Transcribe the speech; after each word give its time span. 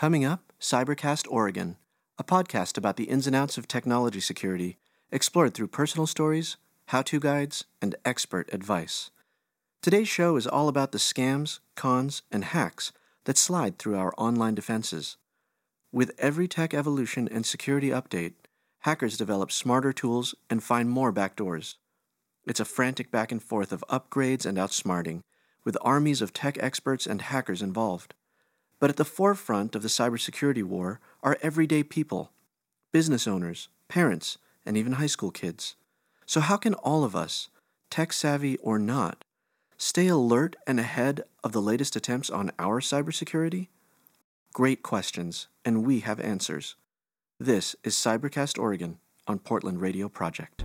Coming 0.00 0.24
up, 0.24 0.54
Cybercast 0.58 1.26
Oregon, 1.28 1.76
a 2.18 2.24
podcast 2.24 2.78
about 2.78 2.96
the 2.96 3.04
ins 3.04 3.26
and 3.26 3.36
outs 3.36 3.58
of 3.58 3.68
technology 3.68 4.20
security, 4.20 4.78
explored 5.12 5.52
through 5.52 5.66
personal 5.66 6.06
stories, 6.06 6.56
how 6.86 7.02
to 7.02 7.20
guides, 7.20 7.66
and 7.82 7.94
expert 8.02 8.48
advice. 8.50 9.10
Today's 9.82 10.08
show 10.08 10.36
is 10.36 10.46
all 10.46 10.68
about 10.68 10.92
the 10.92 10.98
scams, 10.98 11.58
cons, 11.76 12.22
and 12.32 12.46
hacks 12.46 12.92
that 13.24 13.36
slide 13.36 13.78
through 13.78 13.98
our 13.98 14.14
online 14.16 14.54
defenses. 14.54 15.18
With 15.92 16.12
every 16.16 16.48
tech 16.48 16.72
evolution 16.72 17.28
and 17.30 17.44
security 17.44 17.90
update, 17.90 18.32
hackers 18.78 19.18
develop 19.18 19.52
smarter 19.52 19.92
tools 19.92 20.34
and 20.48 20.62
find 20.62 20.88
more 20.88 21.12
backdoors. 21.12 21.74
It's 22.46 22.58
a 22.58 22.64
frantic 22.64 23.10
back 23.10 23.30
and 23.30 23.42
forth 23.42 23.70
of 23.70 23.84
upgrades 23.90 24.46
and 24.46 24.56
outsmarting, 24.56 25.20
with 25.62 25.76
armies 25.82 26.22
of 26.22 26.32
tech 26.32 26.56
experts 26.58 27.06
and 27.06 27.20
hackers 27.20 27.60
involved. 27.60 28.14
But 28.80 28.90
at 28.90 28.96
the 28.96 29.04
forefront 29.04 29.76
of 29.76 29.82
the 29.82 29.88
cybersecurity 29.88 30.64
war 30.64 31.00
are 31.22 31.38
everyday 31.42 31.82
people 31.84 32.32
business 32.92 33.28
owners, 33.28 33.68
parents, 33.86 34.36
and 34.66 34.76
even 34.76 34.94
high 34.94 35.06
school 35.06 35.30
kids. 35.30 35.76
So, 36.26 36.40
how 36.40 36.56
can 36.56 36.74
all 36.74 37.04
of 37.04 37.14
us, 37.14 37.48
tech 37.88 38.12
savvy 38.12 38.56
or 38.58 38.80
not, 38.80 39.24
stay 39.76 40.08
alert 40.08 40.56
and 40.66 40.80
ahead 40.80 41.22
of 41.44 41.52
the 41.52 41.62
latest 41.62 41.94
attempts 41.94 42.30
on 42.30 42.50
our 42.58 42.80
cybersecurity? 42.80 43.68
Great 44.52 44.82
questions, 44.82 45.46
and 45.64 45.86
we 45.86 46.00
have 46.00 46.18
answers. 46.18 46.74
This 47.38 47.76
is 47.84 47.94
Cybercast 47.94 48.58
Oregon 48.58 48.98
on 49.28 49.38
Portland 49.38 49.80
Radio 49.80 50.08
Project. 50.08 50.64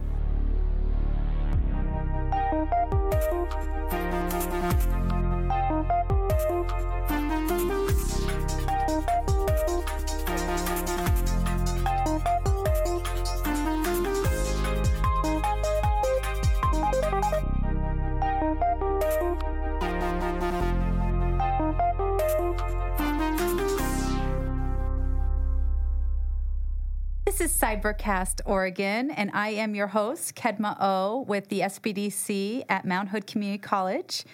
Is 27.45 27.53
Cybercast 27.53 28.41
Oregon, 28.45 29.11
and 29.11 29.29
I 29.31 29.49
am 29.49 29.75
your 29.75 29.85
host, 29.85 30.33
Kedma 30.33 30.75
Ough, 30.79 31.25
with 31.27 31.47
the 31.49 31.59
SBDC 31.59 32.63
at 32.67 32.85
Mount 32.85 33.09
Hood 33.09 33.27
Community 33.27 33.59
College. 33.59 34.25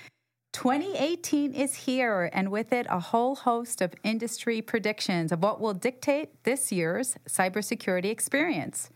2018 0.54 1.54
is 1.54 1.76
here, 1.76 2.30
and 2.32 2.50
with 2.50 2.72
it, 2.72 2.88
a 2.90 3.02
whole 3.02 3.36
host 3.36 3.82
of 3.82 3.94
industry 4.06 4.62
predictions 4.62 5.34
of 5.34 5.44
what 5.44 5.60
will 5.60 5.74
dictate 5.74 6.42
this 6.46 6.72
year's 6.72 7.18
cybersecurity 7.28 8.06
experience. 8.06 8.90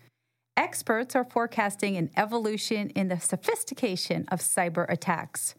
Experts 0.55 1.13
are 1.13 1.25
forecasting 1.25 1.97
an 1.97 2.09
evolution 2.15 2.91
in 2.91 3.09
the 3.09 3.19
sophistication 3.19 4.23
of 4.31 4.39
cyber 4.39 4.89
attacks, 4.89 5.55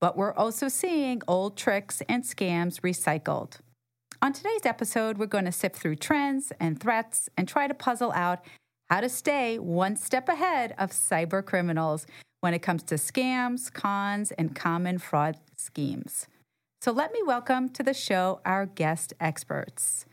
but 0.00 0.16
we're 0.16 0.34
also 0.34 0.68
seeing 0.68 1.22
old 1.26 1.56
tricks 1.56 2.02
and 2.08 2.22
scams 2.22 2.82
recycled. 2.82 3.58
On 4.22 4.32
today's 4.32 4.64
episode, 4.64 5.18
we're 5.18 5.26
going 5.26 5.44
to 5.44 5.52
sift 5.52 5.76
through 5.76 5.96
trends 5.96 6.50
and 6.58 6.80
threats 6.80 7.28
and 7.36 7.46
try 7.46 7.66
to 7.66 7.74
puzzle 7.74 8.12
out 8.12 8.42
how 8.88 9.00
to 9.00 9.08
stay 9.08 9.58
one 9.58 9.96
step 9.96 10.28
ahead 10.28 10.74
of 10.78 10.90
cyber 10.90 11.44
criminals 11.44 12.06
when 12.40 12.54
it 12.54 12.60
comes 12.60 12.82
to 12.84 12.94
scams, 12.94 13.70
cons, 13.70 14.32
and 14.32 14.56
common 14.56 14.98
fraud 14.98 15.36
schemes. 15.54 16.28
So 16.80 16.92
let 16.92 17.12
me 17.12 17.20
welcome 17.26 17.68
to 17.70 17.82
the 17.82 17.92
show 17.92 18.40
our 18.46 18.64
guest 18.64 19.12
experts. 19.20 20.06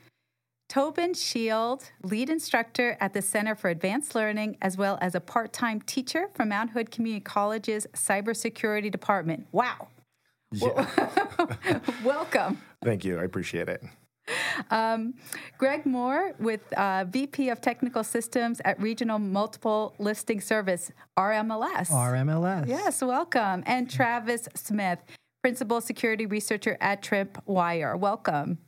Tobin 0.68 1.14
Shields, 1.14 1.92
lead 2.02 2.30
instructor 2.30 2.98
at 3.00 3.14
the 3.14 3.22
Center 3.22 3.56
for 3.56 3.70
Advanced 3.70 4.16
Learning, 4.16 4.58
as 4.62 4.76
well 4.76 4.98
as 5.02 5.16
a 5.16 5.22
part 5.22 5.54
time 5.54 5.80
teacher 5.80 6.28
from 6.34 6.50
Mount 6.50 6.72
Hood 6.72 6.92
Community 6.92 7.22
College's 7.22 7.88
Cybersecurity 7.94 8.92
Department. 8.92 9.48
Wow. 9.52 9.88
Yeah. 10.52 11.80
Welcome. 12.04 12.60
Thank 12.84 13.06
you. 13.06 13.20
I 13.20 13.24
appreciate 13.24 13.70
it. 13.70 13.84
Um, 14.72 15.16
Greg 15.58 15.86
Moore 15.86 16.34
with 16.40 16.62
uh, 16.74 17.06
VP 17.10 17.50
of 17.50 17.62
Technical 17.62 18.04
Systems 18.04 18.62
at 18.64 18.82
Regional 18.82 19.20
Multiple 19.20 19.96
Listing 20.00 20.40
Service, 20.40 20.92
RMLS. 21.18 21.90
RMLS. 21.90 22.68
Yes, 22.68 23.02
welcome. 23.02 23.64
And 23.66 23.90
Travis 23.90 24.48
Smith, 24.56 25.00
Principal 25.42 25.82
Security 25.82 26.26
Researcher 26.26 26.78
at 26.80 27.02
Tripwire. 27.02 28.00
Welcome. 28.00 28.60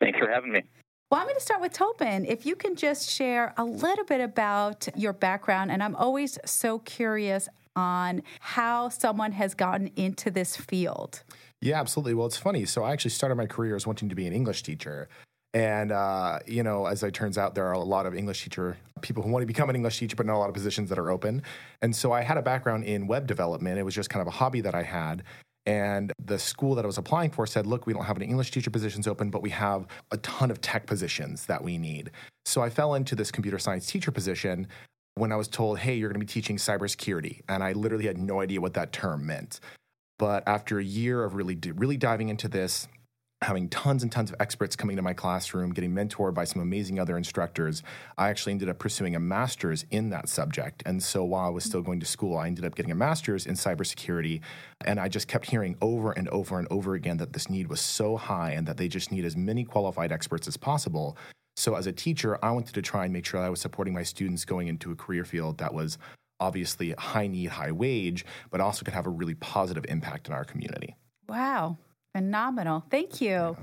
Thanks 0.00 0.18
for 0.18 0.28
having 0.28 0.52
me. 0.52 0.62
Well, 1.10 1.20
I'm 1.20 1.26
going 1.26 1.36
to 1.36 1.42
start 1.42 1.60
with 1.60 1.74
Tobin. 1.74 2.24
If 2.24 2.46
you 2.46 2.56
can 2.56 2.74
just 2.74 3.10
share 3.10 3.52
a 3.58 3.64
little 3.64 4.04
bit 4.06 4.22
about 4.22 4.88
your 4.96 5.12
background, 5.12 5.70
and 5.70 5.82
I'm 5.82 5.94
always 5.94 6.38
so 6.46 6.78
curious 6.78 7.50
on 7.76 8.22
how 8.40 8.88
someone 8.88 9.32
has 9.32 9.54
gotten 9.54 9.90
into 9.96 10.30
this 10.30 10.56
field. 10.56 11.22
Yeah, 11.62 11.78
absolutely. 11.78 12.14
Well, 12.14 12.26
it's 12.26 12.36
funny. 12.36 12.64
So 12.64 12.82
I 12.82 12.90
actually 12.92 13.12
started 13.12 13.36
my 13.36 13.46
career 13.46 13.76
as 13.76 13.86
wanting 13.86 14.08
to 14.08 14.16
be 14.16 14.26
an 14.26 14.32
English 14.32 14.64
teacher. 14.64 15.08
And, 15.54 15.92
uh, 15.92 16.40
you 16.44 16.64
know, 16.64 16.86
as 16.86 17.04
it 17.04 17.14
turns 17.14 17.38
out, 17.38 17.54
there 17.54 17.66
are 17.66 17.72
a 17.72 17.78
lot 17.78 18.04
of 18.04 18.16
English 18.16 18.42
teacher 18.42 18.76
people 19.00 19.22
who 19.22 19.30
want 19.30 19.42
to 19.42 19.46
become 19.46 19.70
an 19.70 19.76
English 19.76 19.98
teacher, 19.98 20.16
but 20.16 20.26
not 20.26 20.34
a 20.34 20.38
lot 20.38 20.48
of 20.48 20.54
positions 20.54 20.88
that 20.88 20.98
are 20.98 21.10
open. 21.10 21.42
And 21.80 21.94
so 21.94 22.10
I 22.10 22.22
had 22.22 22.36
a 22.36 22.42
background 22.42 22.84
in 22.84 23.06
web 23.06 23.28
development. 23.28 23.78
It 23.78 23.84
was 23.84 23.94
just 23.94 24.10
kind 24.10 24.20
of 24.20 24.26
a 24.26 24.32
hobby 24.32 24.60
that 24.60 24.74
I 24.74 24.82
had. 24.82 25.22
And 25.64 26.12
the 26.24 26.38
school 26.38 26.74
that 26.74 26.84
I 26.84 26.86
was 26.86 26.98
applying 26.98 27.30
for 27.30 27.46
said, 27.46 27.64
look, 27.64 27.86
we 27.86 27.92
don't 27.92 28.04
have 28.04 28.16
any 28.16 28.26
English 28.26 28.50
teacher 28.50 28.70
positions 28.70 29.06
open, 29.06 29.30
but 29.30 29.40
we 29.40 29.50
have 29.50 29.86
a 30.10 30.16
ton 30.16 30.50
of 30.50 30.60
tech 30.60 30.86
positions 30.86 31.46
that 31.46 31.62
we 31.62 31.78
need. 31.78 32.10
So 32.44 32.60
I 32.60 32.70
fell 32.70 32.94
into 32.94 33.14
this 33.14 33.30
computer 33.30 33.60
science 33.60 33.86
teacher 33.86 34.10
position 34.10 34.66
when 35.14 35.30
I 35.30 35.36
was 35.36 35.46
told, 35.46 35.78
hey, 35.78 35.94
you're 35.94 36.08
going 36.08 36.20
to 36.20 36.26
be 36.26 36.32
teaching 36.32 36.56
cybersecurity. 36.56 37.42
And 37.48 37.62
I 37.62 37.72
literally 37.72 38.06
had 38.06 38.18
no 38.18 38.40
idea 38.40 38.60
what 38.60 38.74
that 38.74 38.92
term 38.92 39.26
meant. 39.26 39.60
But 40.22 40.46
after 40.46 40.78
a 40.78 40.84
year 40.84 41.24
of 41.24 41.34
really, 41.34 41.58
really 41.74 41.96
diving 41.96 42.28
into 42.28 42.46
this, 42.46 42.86
having 43.42 43.68
tons 43.68 44.04
and 44.04 44.12
tons 44.12 44.30
of 44.30 44.36
experts 44.38 44.76
coming 44.76 44.94
to 44.94 45.02
my 45.02 45.14
classroom, 45.14 45.72
getting 45.72 45.90
mentored 45.90 46.32
by 46.32 46.44
some 46.44 46.62
amazing 46.62 47.00
other 47.00 47.16
instructors, 47.16 47.82
I 48.16 48.28
actually 48.28 48.52
ended 48.52 48.68
up 48.68 48.78
pursuing 48.78 49.16
a 49.16 49.18
master's 49.18 49.84
in 49.90 50.10
that 50.10 50.28
subject. 50.28 50.80
And 50.86 51.02
so 51.02 51.24
while 51.24 51.48
I 51.48 51.50
was 51.50 51.64
still 51.64 51.82
going 51.82 51.98
to 51.98 52.06
school, 52.06 52.38
I 52.38 52.46
ended 52.46 52.64
up 52.64 52.76
getting 52.76 52.92
a 52.92 52.94
master's 52.94 53.46
in 53.46 53.54
cybersecurity. 53.54 54.42
And 54.84 55.00
I 55.00 55.08
just 55.08 55.26
kept 55.26 55.50
hearing 55.50 55.74
over 55.80 56.12
and 56.12 56.28
over 56.28 56.56
and 56.56 56.68
over 56.70 56.94
again 56.94 57.16
that 57.16 57.32
this 57.32 57.50
need 57.50 57.66
was 57.66 57.80
so 57.80 58.16
high 58.16 58.52
and 58.52 58.64
that 58.68 58.76
they 58.76 58.86
just 58.86 59.10
need 59.10 59.24
as 59.24 59.36
many 59.36 59.64
qualified 59.64 60.12
experts 60.12 60.46
as 60.46 60.56
possible. 60.56 61.16
So 61.56 61.74
as 61.74 61.88
a 61.88 61.92
teacher, 61.92 62.38
I 62.44 62.52
wanted 62.52 62.76
to 62.76 62.82
try 62.82 63.02
and 63.02 63.12
make 63.12 63.26
sure 63.26 63.40
that 63.40 63.46
I 63.46 63.50
was 63.50 63.60
supporting 63.60 63.92
my 63.92 64.04
students 64.04 64.44
going 64.44 64.68
into 64.68 64.92
a 64.92 64.94
career 64.94 65.24
field 65.24 65.58
that 65.58 65.74
was 65.74 65.98
obviously 66.42 66.90
high 66.98 67.28
need, 67.28 67.50
high 67.50 67.72
wage, 67.72 68.24
but 68.50 68.60
also 68.60 68.84
could 68.84 68.94
have 68.94 69.06
a 69.06 69.10
really 69.10 69.34
positive 69.34 69.84
impact 69.88 70.26
in 70.26 70.34
our 70.34 70.44
community. 70.44 70.96
Wow, 71.28 71.78
phenomenal. 72.14 72.84
Thank 72.90 73.20
you. 73.20 73.30
Yeah. 73.30 73.54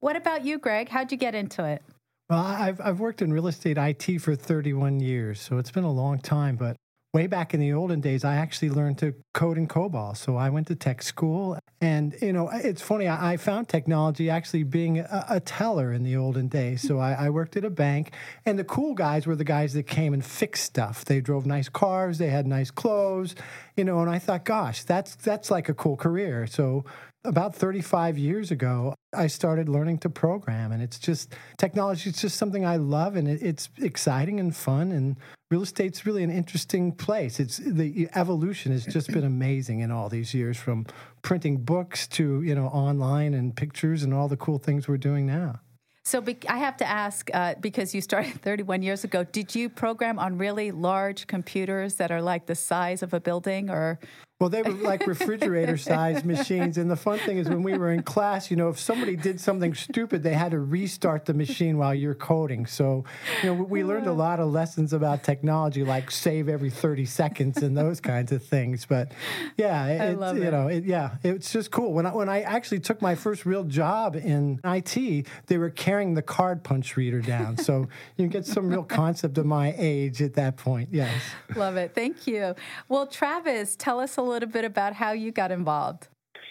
What 0.00 0.16
about 0.16 0.44
you, 0.44 0.58
Greg? 0.58 0.88
How'd 0.88 1.10
you 1.12 1.18
get 1.18 1.34
into 1.34 1.64
it? 1.64 1.82
Well, 2.28 2.38
I've, 2.38 2.80
I've 2.80 3.00
worked 3.00 3.22
in 3.22 3.32
real 3.32 3.48
estate 3.48 3.76
IT 3.76 4.20
for 4.20 4.34
31 4.34 5.00
years, 5.00 5.40
so 5.40 5.58
it's 5.58 5.70
been 5.70 5.84
a 5.84 5.92
long 5.92 6.18
time, 6.20 6.56
but 6.56 6.76
way 7.12 7.26
back 7.26 7.54
in 7.54 7.60
the 7.60 7.72
olden 7.72 8.00
days, 8.00 8.24
I 8.24 8.36
actually 8.36 8.70
learned 8.70 8.98
to 8.98 9.14
code 9.34 9.58
in 9.58 9.66
COBOL. 9.66 10.16
So 10.16 10.36
I 10.36 10.48
went 10.48 10.68
to 10.68 10.76
tech 10.76 11.02
school. 11.02 11.58
And, 11.80 12.14
you 12.22 12.32
know, 12.32 12.48
it's 12.52 12.82
funny, 12.82 13.08
I, 13.08 13.32
I 13.32 13.36
found 13.36 13.68
technology 13.68 14.30
actually 14.30 14.62
being 14.62 15.00
a, 15.00 15.26
a, 15.28 15.40
teller 15.40 15.92
in 15.92 16.04
the 16.04 16.16
olden 16.16 16.46
days. 16.46 16.82
So 16.82 16.98
I, 16.98 17.12
I, 17.12 17.30
worked 17.30 17.56
at 17.56 17.64
a 17.64 17.70
bank. 17.70 18.12
And 18.44 18.58
the 18.58 18.64
cool 18.64 18.94
guys 18.94 19.26
were 19.26 19.34
the 19.34 19.44
guys 19.44 19.72
that 19.72 19.84
came 19.84 20.12
and 20.12 20.24
fixed 20.24 20.62
stuff. 20.64 21.04
They 21.04 21.20
drove 21.20 21.46
nice 21.46 21.68
cars, 21.68 22.18
they 22.18 22.28
had 22.28 22.46
nice 22.46 22.70
clothes, 22.70 23.34
you 23.76 23.84
know, 23.84 24.00
and 24.00 24.10
I 24.10 24.18
thought, 24.18 24.44
gosh, 24.44 24.84
that's, 24.84 25.14
that's 25.16 25.50
like 25.50 25.68
a 25.68 25.74
cool 25.74 25.96
career. 25.96 26.46
So 26.46 26.84
about 27.24 27.54
35 27.54 28.16
years 28.16 28.50
ago, 28.50 28.94
I 29.14 29.26
started 29.26 29.68
learning 29.68 29.98
to 29.98 30.10
program, 30.10 30.72
and 30.72 30.82
it's 30.82 30.98
just 30.98 31.34
technology 31.58 32.10
is 32.10 32.20
just 32.20 32.36
something 32.36 32.64
I 32.64 32.76
love, 32.76 33.16
and 33.16 33.28
it, 33.28 33.42
it's 33.42 33.68
exciting 33.78 34.40
and 34.40 34.54
fun. 34.54 34.92
And 34.92 35.16
real 35.50 35.62
estate's 35.62 36.06
really 36.06 36.22
an 36.22 36.30
interesting 36.30 36.92
place. 36.92 37.38
It's 37.38 37.58
the 37.58 38.08
evolution 38.14 38.72
has 38.72 38.86
just 38.86 39.08
been 39.08 39.24
amazing 39.24 39.80
in 39.80 39.90
all 39.90 40.08
these 40.08 40.32
years, 40.32 40.56
from 40.56 40.86
printing 41.22 41.58
books 41.58 42.06
to 42.08 42.42
you 42.42 42.54
know 42.54 42.66
online 42.66 43.34
and 43.34 43.54
pictures 43.54 44.02
and 44.02 44.14
all 44.14 44.28
the 44.28 44.36
cool 44.36 44.58
things 44.58 44.88
we're 44.88 44.96
doing 44.96 45.26
now. 45.26 45.60
So 46.04 46.20
be- 46.22 46.38
I 46.48 46.56
have 46.56 46.78
to 46.78 46.88
ask 46.88 47.30
uh, 47.34 47.54
because 47.60 47.94
you 47.94 48.00
started 48.00 48.40
31 48.42 48.82
years 48.82 49.04
ago. 49.04 49.24
Did 49.24 49.54
you 49.54 49.68
program 49.68 50.18
on 50.18 50.38
really 50.38 50.70
large 50.70 51.26
computers 51.26 51.96
that 51.96 52.10
are 52.10 52.22
like 52.22 52.46
the 52.46 52.54
size 52.54 53.02
of 53.02 53.12
a 53.12 53.20
building, 53.20 53.68
or 53.68 53.98
Well, 54.40 54.48
they 54.48 54.62
were 54.62 54.70
like 54.70 55.06
refrigerator 55.06 55.76
sized 55.76 56.24
machines. 56.24 56.78
And 56.78 56.90
the 56.90 56.96
fun 56.96 57.18
thing 57.18 57.36
is, 57.36 57.46
when 57.50 57.62
we 57.62 57.76
were 57.76 57.92
in 57.92 58.02
class, 58.02 58.50
you 58.50 58.56
know, 58.56 58.70
if 58.70 58.80
somebody 58.80 59.14
did 59.14 59.38
something 59.38 59.74
stupid, 59.74 60.22
they 60.22 60.32
had 60.32 60.52
to 60.52 60.60
restart 60.60 61.26
the 61.26 61.34
machine 61.34 61.76
while 61.76 61.94
you're 61.94 62.14
coding. 62.14 62.64
So, 62.64 63.04
you 63.42 63.54
know, 63.54 63.62
we 63.62 63.84
learned 63.84 64.06
a 64.06 64.14
lot 64.14 64.40
of 64.40 64.50
lessons 64.50 64.94
about 64.94 65.24
technology, 65.24 65.84
like 65.84 66.10
save 66.10 66.48
every 66.48 66.70
30 66.70 67.04
seconds 67.04 67.62
and 67.62 67.76
those 67.76 68.00
kinds 68.00 68.32
of 68.32 68.42
things. 68.42 68.86
But 68.86 69.12
yeah, 69.58 69.86
it, 69.86 70.18
you 70.18 70.42
it. 70.42 70.50
know, 70.50 70.68
it, 70.68 70.84
yeah, 70.84 71.16
it's 71.22 71.52
just 71.52 71.70
cool. 71.70 71.92
When 71.92 72.06
I, 72.06 72.14
when 72.14 72.30
I 72.30 72.40
actually 72.40 72.80
took 72.80 73.02
my 73.02 73.14
first 73.14 73.44
real 73.44 73.64
job 73.64 74.16
in 74.16 74.58
IT, 74.64 75.26
they 75.48 75.58
were 75.58 75.68
carrying 75.68 76.14
the 76.14 76.22
card 76.22 76.64
punch 76.64 76.96
reader 76.96 77.20
down. 77.20 77.58
So 77.58 77.88
you 78.16 78.26
get 78.26 78.46
some 78.46 78.70
real 78.70 78.84
concept 78.84 79.36
of 79.36 79.44
my 79.44 79.74
age 79.76 80.22
at 80.22 80.32
that 80.34 80.56
point. 80.56 80.88
Yes. 80.92 81.12
Love 81.54 81.76
it. 81.76 81.94
Thank 81.94 82.26
you. 82.26 82.54
Well, 82.88 83.06
Travis, 83.06 83.76
tell 83.76 84.00
us 84.00 84.16
a 84.16 84.29
little 84.30 84.48
bit 84.48 84.64
about 84.64 84.94
how 84.94 85.12
you 85.12 85.32
got 85.32 85.50
involved. 85.50 86.08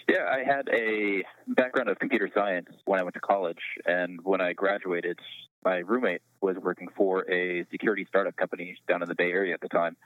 Yeah, 0.08 0.26
I 0.28 0.42
had 0.44 0.68
a 0.72 1.22
background 1.46 1.88
of 1.88 1.98
computer 1.98 2.28
science 2.34 2.68
when 2.84 3.00
I 3.00 3.02
went 3.02 3.14
to 3.14 3.20
college. 3.20 3.60
And 3.86 4.18
when 4.22 4.40
I 4.40 4.52
graduated, 4.52 5.18
my 5.64 5.78
roommate 5.78 6.22
was 6.40 6.56
working 6.56 6.88
for 6.96 7.30
a 7.30 7.64
security 7.70 8.06
startup 8.08 8.36
company 8.36 8.76
down 8.88 9.02
in 9.02 9.08
the 9.08 9.14
Bay 9.14 9.30
Area 9.30 9.54
at 9.54 9.60
the 9.60 9.68
time. 9.68 9.96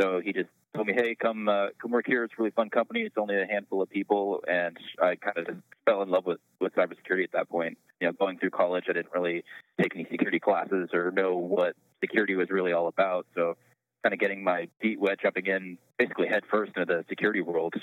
So 0.00 0.20
he 0.20 0.32
just 0.32 0.48
told 0.74 0.88
me, 0.88 0.92
"Hey, 0.92 1.14
come 1.14 1.48
uh, 1.48 1.68
come 1.80 1.92
work 1.92 2.06
here. 2.06 2.24
It's 2.24 2.34
a 2.36 2.42
really 2.42 2.50
fun 2.50 2.68
company. 2.68 3.02
It's 3.02 3.16
only 3.16 3.40
a 3.40 3.46
handful 3.46 3.80
of 3.80 3.88
people." 3.90 4.42
And 4.48 4.76
I 5.00 5.14
kind 5.14 5.38
of 5.38 5.56
fell 5.84 6.02
in 6.02 6.08
love 6.08 6.26
with 6.26 6.40
with 6.60 6.74
cybersecurity 6.74 7.22
at 7.22 7.32
that 7.32 7.48
point. 7.48 7.78
You 8.00 8.08
know, 8.08 8.12
going 8.12 8.38
through 8.38 8.50
college, 8.50 8.86
I 8.88 8.92
didn't 8.92 9.12
really 9.14 9.44
take 9.80 9.94
any 9.94 10.06
security 10.10 10.40
classes 10.40 10.90
or 10.92 11.12
know 11.12 11.36
what 11.36 11.76
security 12.00 12.34
was 12.34 12.50
really 12.50 12.72
all 12.72 12.88
about. 12.88 13.26
So 13.36 13.56
kind 14.04 14.12
of 14.12 14.20
getting 14.20 14.44
my 14.44 14.68
feet 14.82 15.00
wet, 15.00 15.18
jumping 15.20 15.46
in 15.46 15.78
basically 15.98 16.28
head 16.28 16.42
first 16.50 16.72
into 16.76 16.84
the 16.84 17.04
security 17.08 17.40
world 17.40 17.74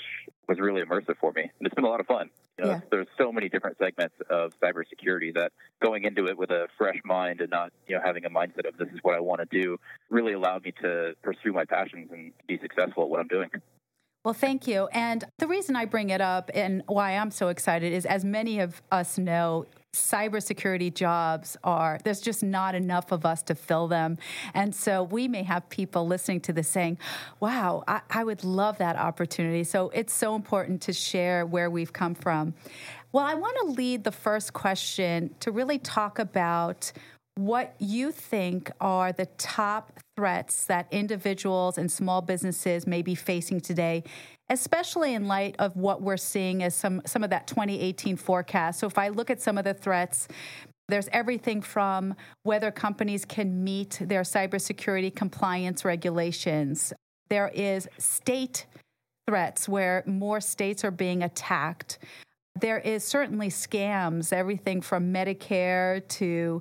was 0.48 0.60
really 0.60 0.80
immersive 0.80 1.16
for 1.20 1.32
me. 1.32 1.42
And 1.42 1.66
it's 1.66 1.74
been 1.74 1.84
a 1.84 1.88
lot 1.88 1.98
of 1.98 2.06
fun. 2.06 2.30
You 2.58 2.64
know, 2.64 2.70
yeah. 2.70 2.80
There's 2.90 3.08
so 3.18 3.32
many 3.32 3.48
different 3.48 3.76
segments 3.78 4.14
of 4.30 4.52
cybersecurity 4.62 5.34
that 5.34 5.50
going 5.82 6.04
into 6.04 6.26
it 6.28 6.38
with 6.38 6.50
a 6.50 6.68
fresh 6.78 6.98
mind 7.04 7.40
and 7.40 7.50
not, 7.50 7.72
you 7.88 7.96
know, 7.96 8.02
having 8.04 8.24
a 8.24 8.30
mindset 8.30 8.68
of 8.68 8.76
this 8.78 8.88
is 8.94 9.00
what 9.02 9.16
I 9.16 9.20
want 9.20 9.40
to 9.40 9.60
do 9.60 9.78
really 10.10 10.34
allowed 10.34 10.64
me 10.64 10.72
to 10.82 11.14
pursue 11.22 11.52
my 11.52 11.64
passions 11.64 12.10
and 12.12 12.32
be 12.46 12.58
successful 12.62 13.02
at 13.02 13.08
what 13.08 13.18
I'm 13.18 13.28
doing. 13.28 13.48
Well, 14.24 14.34
thank 14.34 14.68
you. 14.68 14.86
And 14.92 15.24
the 15.38 15.48
reason 15.48 15.74
I 15.74 15.86
bring 15.86 16.10
it 16.10 16.20
up 16.20 16.52
and 16.54 16.84
why 16.86 17.16
I'm 17.16 17.32
so 17.32 17.48
excited 17.48 17.92
is 17.92 18.06
as 18.06 18.24
many 18.24 18.60
of 18.60 18.80
us 18.92 19.18
know, 19.18 19.66
cybersecurity 19.94 20.92
jobs 20.94 21.56
are 21.62 21.98
there's 22.02 22.20
just 22.20 22.42
not 22.42 22.74
enough 22.74 23.12
of 23.12 23.26
us 23.26 23.42
to 23.42 23.54
fill 23.54 23.88
them. 23.88 24.16
And 24.54 24.74
so 24.74 25.02
we 25.02 25.28
may 25.28 25.42
have 25.42 25.68
people 25.68 26.06
listening 26.06 26.40
to 26.42 26.52
this 26.52 26.68
saying 26.68 26.98
wow 27.40 27.84
I, 27.86 28.00
I, 28.10 28.24
would 28.24 28.42
love 28.42 28.78
that 28.78 28.96
opportunity. 28.96 29.64
So 29.64 29.90
it's 29.90 30.14
so 30.14 30.34
important 30.34 30.80
to 30.82 30.94
share 30.94 31.44
where 31.44 31.68
we've 31.68 31.92
come 31.92 32.14
from. 32.14 32.54
Well 33.12 33.24
i 33.24 33.34
want 33.34 33.56
to 33.60 33.66
lead 33.66 34.04
the 34.04 34.12
first 34.12 34.54
question 34.54 35.34
to 35.40 35.50
really 35.50 35.78
talk 35.78 36.18
about 36.18 36.90
what 37.34 37.74
you 37.78 38.12
think 38.12 38.70
are 38.80 39.12
the 39.12 39.26
top 39.38 40.00
threats 40.16 40.66
that 40.66 40.86
individuals 40.90 41.78
and 41.78 41.90
small 41.90 42.20
businesses 42.20 42.86
may 42.86 43.00
be 43.02 43.14
facing 43.14 43.60
today 43.60 44.04
especially 44.52 45.14
in 45.14 45.26
light 45.26 45.56
of 45.58 45.76
what 45.76 46.02
we're 46.02 46.16
seeing 46.16 46.62
as 46.62 46.74
some 46.74 47.02
some 47.06 47.24
of 47.24 47.30
that 47.30 47.46
2018 47.46 48.16
forecast. 48.16 48.78
So 48.78 48.86
if 48.86 48.98
i 48.98 49.08
look 49.08 49.30
at 49.30 49.40
some 49.40 49.58
of 49.58 49.64
the 49.64 49.74
threats 49.74 50.28
there's 50.88 51.08
everything 51.10 51.62
from 51.62 52.14
whether 52.42 52.70
companies 52.70 53.24
can 53.24 53.64
meet 53.64 53.98
their 54.00 54.22
cybersecurity 54.22 55.14
compliance 55.14 55.86
regulations. 55.86 56.92
There 57.30 57.48
is 57.48 57.88
state 57.96 58.66
threats 59.26 59.68
where 59.68 60.02
more 60.06 60.40
states 60.40 60.84
are 60.84 60.90
being 60.90 61.22
attacked. 61.22 61.98
There 62.60 62.78
is 62.78 63.04
certainly 63.04 63.48
scams, 63.48 64.32
everything 64.34 64.82
from 64.82 65.14
Medicare 65.14 66.06
to 66.08 66.60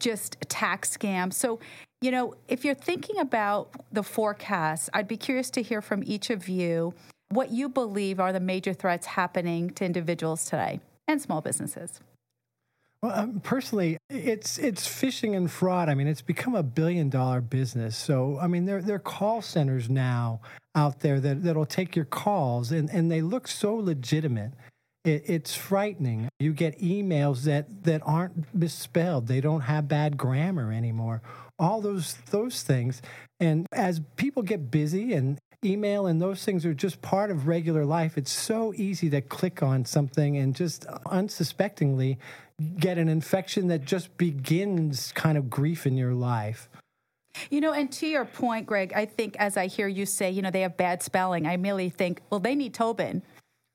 just 0.00 0.38
tax 0.48 0.96
scams. 0.96 1.34
So, 1.34 1.60
you 2.00 2.10
know, 2.10 2.34
if 2.48 2.64
you're 2.64 2.74
thinking 2.74 3.18
about 3.20 3.70
the 3.92 4.02
forecast, 4.02 4.90
I'd 4.92 5.06
be 5.06 5.16
curious 5.16 5.50
to 5.50 5.62
hear 5.62 5.80
from 5.80 6.02
each 6.04 6.30
of 6.30 6.48
you 6.48 6.94
what 7.34 7.50
you 7.50 7.68
believe 7.68 8.20
are 8.20 8.32
the 8.32 8.40
major 8.40 8.72
threats 8.72 9.06
happening 9.06 9.70
to 9.70 9.84
individuals 9.84 10.44
today 10.44 10.80
and 11.08 11.20
small 11.20 11.40
businesses. 11.40 12.00
Well, 13.02 13.12
um, 13.18 13.40
personally, 13.40 13.98
it's 14.08 14.58
it's 14.58 14.86
phishing 14.86 15.36
and 15.36 15.50
fraud. 15.50 15.88
I 15.88 15.94
mean, 15.94 16.06
it's 16.06 16.22
become 16.22 16.54
a 16.54 16.62
billion 16.62 17.10
dollar 17.10 17.40
business. 17.40 17.96
So, 17.96 18.38
I 18.40 18.46
mean, 18.46 18.64
there 18.64 18.80
there 18.80 18.96
are 18.96 19.00
call 19.00 19.42
centers 19.42 19.90
now 19.90 20.40
out 20.74 21.00
there 21.00 21.18
that 21.18 21.42
that'll 21.42 21.66
take 21.66 21.96
your 21.96 22.04
calls, 22.04 22.70
and 22.70 22.88
and 22.90 23.10
they 23.10 23.20
look 23.20 23.48
so 23.48 23.74
legitimate 23.74 24.52
it, 25.04 25.24
it's 25.26 25.54
frightening. 25.54 26.28
You 26.38 26.52
get 26.52 26.78
emails 26.80 27.44
that, 27.44 27.84
that 27.84 28.02
aren't 28.04 28.54
misspelled, 28.54 29.26
they 29.26 29.40
don't 29.40 29.62
have 29.62 29.88
bad 29.88 30.16
grammar 30.16 30.72
anymore. 30.72 31.22
All 31.58 31.80
those 31.80 32.14
those 32.30 32.62
things. 32.62 33.02
And 33.38 33.66
as 33.72 34.00
people 34.16 34.42
get 34.42 34.70
busy 34.70 35.12
and 35.12 35.38
email 35.64 36.06
and 36.06 36.20
those 36.20 36.44
things 36.44 36.66
are 36.66 36.74
just 36.74 37.00
part 37.02 37.30
of 37.30 37.46
regular 37.46 37.84
life, 37.84 38.18
it's 38.18 38.32
so 38.32 38.72
easy 38.74 39.08
to 39.10 39.20
click 39.20 39.62
on 39.62 39.84
something 39.84 40.36
and 40.36 40.54
just 40.54 40.86
unsuspectingly 41.06 42.18
get 42.78 42.98
an 42.98 43.08
infection 43.08 43.68
that 43.68 43.84
just 43.84 44.16
begins 44.16 45.12
kind 45.12 45.38
of 45.38 45.48
grief 45.48 45.86
in 45.86 45.96
your 45.96 46.14
life. 46.14 46.68
You 47.50 47.60
know, 47.60 47.72
and 47.72 47.90
to 47.92 48.06
your 48.06 48.24
point, 48.24 48.66
Greg, 48.66 48.92
I 48.94 49.06
think 49.06 49.36
as 49.38 49.56
I 49.56 49.66
hear 49.66 49.88
you 49.88 50.04
say, 50.04 50.30
you 50.30 50.42
know, 50.42 50.50
they 50.50 50.60
have 50.60 50.76
bad 50.76 51.02
spelling, 51.02 51.46
I 51.46 51.56
merely 51.56 51.88
think, 51.88 52.20
well, 52.30 52.40
they 52.40 52.54
need 52.54 52.74
Tobin 52.74 53.22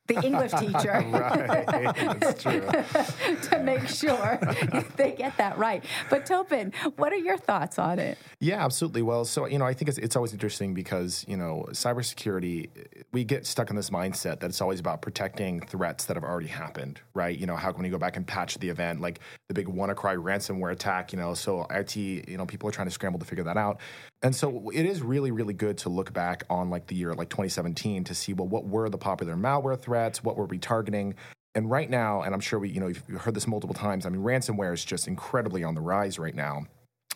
the 0.08 0.22
English 0.22 0.52
teacher. 0.54 1.04
right, 1.12 1.96
to 3.44 3.60
make 3.64 3.88
sure 3.88 4.40
they 4.96 5.12
get 5.12 5.38
that 5.38 5.58
right. 5.58 5.84
But 6.10 6.26
Tobin, 6.26 6.74
what 6.96 7.14
are 7.14 7.18
your 7.18 7.38
thoughts 7.38 7.78
on 7.78 8.00
it? 8.00 8.18
Yeah, 8.40 8.64
absolutely. 8.64 9.02
Well, 9.02 9.26
so 9.26 9.46
you 9.46 9.58
know, 9.58 9.66
I 9.66 9.74
think 9.74 9.90
it's, 9.90 9.98
it's 9.98 10.16
always 10.16 10.34
interesting 10.34 10.74
because 10.74 11.26
you 11.28 11.38
know, 11.38 11.66
cybersecurity, 11.72 12.70
we 13.12 13.24
get 13.24 13.46
stuck 13.46 13.70
in 13.70 13.76
this 13.76 13.90
mindset 13.90 14.40
that 14.40 14.46
it's 14.50 14.62
always 14.62 14.80
about 14.80 15.02
protecting 15.02 15.60
threats 15.62 16.06
that 16.06 16.16
have 16.16 16.24
already 16.24 16.48
happened, 16.48 17.00
right? 17.14 17.38
You 17.38 17.46
know, 17.46 17.56
how 17.56 17.72
can 17.72 17.84
we 17.84 17.90
go 17.90 17.98
back 17.98 18.18
and 18.18 18.26
patch 18.26 18.58
the 18.60 18.70
event, 18.70 19.02
like 19.02 19.20
the 19.48 19.54
big 19.54 19.68
WannaCry 19.68 20.18
ransomware 20.18 20.72
attack? 20.72 21.12
You 21.12 21.20
know, 21.20 21.34
so 21.34 21.68
IT, 21.70 21.96
you 21.96 22.38
know, 22.38 22.46
people 22.46 22.70
are 22.70 22.72
trying 22.72 22.88
to 22.88 22.94
scramble 22.94 23.20
to 23.20 23.26
figure 23.26 23.44
that 23.44 23.58
out. 23.58 23.80
And 24.24 24.36
so 24.36 24.72
it 24.74 24.86
is 24.86 25.02
really, 25.02 25.32
really 25.32 25.54
good 25.54 25.78
to 25.80 25.90
look 25.90 26.12
back 26.12 26.44
on 26.50 26.70
like 26.70 26.88
the 26.88 26.96
year 26.96 27.14
like 27.14 27.30
2017 27.30 28.04
to 28.06 28.16
see 28.16 28.34
well, 28.34 28.48
what 28.48 28.66
were 28.66 28.90
the 28.90 28.98
popular 28.98 29.36
malware 29.36 29.80
threats, 29.80 30.24
what 30.24 30.36
were 30.36 30.46
we 30.46 30.58
targeting, 30.58 31.16
and 31.54 31.70
right 31.70 31.90
now, 31.90 32.22
and 32.22 32.34
I'm 32.34 32.40
sure 32.40 32.60
we, 32.60 32.70
you 32.70 32.80
know, 32.80 32.88
you've 32.88 33.22
heard 33.22 33.34
this 33.34 33.48
multiple 33.48 33.76
times. 33.76 34.06
I 34.06 34.10
mean, 34.10 34.22
ransomware 34.22 34.74
is 34.74 34.84
just 34.84 35.08
incredibly 35.08 35.64
on 35.64 35.76
the 35.76 35.82
rise 35.82 36.20
right 36.20 36.36
now 36.36 36.66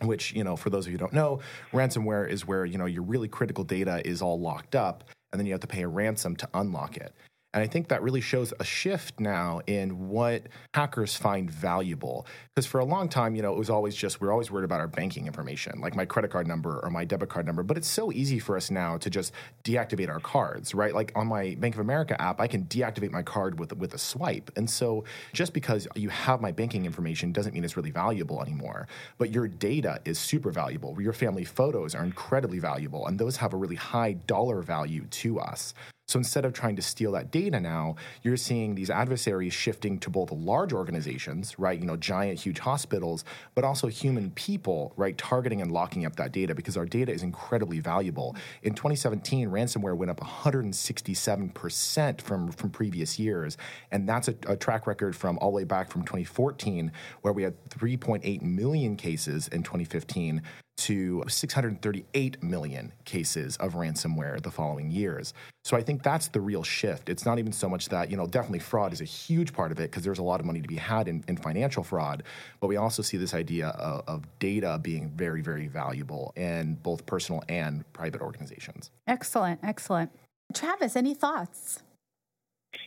which 0.01 0.33
you 0.33 0.43
know 0.43 0.55
for 0.55 0.69
those 0.69 0.85
of 0.85 0.91
you 0.91 0.97
who 0.97 0.99
don't 0.99 1.13
know 1.13 1.39
ransomware 1.71 2.27
is 2.27 2.47
where 2.47 2.65
you 2.65 2.77
know 2.77 2.85
your 2.85 3.03
really 3.03 3.27
critical 3.27 3.63
data 3.63 4.01
is 4.07 4.21
all 4.21 4.39
locked 4.39 4.75
up 4.75 5.03
and 5.31 5.39
then 5.39 5.45
you 5.45 5.51
have 5.51 5.61
to 5.61 5.67
pay 5.67 5.83
a 5.83 5.87
ransom 5.87 6.35
to 6.35 6.47
unlock 6.53 6.97
it 6.97 7.13
and 7.53 7.61
I 7.61 7.67
think 7.67 7.89
that 7.89 8.01
really 8.01 8.21
shows 8.21 8.53
a 8.59 8.63
shift 8.63 9.19
now 9.19 9.59
in 9.67 10.07
what 10.07 10.43
hackers 10.73 11.15
find 11.15 11.51
valuable. 11.51 12.25
Because 12.55 12.65
for 12.65 12.79
a 12.79 12.85
long 12.85 13.09
time, 13.09 13.35
you 13.35 13.41
know, 13.41 13.51
it 13.51 13.57
was 13.57 13.69
always 13.69 13.93
just, 13.93 14.21
we 14.21 14.27
are 14.27 14.31
always 14.31 14.49
worried 14.49 14.63
about 14.63 14.79
our 14.79 14.87
banking 14.87 15.27
information, 15.27 15.81
like 15.81 15.95
my 15.95 16.05
credit 16.05 16.31
card 16.31 16.47
number 16.47 16.79
or 16.81 16.89
my 16.89 17.03
debit 17.03 17.29
card 17.29 17.45
number. 17.45 17.63
But 17.63 17.77
it's 17.77 17.89
so 17.89 18.11
easy 18.11 18.39
for 18.39 18.55
us 18.55 18.71
now 18.71 18.97
to 18.97 19.09
just 19.09 19.33
deactivate 19.65 20.07
our 20.07 20.21
cards, 20.21 20.73
right? 20.73 20.95
Like 20.95 21.11
on 21.15 21.27
my 21.27 21.55
Bank 21.55 21.75
of 21.75 21.81
America 21.81 22.19
app, 22.21 22.39
I 22.39 22.47
can 22.47 22.63
deactivate 22.65 23.11
my 23.11 23.21
card 23.21 23.59
with, 23.59 23.75
with 23.75 23.93
a 23.93 23.99
swipe. 23.99 24.49
And 24.55 24.69
so 24.69 25.03
just 25.33 25.53
because 25.53 25.87
you 25.95 26.07
have 26.09 26.39
my 26.39 26.51
banking 26.51 26.85
information 26.85 27.33
doesn't 27.33 27.53
mean 27.53 27.65
it's 27.65 27.75
really 27.75 27.91
valuable 27.91 28.41
anymore. 28.41 28.87
But 29.17 29.31
your 29.31 29.49
data 29.49 29.99
is 30.05 30.19
super 30.19 30.51
valuable. 30.51 30.99
Your 31.01 31.13
family 31.13 31.43
photos 31.43 31.95
are 31.95 32.03
incredibly 32.03 32.59
valuable, 32.59 33.07
and 33.07 33.19
those 33.19 33.37
have 33.37 33.53
a 33.53 33.57
really 33.57 33.75
high 33.75 34.13
dollar 34.13 34.61
value 34.61 35.05
to 35.05 35.39
us. 35.39 35.73
So 36.11 36.19
instead 36.19 36.43
of 36.43 36.51
trying 36.51 36.75
to 36.75 36.81
steal 36.81 37.13
that 37.13 37.31
data 37.31 37.61
now, 37.61 37.95
you're 38.21 38.35
seeing 38.35 38.75
these 38.75 38.89
adversaries 38.89 39.53
shifting 39.53 39.97
to 39.99 40.09
both 40.09 40.29
large 40.33 40.73
organizations, 40.73 41.57
right? 41.57 41.79
You 41.79 41.85
know, 41.85 41.95
giant, 41.95 42.37
huge 42.37 42.59
hospitals, 42.59 43.23
but 43.55 43.63
also 43.63 43.87
human 43.87 44.31
people, 44.31 44.91
right? 44.97 45.17
Targeting 45.17 45.61
and 45.61 45.71
locking 45.71 46.05
up 46.05 46.17
that 46.17 46.33
data 46.33 46.53
because 46.53 46.75
our 46.75 46.85
data 46.85 47.13
is 47.13 47.23
incredibly 47.23 47.79
valuable. 47.79 48.35
In 48.61 48.73
2017, 48.73 49.49
ransomware 49.49 49.95
went 49.95 50.11
up 50.11 50.19
167% 50.19 52.19
from, 52.19 52.51
from 52.51 52.69
previous 52.71 53.17
years. 53.17 53.55
And 53.93 54.09
that's 54.09 54.27
a, 54.27 54.35
a 54.47 54.57
track 54.57 54.87
record 54.87 55.15
from 55.15 55.37
all 55.37 55.51
the 55.51 55.55
way 55.55 55.63
back 55.63 55.89
from 55.89 56.01
2014, 56.01 56.91
where 57.21 57.31
we 57.31 57.43
had 57.43 57.53
3.8 57.69 58.41
million 58.41 58.97
cases 58.97 59.47
in 59.47 59.63
2015 59.63 60.41
to 60.81 61.23
638 61.27 62.41
million 62.41 62.91
cases 63.05 63.55
of 63.57 63.73
ransomware 63.73 64.41
the 64.41 64.49
following 64.49 64.89
years. 64.89 65.33
So 65.63 65.77
I 65.77 65.83
think 65.83 66.01
that's 66.01 66.27
the 66.29 66.41
real 66.41 66.63
shift. 66.63 67.07
It's 67.07 67.23
not 67.23 67.37
even 67.37 67.51
so 67.51 67.69
much 67.69 67.89
that, 67.89 68.09
you 68.09 68.17
know, 68.17 68.25
definitely 68.25 68.59
fraud 68.59 68.93
is 68.93 69.01
a 69.01 69.05
huge 69.05 69.53
part 69.53 69.71
of 69.71 69.79
it 69.79 69.91
because 69.91 70.03
there's 70.03 70.17
a 70.17 70.23
lot 70.23 70.39
of 70.39 70.45
money 70.47 70.59
to 70.59 70.67
be 70.67 70.75
had 70.75 71.07
in, 71.07 71.23
in, 71.27 71.37
financial 71.37 71.83
fraud, 71.83 72.23
but 72.59 72.67
we 72.67 72.77
also 72.77 73.03
see 73.03 73.17
this 73.17 73.33
idea 73.33 73.67
of, 73.69 74.03
of 74.07 74.39
data 74.39 74.79
being 74.81 75.09
very, 75.09 75.41
very 75.41 75.67
valuable 75.67 76.33
in 76.35 76.75
both 76.81 77.05
personal 77.05 77.43
and 77.47 77.83
private 77.93 78.21
organizations. 78.21 78.89
Excellent, 79.07 79.59
excellent. 79.63 80.11
Travis, 80.53 80.95
any 80.95 81.13
thoughts? 81.13 81.83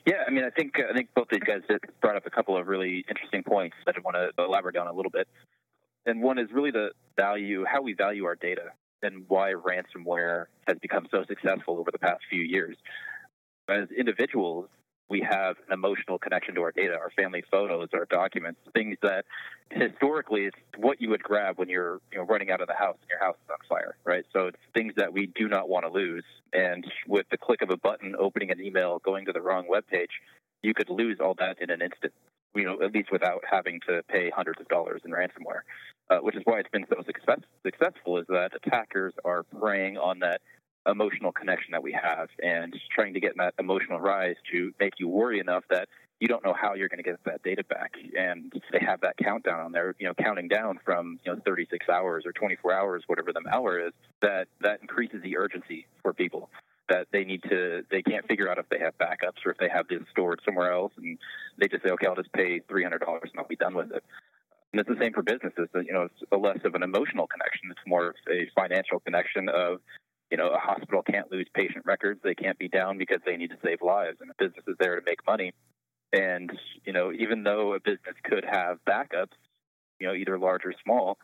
Yeah, 0.07 0.25
I 0.27 0.31
mean, 0.31 0.45
I 0.45 0.51
think 0.51 0.75
I 0.79 0.93
think 0.95 1.09
both 1.15 1.29
these 1.31 1.41
guys 1.47 1.61
brought 2.01 2.17
up 2.17 2.27
a 2.27 2.31
couple 2.31 2.57
of 2.57 2.67
really 2.67 3.05
interesting 3.09 3.43
points 3.43 3.77
that 3.87 3.95
I 3.97 4.01
want 4.01 4.17
to 4.17 4.31
elaborate 4.43 4.77
on 4.77 4.87
a 4.87 4.93
little 4.93 5.11
bit. 5.11 5.29
And 6.07 6.23
one 6.23 6.39
is 6.39 6.49
really 6.53 6.71
the 6.71 6.91
value, 7.17 7.65
how 7.65 7.83
we 7.83 7.95
value 7.95 8.25
our 8.25 8.35
data, 8.35 8.73
and 9.03 9.25
why 9.29 9.53
ransomware 9.53 10.47
has 10.67 10.79
become 10.81 11.07
so 11.11 11.25
successful 11.27 11.79
over 11.79 11.91
the 11.91 11.99
past 11.99 12.21
few 12.31 12.43
years. 12.43 12.77
As 13.69 13.89
individuals, 13.97 14.69
we 15.09 15.21
have 15.29 15.57
an 15.69 15.73
emotional 15.73 16.19
connection 16.19 16.55
to 16.55 16.63
our 16.63 16.73
data, 16.73 16.95
our 16.95 17.11
family 17.11 17.45
photos, 17.51 17.89
our 17.93 18.07
documents, 18.07 18.61
things 18.73 18.97
that 19.03 19.25
historically 19.71 20.47
it's 20.47 20.57
what 20.79 21.01
you 21.01 21.11
would 21.11 21.23
grab 21.23 21.59
when 21.59 21.69
you're 21.69 22.01
you 22.11 22.19
know 22.19 22.25
running 22.25 22.51
out 22.51 22.61
of 22.61 22.69
the 22.69 22.75
house 22.75 22.97
and 23.01 23.09
your 23.11 23.19
house 23.19 23.37
is 23.45 23.51
on 23.51 23.59
fire, 23.69 23.97
right? 24.05 24.25
So 24.33 24.47
it's 24.47 24.59
things 24.73 24.95
that 24.97 25.13
we 25.13 25.27
do 25.27 25.49
not 25.49 25.69
want 25.69 25.85
to 25.85 25.93
lose. 25.93 26.25
And 26.53 26.87
with 27.07 27.27
the 27.31 27.37
click 27.37 27.63
of 27.63 27.71
a 27.71 27.77
button, 27.77 28.15
opening 28.19 28.51
an 28.51 28.61
email, 28.61 28.99
going 29.05 29.27
to 29.27 29.33
the 29.33 29.43
wrong 29.43 29.67
web 29.69 29.87
page, 29.87 30.11
you 30.63 30.73
could 30.75 30.89
lose 30.89 31.19
all 31.21 31.35
that 31.39 31.61
in 31.61 31.71
an 31.71 31.83
instant. 31.83 32.13
You 32.55 32.65
know, 32.65 32.83
at 32.83 32.93
least 32.93 33.11
without 33.11 33.43
having 33.51 33.81
to 33.89 34.03
pay 34.09 34.31
hundreds 34.31 34.61
of 34.61 34.69
dollars 34.69 35.03
in 35.05 35.11
ransomware, 35.11 35.63
uh, 36.11 36.19
which 36.19 36.37
is 36.37 36.43
why 36.45 36.59
it's 36.61 36.71
been 36.71 36.87
so 36.89 37.03
success- 37.07 37.45
successful. 37.65 38.19
Is 38.19 38.27
that 38.29 38.51
attackers 38.55 39.15
are 39.25 39.43
preying 39.43 39.99
on 39.99 40.21
that 40.21 40.41
emotional 40.87 41.33
connection 41.33 41.73
that 41.73 41.83
we 41.83 41.93
have 41.93 42.29
and 42.43 42.75
trying 42.95 43.15
to 43.15 43.21
get 43.21 43.37
that 43.39 43.55
emotional 43.59 43.99
rise 44.01 44.37
to 44.53 44.73
make 44.79 44.95
you 44.99 45.09
worry 45.09 45.41
enough 45.41 45.65
that 45.71 45.89
you 46.21 46.29
don't 46.29 46.45
know 46.45 46.55
how 46.59 46.75
you're 46.75 46.89
going 46.89 47.03
to 47.03 47.05
get 47.05 47.19
that 47.25 47.43
data 47.43 47.65
back. 47.65 47.93
And 48.17 48.53
they 48.73 48.85
have 48.85 49.01
that 49.01 49.17
countdown 49.17 49.61
on 49.61 49.73
there, 49.73 49.95
you 49.99 50.07
know, 50.07 50.15
counting 50.15 50.49
down 50.49 50.79
from, 50.85 51.19
you 51.25 51.33
know, 51.33 51.41
36 51.45 51.89
hours 51.89 52.25
or 52.25 52.33
24 52.33 52.73
hours, 52.73 53.03
whatever 53.07 53.33
the 53.33 53.41
malware 53.41 53.89
is, 53.89 53.93
that, 54.23 54.47
that 54.61 54.81
increases 54.81 55.23
the 55.23 55.37
urgency 55.37 55.87
for 56.03 56.13
people 56.13 56.51
that 56.89 57.09
they 57.13 57.25
need 57.25 57.43
to, 57.45 57.83
they 57.91 58.03
can't 58.03 58.27
figure 58.29 58.49
out 58.51 58.59
if 58.59 58.69
they 58.69 58.79
have 58.79 58.97
backups 58.99 59.45
or 59.45 59.51
if 59.51 59.59
they 59.59 59.69
have 59.69 59.89
this 59.89 60.01
stored 60.11 60.41
somewhere 60.45 60.73
else. 60.73 60.93
And 60.97 61.19
they 61.59 61.67
just 61.67 61.83
say, 61.83 61.91
okay, 61.91 62.07
I'll 62.07 62.15
just 62.15 62.33
pay 62.33 62.61
$300 62.61 63.01
and 63.03 63.31
I'll 63.39 63.47
be 63.49 63.57
done 63.57 63.75
with 63.75 63.93
it. 63.93 64.05
And 64.75 64.81
it's 64.81 64.89
the 64.89 64.99
same 65.01 65.13
for 65.13 65.23
businesses. 65.23 65.69
You 65.73 65.93
know, 65.93 66.09
it's 66.11 66.21
less 66.33 66.59
of 66.65 66.75
an 66.75 66.83
emotional 66.83 67.29
connection. 67.29 67.71
It's 67.71 67.87
more 67.87 68.09
of 68.09 68.15
a 68.29 68.51
financial 68.57 68.99
connection 68.99 69.49
of 69.49 69.79
you 70.33 70.37
know, 70.37 70.49
a 70.49 70.59
hospital 70.59 71.01
can't 71.01 71.31
lose 71.31 71.47
patient 71.55 71.85
records. 71.87 72.19
They 72.25 72.35
can't 72.35 72.59
be 72.59 72.67
down 72.67 72.99
because 72.99 73.21
they 73.25 73.37
need 73.37 73.51
to 73.51 73.57
save 73.65 73.83
lives, 73.83 74.17
and 74.21 74.33
a 74.33 74.35
business 74.37 74.65
is 74.67 74.75
there 74.81 74.97
to 74.97 75.03
make 75.07 75.25
money. 75.29 75.53
And 76.13 76.51
you 76.85 76.93
know, 76.93 77.13
even 77.13 77.45
though 77.45 77.75
a 77.75 77.79
business 77.79 78.17
could 78.25 78.45
have 78.51 78.79
backups, 78.85 79.39
you 80.01 80.09
know, 80.09 80.15
either 80.15 80.37
large 80.37 80.63
or 80.65 80.75
small, 80.83 81.19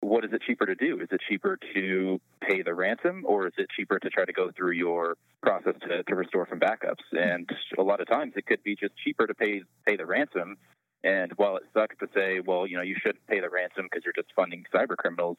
what 0.00 0.24
is 0.24 0.32
it 0.32 0.40
cheaper 0.46 0.64
to 0.64 0.74
do? 0.74 0.98
Is 0.98 1.08
it 1.12 1.20
cheaper 1.28 1.58
to 1.74 2.20
pay 2.40 2.62
the 2.62 2.72
ransom, 2.72 3.24
or 3.26 3.48
is 3.48 3.52
it 3.58 3.68
cheaper 3.76 3.98
to 3.98 4.08
try 4.08 4.24
to 4.24 4.32
go 4.32 4.50
through 4.56 4.72
your 4.72 5.18
process 5.42 5.74
to, 5.86 6.02
to 6.04 6.14
restore 6.14 6.46
from 6.46 6.58
backups? 6.58 7.04
And 7.12 7.46
a 7.78 7.82
lot 7.82 8.00
of 8.00 8.08
times, 8.08 8.32
it 8.36 8.46
could 8.46 8.62
be 8.62 8.76
just 8.76 8.94
cheaper 9.04 9.26
to 9.26 9.34
pay 9.34 9.60
pay 9.86 9.96
the 9.96 10.06
ransom. 10.06 10.56
And 11.04 11.32
while 11.36 11.56
it 11.56 11.64
sucks 11.74 11.96
to 11.98 12.08
say, 12.14 12.40
well, 12.44 12.66
you 12.66 12.76
know, 12.76 12.82
you 12.82 12.96
shouldn't 13.00 13.26
pay 13.26 13.40
the 13.40 13.50
ransom 13.50 13.86
because 13.90 14.04
you're 14.04 14.14
just 14.14 14.32
funding 14.36 14.64
cyber 14.72 14.96
criminals, 14.96 15.38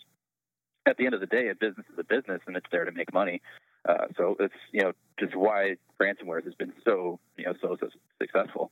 at 0.85 0.97
the 0.97 1.05
end 1.05 1.13
of 1.13 1.21
the 1.21 1.27
day, 1.27 1.49
a 1.49 1.55
business 1.55 1.85
is 1.91 1.97
a 1.97 2.03
business, 2.03 2.41
and 2.47 2.57
it's 2.57 2.65
there 2.71 2.85
to 2.85 2.91
make 2.91 3.13
money. 3.13 3.41
Uh, 3.87 4.07
so 4.17 4.35
it's 4.39 4.53
you 4.71 4.81
know 4.81 4.91
just 5.19 5.35
why 5.35 5.75
ransomware 6.01 6.43
has 6.43 6.53
been 6.55 6.73
so 6.85 7.19
you 7.37 7.45
know 7.45 7.53
so, 7.61 7.77
so 7.79 7.89
successful. 8.21 8.71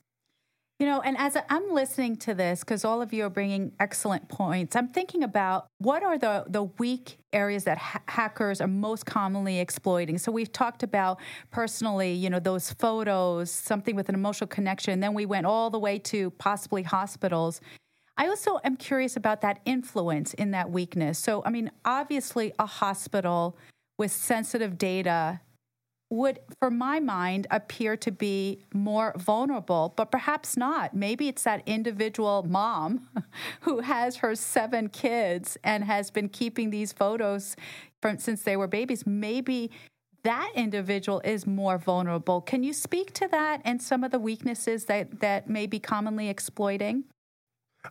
You 0.82 0.88
know, 0.88 1.00
and 1.00 1.16
as 1.16 1.36
I'm 1.48 1.70
listening 1.70 2.16
to 2.16 2.34
this, 2.34 2.58
because 2.58 2.84
all 2.84 3.02
of 3.02 3.12
you 3.12 3.24
are 3.24 3.30
bringing 3.30 3.70
excellent 3.78 4.28
points, 4.28 4.74
I'm 4.74 4.88
thinking 4.88 5.22
about 5.22 5.68
what 5.78 6.02
are 6.02 6.18
the, 6.18 6.44
the 6.48 6.64
weak 6.64 7.18
areas 7.32 7.62
that 7.64 7.78
ha- 7.78 8.02
hackers 8.08 8.60
are 8.60 8.66
most 8.66 9.06
commonly 9.06 9.60
exploiting. 9.60 10.18
So 10.18 10.32
we've 10.32 10.50
talked 10.50 10.82
about 10.82 11.20
personally, 11.52 12.14
you 12.14 12.28
know, 12.28 12.40
those 12.40 12.72
photos, 12.72 13.48
something 13.48 13.94
with 13.94 14.08
an 14.08 14.16
emotional 14.16 14.48
connection. 14.48 14.98
Then 14.98 15.14
we 15.14 15.24
went 15.24 15.46
all 15.46 15.70
the 15.70 15.78
way 15.78 16.00
to 16.00 16.30
possibly 16.30 16.82
hospitals. 16.82 17.60
I 18.16 18.26
also 18.26 18.58
am 18.64 18.76
curious 18.76 19.16
about 19.16 19.40
that 19.42 19.60
influence 19.64 20.34
in 20.34 20.50
that 20.50 20.72
weakness. 20.72 21.16
So, 21.16 21.44
I 21.46 21.50
mean, 21.50 21.70
obviously, 21.84 22.54
a 22.58 22.66
hospital 22.66 23.56
with 23.98 24.10
sensitive 24.10 24.78
data 24.78 25.42
would, 26.12 26.40
for 26.58 26.70
my 26.70 27.00
mind, 27.00 27.46
appear 27.50 27.96
to 27.96 28.12
be 28.12 28.60
more 28.74 29.14
vulnerable, 29.16 29.94
but 29.96 30.10
perhaps 30.10 30.58
not. 30.58 30.94
Maybe 30.94 31.26
it's 31.26 31.44
that 31.44 31.62
individual 31.64 32.42
mom 32.42 33.08
who 33.62 33.80
has 33.80 34.16
her 34.16 34.34
seven 34.34 34.90
kids 34.90 35.56
and 35.64 35.84
has 35.84 36.10
been 36.10 36.28
keeping 36.28 36.68
these 36.68 36.92
photos 36.92 37.56
from 38.02 38.18
since 38.18 38.42
they 38.42 38.58
were 38.58 38.66
babies. 38.66 39.06
Maybe 39.06 39.70
that 40.22 40.52
individual 40.54 41.20
is 41.24 41.46
more 41.46 41.78
vulnerable. 41.78 42.42
Can 42.42 42.62
you 42.62 42.74
speak 42.74 43.14
to 43.14 43.28
that 43.28 43.62
and 43.64 43.80
some 43.80 44.04
of 44.04 44.10
the 44.10 44.18
weaknesses 44.18 44.84
that, 44.84 45.20
that 45.20 45.48
may 45.48 45.66
be 45.66 45.80
commonly 45.80 46.28
exploiting? 46.28 47.04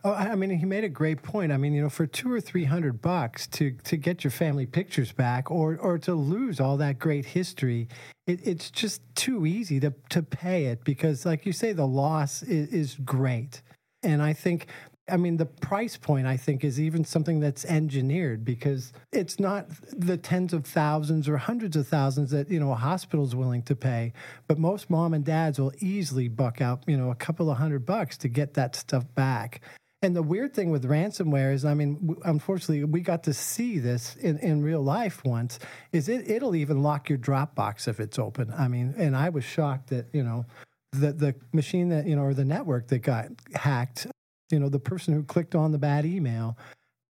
Oh, 0.04 0.12
I 0.12 0.34
mean, 0.34 0.50
he 0.50 0.64
made 0.64 0.84
a 0.84 0.88
great 0.88 1.22
point. 1.22 1.52
I 1.52 1.58
mean, 1.58 1.74
you 1.74 1.82
know, 1.82 1.90
for 1.90 2.06
two 2.06 2.32
or 2.32 2.40
three 2.40 2.64
hundred 2.64 3.02
bucks 3.02 3.46
to 3.48 3.72
to 3.84 3.96
get 3.96 4.24
your 4.24 4.30
family 4.30 4.66
pictures 4.66 5.12
back, 5.12 5.50
or 5.50 5.76
or 5.76 5.98
to 5.98 6.14
lose 6.14 6.60
all 6.60 6.78
that 6.78 6.98
great 6.98 7.26
history, 7.26 7.88
it, 8.26 8.40
it's 8.46 8.70
just 8.70 9.02
too 9.14 9.44
easy 9.44 9.78
to 9.80 9.92
to 10.10 10.22
pay 10.22 10.66
it 10.66 10.82
because, 10.84 11.26
like 11.26 11.44
you 11.44 11.52
say, 11.52 11.72
the 11.72 11.86
loss 11.86 12.42
is, 12.42 12.68
is 12.68 12.96
great. 13.04 13.60
And 14.02 14.22
I 14.22 14.32
think 14.32 14.66
I 15.10 15.16
mean, 15.16 15.36
the 15.36 15.46
price 15.46 15.96
point, 15.96 16.26
I 16.26 16.36
think, 16.36 16.64
is 16.64 16.80
even 16.80 17.04
something 17.04 17.40
that's 17.40 17.64
engineered 17.64 18.44
because 18.44 18.92
it's 19.12 19.40
not 19.40 19.66
the 19.92 20.16
tens 20.16 20.52
of 20.52 20.64
thousands 20.64 21.28
or 21.28 21.36
hundreds 21.36 21.76
of 21.76 21.88
thousands 21.88 22.30
that, 22.30 22.50
you 22.50 22.60
know, 22.60 22.70
a 22.70 22.76
hospital's 22.76 23.34
willing 23.34 23.62
to 23.64 23.74
pay. 23.74 24.12
But 24.46 24.58
most 24.58 24.88
mom 24.88 25.12
and 25.12 25.24
dads 25.24 25.58
will 25.58 25.72
easily 25.80 26.28
buck 26.28 26.60
out, 26.60 26.84
you 26.86 26.96
know, 26.96 27.10
a 27.10 27.16
couple 27.16 27.50
of 27.50 27.58
hundred 27.58 27.84
bucks 27.84 28.16
to 28.18 28.28
get 28.28 28.54
that 28.54 28.76
stuff 28.76 29.04
back. 29.14 29.60
And 30.02 30.16
the 30.16 30.22
weird 30.22 30.52
thing 30.52 30.70
with 30.70 30.84
ransomware 30.84 31.54
is, 31.54 31.64
I 31.64 31.74
mean, 31.74 32.16
unfortunately, 32.24 32.82
we 32.82 33.02
got 33.02 33.22
to 33.24 33.32
see 33.32 33.78
this 33.78 34.16
in, 34.16 34.36
in 34.38 34.60
real 34.60 34.82
life 34.82 35.24
once. 35.24 35.60
Is 35.92 36.08
it? 36.08 36.28
It'll 36.28 36.56
even 36.56 36.82
lock 36.82 37.08
your 37.08 37.18
Dropbox 37.18 37.86
if 37.86 38.00
it's 38.00 38.18
open. 38.18 38.52
I 38.56 38.66
mean, 38.66 38.94
and 38.98 39.16
I 39.16 39.28
was 39.28 39.44
shocked 39.44 39.90
that 39.90 40.06
you 40.12 40.24
know, 40.24 40.44
the 40.90 41.12
the 41.12 41.34
machine 41.52 41.88
that 41.90 42.06
you 42.06 42.16
know 42.16 42.22
or 42.22 42.34
the 42.34 42.44
network 42.44 42.88
that 42.88 42.98
got 42.98 43.28
hacked. 43.54 44.08
You 44.50 44.58
know, 44.58 44.68
the 44.68 44.80
person 44.80 45.14
who 45.14 45.22
clicked 45.22 45.54
on 45.54 45.70
the 45.70 45.78
bad 45.78 46.04
email 46.04 46.58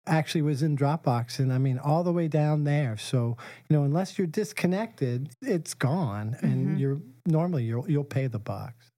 actually 0.08 0.44
was 0.44 0.63
in 0.63 0.77
Dropbox, 0.77 1.39
and 1.39 1.51
I 1.51 1.58
mean, 1.58 1.77
all 1.77 2.03
the 2.03 2.13
way 2.13 2.29
down 2.29 2.63
there. 2.63 2.96
So 2.96 3.36
you 3.70 3.75
know, 3.75 3.84
unless 3.84 4.17
you're 4.17 4.27
disconnected, 4.27 5.29
it's 5.41 5.74
gone, 5.74 6.38
and 6.39 6.67
mm-hmm. 6.67 6.77
you're 6.77 7.01
normally 7.25 7.65
you'll 7.65 7.89
you'll 7.89 8.06
pay 8.06 8.27
the 8.27 8.39
box. 8.39 8.91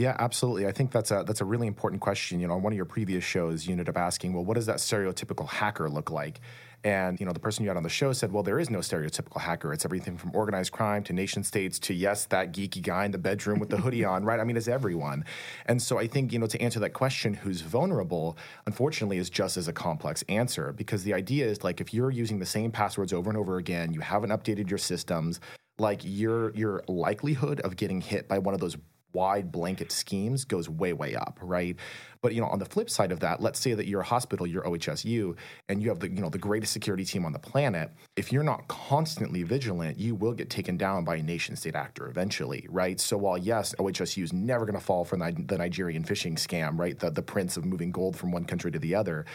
Yeah, 0.00 0.16
absolutely. 0.18 0.66
I 0.66 0.72
think 0.72 0.92
that's 0.92 1.10
a 1.10 1.24
that's 1.26 1.42
a 1.42 1.44
really 1.44 1.66
important 1.66 2.00
question. 2.00 2.40
You 2.40 2.48
know, 2.48 2.54
on 2.54 2.62
one 2.62 2.72
of 2.72 2.76
your 2.78 2.86
previous 2.86 3.22
shows, 3.22 3.66
you 3.66 3.72
ended 3.72 3.86
up 3.86 3.98
asking, 3.98 4.32
well, 4.32 4.42
what 4.42 4.54
does 4.54 4.64
that 4.64 4.78
stereotypical 4.78 5.46
hacker 5.46 5.90
look 5.90 6.10
like? 6.10 6.40
And 6.82 7.20
you 7.20 7.26
know, 7.26 7.32
the 7.32 7.38
person 7.38 7.64
you 7.64 7.68
had 7.68 7.76
on 7.76 7.82
the 7.82 7.90
show 7.90 8.14
said, 8.14 8.32
well, 8.32 8.42
there 8.42 8.58
is 8.58 8.70
no 8.70 8.78
stereotypical 8.78 9.42
hacker. 9.42 9.74
It's 9.74 9.84
everything 9.84 10.16
from 10.16 10.34
organized 10.34 10.72
crime 10.72 11.04
to 11.04 11.12
nation 11.12 11.44
states 11.44 11.78
to 11.80 11.92
yes, 11.92 12.24
that 12.24 12.50
geeky 12.54 12.80
guy 12.80 13.04
in 13.04 13.10
the 13.10 13.18
bedroom 13.18 13.58
with 13.58 13.68
the 13.68 13.76
hoodie 13.76 14.02
on, 14.12 14.24
right? 14.24 14.40
I 14.40 14.44
mean, 14.44 14.56
it's 14.56 14.68
everyone. 14.68 15.26
And 15.66 15.82
so 15.82 15.98
I 15.98 16.06
think 16.06 16.32
you 16.32 16.38
know, 16.38 16.46
to 16.46 16.62
answer 16.62 16.80
that 16.80 16.94
question, 16.94 17.34
who's 17.34 17.60
vulnerable, 17.60 18.38
unfortunately, 18.64 19.18
is 19.18 19.28
just 19.28 19.58
as 19.58 19.68
a 19.68 19.72
complex 19.74 20.24
answer 20.30 20.72
because 20.72 21.04
the 21.04 21.12
idea 21.12 21.44
is 21.44 21.62
like 21.62 21.78
if 21.78 21.92
you're 21.92 22.10
using 22.10 22.38
the 22.38 22.46
same 22.46 22.72
passwords 22.72 23.12
over 23.12 23.28
and 23.28 23.38
over 23.38 23.58
again, 23.58 23.92
you 23.92 24.00
haven't 24.00 24.30
updated 24.30 24.70
your 24.70 24.78
systems 24.78 25.40
like 25.78 26.00
your 26.04 26.54
your 26.54 26.84
likelihood 26.88 27.60
of 27.60 27.76
getting 27.76 28.00
hit 28.00 28.28
by 28.28 28.38
one 28.38 28.54
of 28.54 28.60
those 28.60 28.76
wide 29.12 29.50
blanket 29.52 29.92
schemes 29.92 30.44
goes 30.44 30.68
way 30.68 30.92
way 30.92 31.14
up 31.14 31.38
right? 31.42 31.76
But 32.22 32.34
you 32.34 32.40
know 32.40 32.48
on 32.48 32.58
the 32.58 32.64
flip 32.64 32.90
side 32.90 33.12
of 33.12 33.20
that 33.20 33.40
let's 33.40 33.58
say 33.58 33.74
that 33.74 33.86
you're 33.86 34.00
a 34.00 34.04
hospital 34.04 34.46
you're 34.46 34.62
ohsu 34.62 35.36
and 35.68 35.82
you 35.82 35.88
have 35.88 36.00
the 36.00 36.08
you 36.10 36.20
know 36.20 36.28
the 36.28 36.38
greatest 36.38 36.72
security 36.72 37.04
team 37.04 37.24
on 37.24 37.32
the 37.32 37.38
planet. 37.38 37.90
If 38.16 38.32
you're 38.32 38.42
not 38.42 38.68
constantly 38.68 39.42
vigilant 39.42 39.98
you 39.98 40.14
will 40.14 40.32
get 40.32 40.50
taken 40.50 40.76
down 40.76 41.04
by 41.04 41.16
a 41.16 41.22
nation 41.22 41.56
state 41.56 41.74
actor 41.74 42.08
eventually 42.08 42.66
right? 42.70 43.00
So 43.00 43.16
while 43.16 43.38
yes 43.38 43.74
ohsu 43.78 44.22
is 44.22 44.32
never 44.32 44.64
going 44.64 44.78
to 44.78 44.84
fall 44.84 45.04
for 45.04 45.16
the 45.16 45.58
nigerian 45.58 46.04
phishing 46.04 46.34
scam 46.34 46.78
right? 46.78 46.98
The, 46.98 47.10
the 47.10 47.22
prince 47.22 47.56
of 47.56 47.64
moving 47.64 47.90
gold 47.90 48.16
from 48.16 48.32
one 48.32 48.44
country 48.44 48.70
to 48.72 48.78
the 48.78 48.94
other 48.94 49.26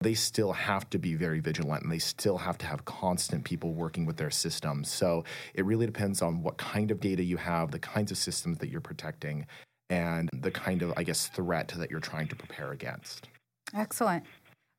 they 0.00 0.14
still 0.14 0.52
have 0.52 0.88
to 0.90 0.98
be 0.98 1.14
very 1.14 1.40
vigilant 1.40 1.82
and 1.82 1.90
they 1.90 1.98
still 1.98 2.38
have 2.38 2.58
to 2.58 2.66
have 2.66 2.84
constant 2.84 3.44
people 3.44 3.72
working 3.72 4.04
with 4.04 4.16
their 4.16 4.30
systems. 4.30 4.90
So 4.90 5.24
it 5.54 5.64
really 5.64 5.86
depends 5.86 6.20
on 6.20 6.42
what 6.42 6.58
kind 6.58 6.90
of 6.90 7.00
data 7.00 7.22
you 7.22 7.38
have, 7.38 7.70
the 7.70 7.78
kinds 7.78 8.10
of 8.10 8.18
systems 8.18 8.58
that 8.58 8.68
you're 8.68 8.80
protecting, 8.80 9.46
and 9.88 10.28
the 10.32 10.50
kind 10.50 10.82
of, 10.82 10.92
I 10.96 11.02
guess, 11.02 11.28
threat 11.28 11.72
that 11.76 11.90
you're 11.90 12.00
trying 12.00 12.28
to 12.28 12.36
prepare 12.36 12.72
against. 12.72 13.28
Excellent. 13.74 14.24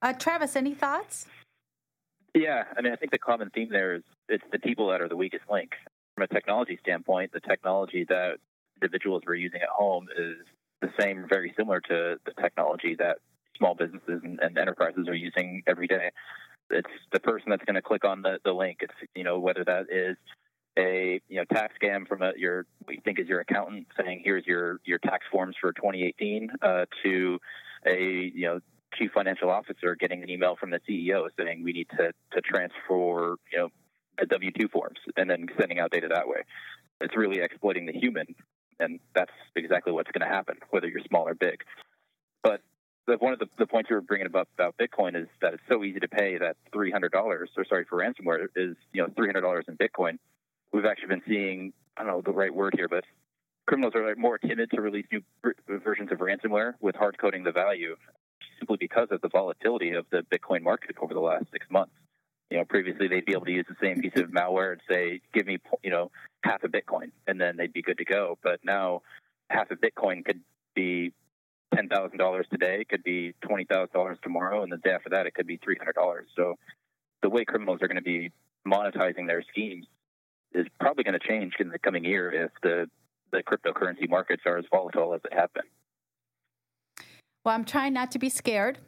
Uh, 0.01 0.13
Travis, 0.13 0.55
any 0.55 0.73
thoughts? 0.73 1.25
Yeah, 2.35 2.65
I 2.77 2.81
mean, 2.81 2.93
I 2.93 2.95
think 2.95 3.11
the 3.11 3.17
common 3.17 3.49
theme 3.49 3.69
there 3.71 3.95
is 3.95 4.03
it's 4.29 4.43
the 4.51 4.59
people 4.59 4.89
that 4.89 5.01
are 5.01 5.09
the 5.09 5.15
weakest 5.15 5.45
link. 5.49 5.71
From 6.15 6.23
a 6.23 6.27
technology 6.27 6.77
standpoint, 6.81 7.31
the 7.31 7.39
technology 7.39 8.05
that 8.09 8.37
individuals 8.79 9.23
were 9.25 9.35
using 9.35 9.61
at 9.61 9.69
home 9.69 10.07
is 10.15 10.37
the 10.81 10.89
same, 10.99 11.25
very 11.27 11.53
similar 11.57 11.79
to 11.81 12.17
the 12.25 12.33
technology 12.39 12.95
that 12.99 13.17
small 13.57 13.75
businesses 13.75 14.21
and, 14.23 14.39
and 14.41 14.57
enterprises 14.57 15.07
are 15.07 15.15
using 15.15 15.63
every 15.67 15.87
day. 15.87 16.11
It's 16.69 16.89
the 17.13 17.19
person 17.19 17.49
that's 17.49 17.63
going 17.63 17.75
to 17.75 17.81
click 17.81 18.03
on 18.03 18.21
the, 18.21 18.39
the 18.43 18.51
link. 18.51 18.79
It's, 18.81 18.93
you 19.15 19.23
know, 19.23 19.39
whether 19.39 19.63
that 19.65 19.85
is 19.89 20.17
a 20.77 21.19
you 21.27 21.37
know 21.37 21.45
tax 21.45 21.73
scam 21.81 22.07
from 22.07 22.21
a, 22.21 22.31
your 22.37 22.65
what 22.83 22.95
you 22.95 23.01
think 23.03 23.19
is 23.19 23.27
your 23.27 23.39
accountant 23.39 23.87
saying 23.99 24.21
here's 24.23 24.45
your 24.45 24.79
your 24.85 24.99
tax 24.99 25.25
forms 25.31 25.55
for 25.59 25.73
2018 25.73 26.49
uh, 26.61 26.85
to 27.03 27.39
a 27.85 28.31
you 28.33 28.45
know 28.45 28.59
chief 28.93 29.11
financial 29.13 29.49
officer 29.49 29.95
getting 29.95 30.23
an 30.23 30.29
email 30.29 30.55
from 30.59 30.69
the 30.69 30.79
CEO 30.87 31.27
saying 31.39 31.63
we 31.63 31.73
need 31.73 31.87
to 31.97 32.11
to 32.31 32.41
transfer 32.41 33.35
you 33.51 33.57
know 33.57 33.69
W 34.29 34.51
two 34.59 34.67
forms 34.67 34.99
and 35.15 35.29
then 35.29 35.47
sending 35.59 35.79
out 35.79 35.91
data 35.91 36.07
that 36.09 36.27
way. 36.27 36.39
It's 36.99 37.15
really 37.15 37.41
exploiting 37.41 37.85
the 37.85 37.93
human, 37.93 38.25
and 38.79 38.99
that's 39.13 39.31
exactly 39.55 39.93
what's 39.93 40.09
going 40.11 40.27
to 40.27 40.33
happen, 40.33 40.55
whether 40.71 40.87
you're 40.87 41.03
small 41.07 41.27
or 41.27 41.35
big. 41.35 41.63
But 42.41 42.61
the, 43.07 43.15
one 43.15 43.33
of 43.33 43.39
the, 43.39 43.47
the 43.57 43.65
points 43.65 43.89
you 43.89 43.95
were 43.95 44.01
bringing 44.01 44.27
up 44.27 44.47
about 44.53 44.75
Bitcoin 44.77 45.19
is 45.19 45.27
that 45.41 45.53
it's 45.53 45.63
so 45.69 45.83
easy 45.83 45.99
to 45.99 46.07
pay 46.07 46.37
that 46.37 46.57
three 46.73 46.91
hundred 46.91 47.11
dollars, 47.11 47.49
or 47.57 47.65
sorry 47.65 47.85
for 47.89 47.97
ransomware, 47.97 48.47
is 48.55 48.75
you 48.93 49.01
know 49.01 49.09
three 49.15 49.27
hundred 49.27 49.41
dollars 49.41 49.65
in 49.67 49.77
Bitcoin. 49.77 50.17
We've 50.73 50.85
actually 50.85 51.07
been 51.07 51.21
seeing 51.27 51.73
I 51.95 52.03
don't 52.03 52.11
know 52.11 52.21
the 52.21 52.31
right 52.31 52.53
word 52.53 52.73
here, 52.75 52.87
but 52.87 53.05
criminals 53.65 53.93
are 53.95 54.15
more 54.15 54.37
timid 54.37 54.71
to 54.71 54.81
release 54.81 55.05
new 55.11 55.21
versions 55.67 56.11
of 56.11 56.19
ransomware 56.19 56.73
with 56.81 56.95
hard 56.95 57.17
coding 57.17 57.43
the 57.43 57.51
value 57.51 57.95
simply 58.59 58.77
because 58.79 59.07
of 59.11 59.21
the 59.21 59.29
volatility 59.29 59.93
of 59.93 60.05
the 60.11 60.23
Bitcoin 60.31 60.61
market 60.61 60.95
over 61.01 61.13
the 61.13 61.19
last 61.19 61.45
six 61.51 61.65
months. 61.69 61.93
You 62.49 62.57
know, 62.57 62.65
previously 62.65 63.07
they'd 63.07 63.25
be 63.25 63.33
able 63.33 63.45
to 63.45 63.51
use 63.51 63.65
the 63.67 63.75
same 63.81 64.01
piece 64.01 64.15
of 64.15 64.29
malware 64.29 64.73
and 64.73 64.81
say, 64.89 65.21
"Give 65.33 65.45
me, 65.45 65.59
you 65.83 65.91
know, 65.91 66.11
half 66.43 66.63
a 66.63 66.67
Bitcoin," 66.67 67.11
and 67.25 67.39
then 67.39 67.57
they'd 67.57 67.73
be 67.73 67.81
good 67.81 67.97
to 67.97 68.05
go. 68.05 68.37
But 68.43 68.59
now, 68.63 69.01
half 69.49 69.71
a 69.71 69.75
Bitcoin 69.75 70.25
could 70.25 70.41
be 70.73 71.13
ten 71.77 71.87
thousand 71.87 72.17
dollars 72.17 72.45
today, 72.51 72.83
could 72.89 73.03
be 73.03 73.33
twenty 73.41 73.65
thousand 73.65 73.93
dollars 73.93 74.17
tomorrow, 74.23 74.63
and 74.63 74.71
the 74.71 74.77
day 74.77 74.91
after 74.91 75.09
that, 75.09 75.25
it 75.25 75.33
could 75.33 75.47
be 75.47 75.59
three 75.63 75.75
hundred 75.77 75.93
dollars. 75.93 76.25
So, 76.35 76.55
the 77.21 77.29
way 77.29 77.45
criminals 77.45 77.79
are 77.81 77.87
going 77.87 77.97
to 77.97 78.01
be 78.01 78.31
monetizing 78.67 79.27
their 79.27 79.43
schemes 79.51 79.85
is 80.53 80.65
probably 80.79 81.03
going 81.03 81.17
to 81.19 81.27
change 81.27 81.53
in 81.59 81.69
the 81.69 81.79
coming 81.79 82.03
year 82.03 82.31
if 82.31 82.51
the 82.63 82.87
the 83.31 83.43
cryptocurrency 83.43 84.09
markets 84.09 84.43
are 84.45 84.57
as 84.57 84.65
volatile 84.71 85.13
as 85.13 85.21
they 85.29 85.35
have 85.35 85.53
been. 85.53 85.63
Well, 87.43 87.55
I'm 87.55 87.65
trying 87.65 87.93
not 87.93 88.11
to 88.11 88.19
be 88.19 88.29
scared 88.29 88.79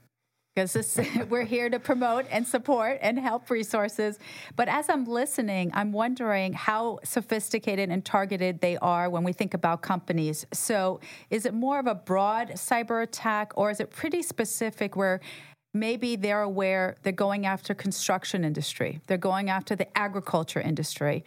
because 0.56 1.00
we're 1.30 1.46
here 1.46 1.70
to 1.70 1.80
promote 1.80 2.26
and 2.30 2.46
support 2.46 2.98
and 3.02 3.20
help 3.20 3.50
resources. 3.50 4.20
But 4.56 4.68
as 4.68 4.90
I'm 4.90 5.06
listening, 5.06 5.72
I'm 5.74 5.92
wondering 5.92 6.54
how 6.54 7.00
sophisticated 7.04 7.90
and 7.90 8.04
targeted 8.04 8.62
they 8.62 8.78
are 8.78 9.10
when 9.10 9.24
we 9.24 9.34
think 9.34 9.54
about 9.54 9.82
companies. 9.82 10.46
So, 10.52 11.00
is 11.30 11.46
it 11.46 11.54
more 11.54 11.80
of 11.80 11.88
a 11.88 11.96
broad 11.96 12.50
cyber 12.52 13.04
attack, 13.04 13.54
or 13.56 13.72
is 13.72 13.80
it 13.80 13.90
pretty 13.90 14.22
specific 14.22 14.96
where 14.96 15.22
maybe 15.74 16.16
they're 16.16 16.42
aware 16.42 16.96
they're 17.04 17.14
going 17.14 17.46
after 17.46 17.76
construction 17.76 18.44
industry 18.44 19.00
they're 19.06 19.18
going 19.18 19.52
after 19.52 19.76
the 19.76 19.98
agriculture 19.98 20.60
industry 20.60 21.24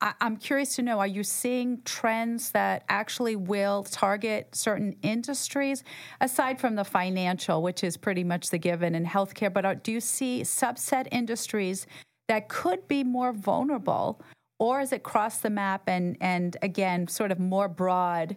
I, 0.00 0.12
am 0.20 0.36
curious 0.36 0.76
to 0.76 0.82
know 0.82 0.98
are 0.98 1.06
you 1.06 1.22
seeing 1.22 1.80
trends 1.84 2.50
that 2.50 2.84
actually 2.88 3.36
will 3.36 3.82
target 3.84 4.54
certain 4.54 4.94
industries 5.02 5.82
aside 6.20 6.60
from 6.60 6.74
the 6.74 6.84
financial, 6.84 7.62
which 7.62 7.82
is 7.82 7.96
pretty 7.96 8.22
much 8.22 8.50
the 8.50 8.58
given 8.58 8.94
in 8.94 9.06
healthcare? 9.06 9.52
But 9.52 9.64
are, 9.64 9.74
do 9.74 9.92
you 9.92 10.00
see 10.00 10.42
subset 10.42 11.08
industries 11.10 11.86
that 12.28 12.48
could 12.48 12.86
be 12.88 13.04
more 13.04 13.32
vulnerable, 13.32 14.20
or 14.58 14.80
is 14.80 14.92
it 14.92 15.02
cross 15.02 15.38
the 15.38 15.50
map 15.50 15.84
and, 15.86 16.16
and 16.20 16.56
again, 16.60 17.08
sort 17.08 17.32
of 17.32 17.38
more 17.38 17.68
broad 17.68 18.36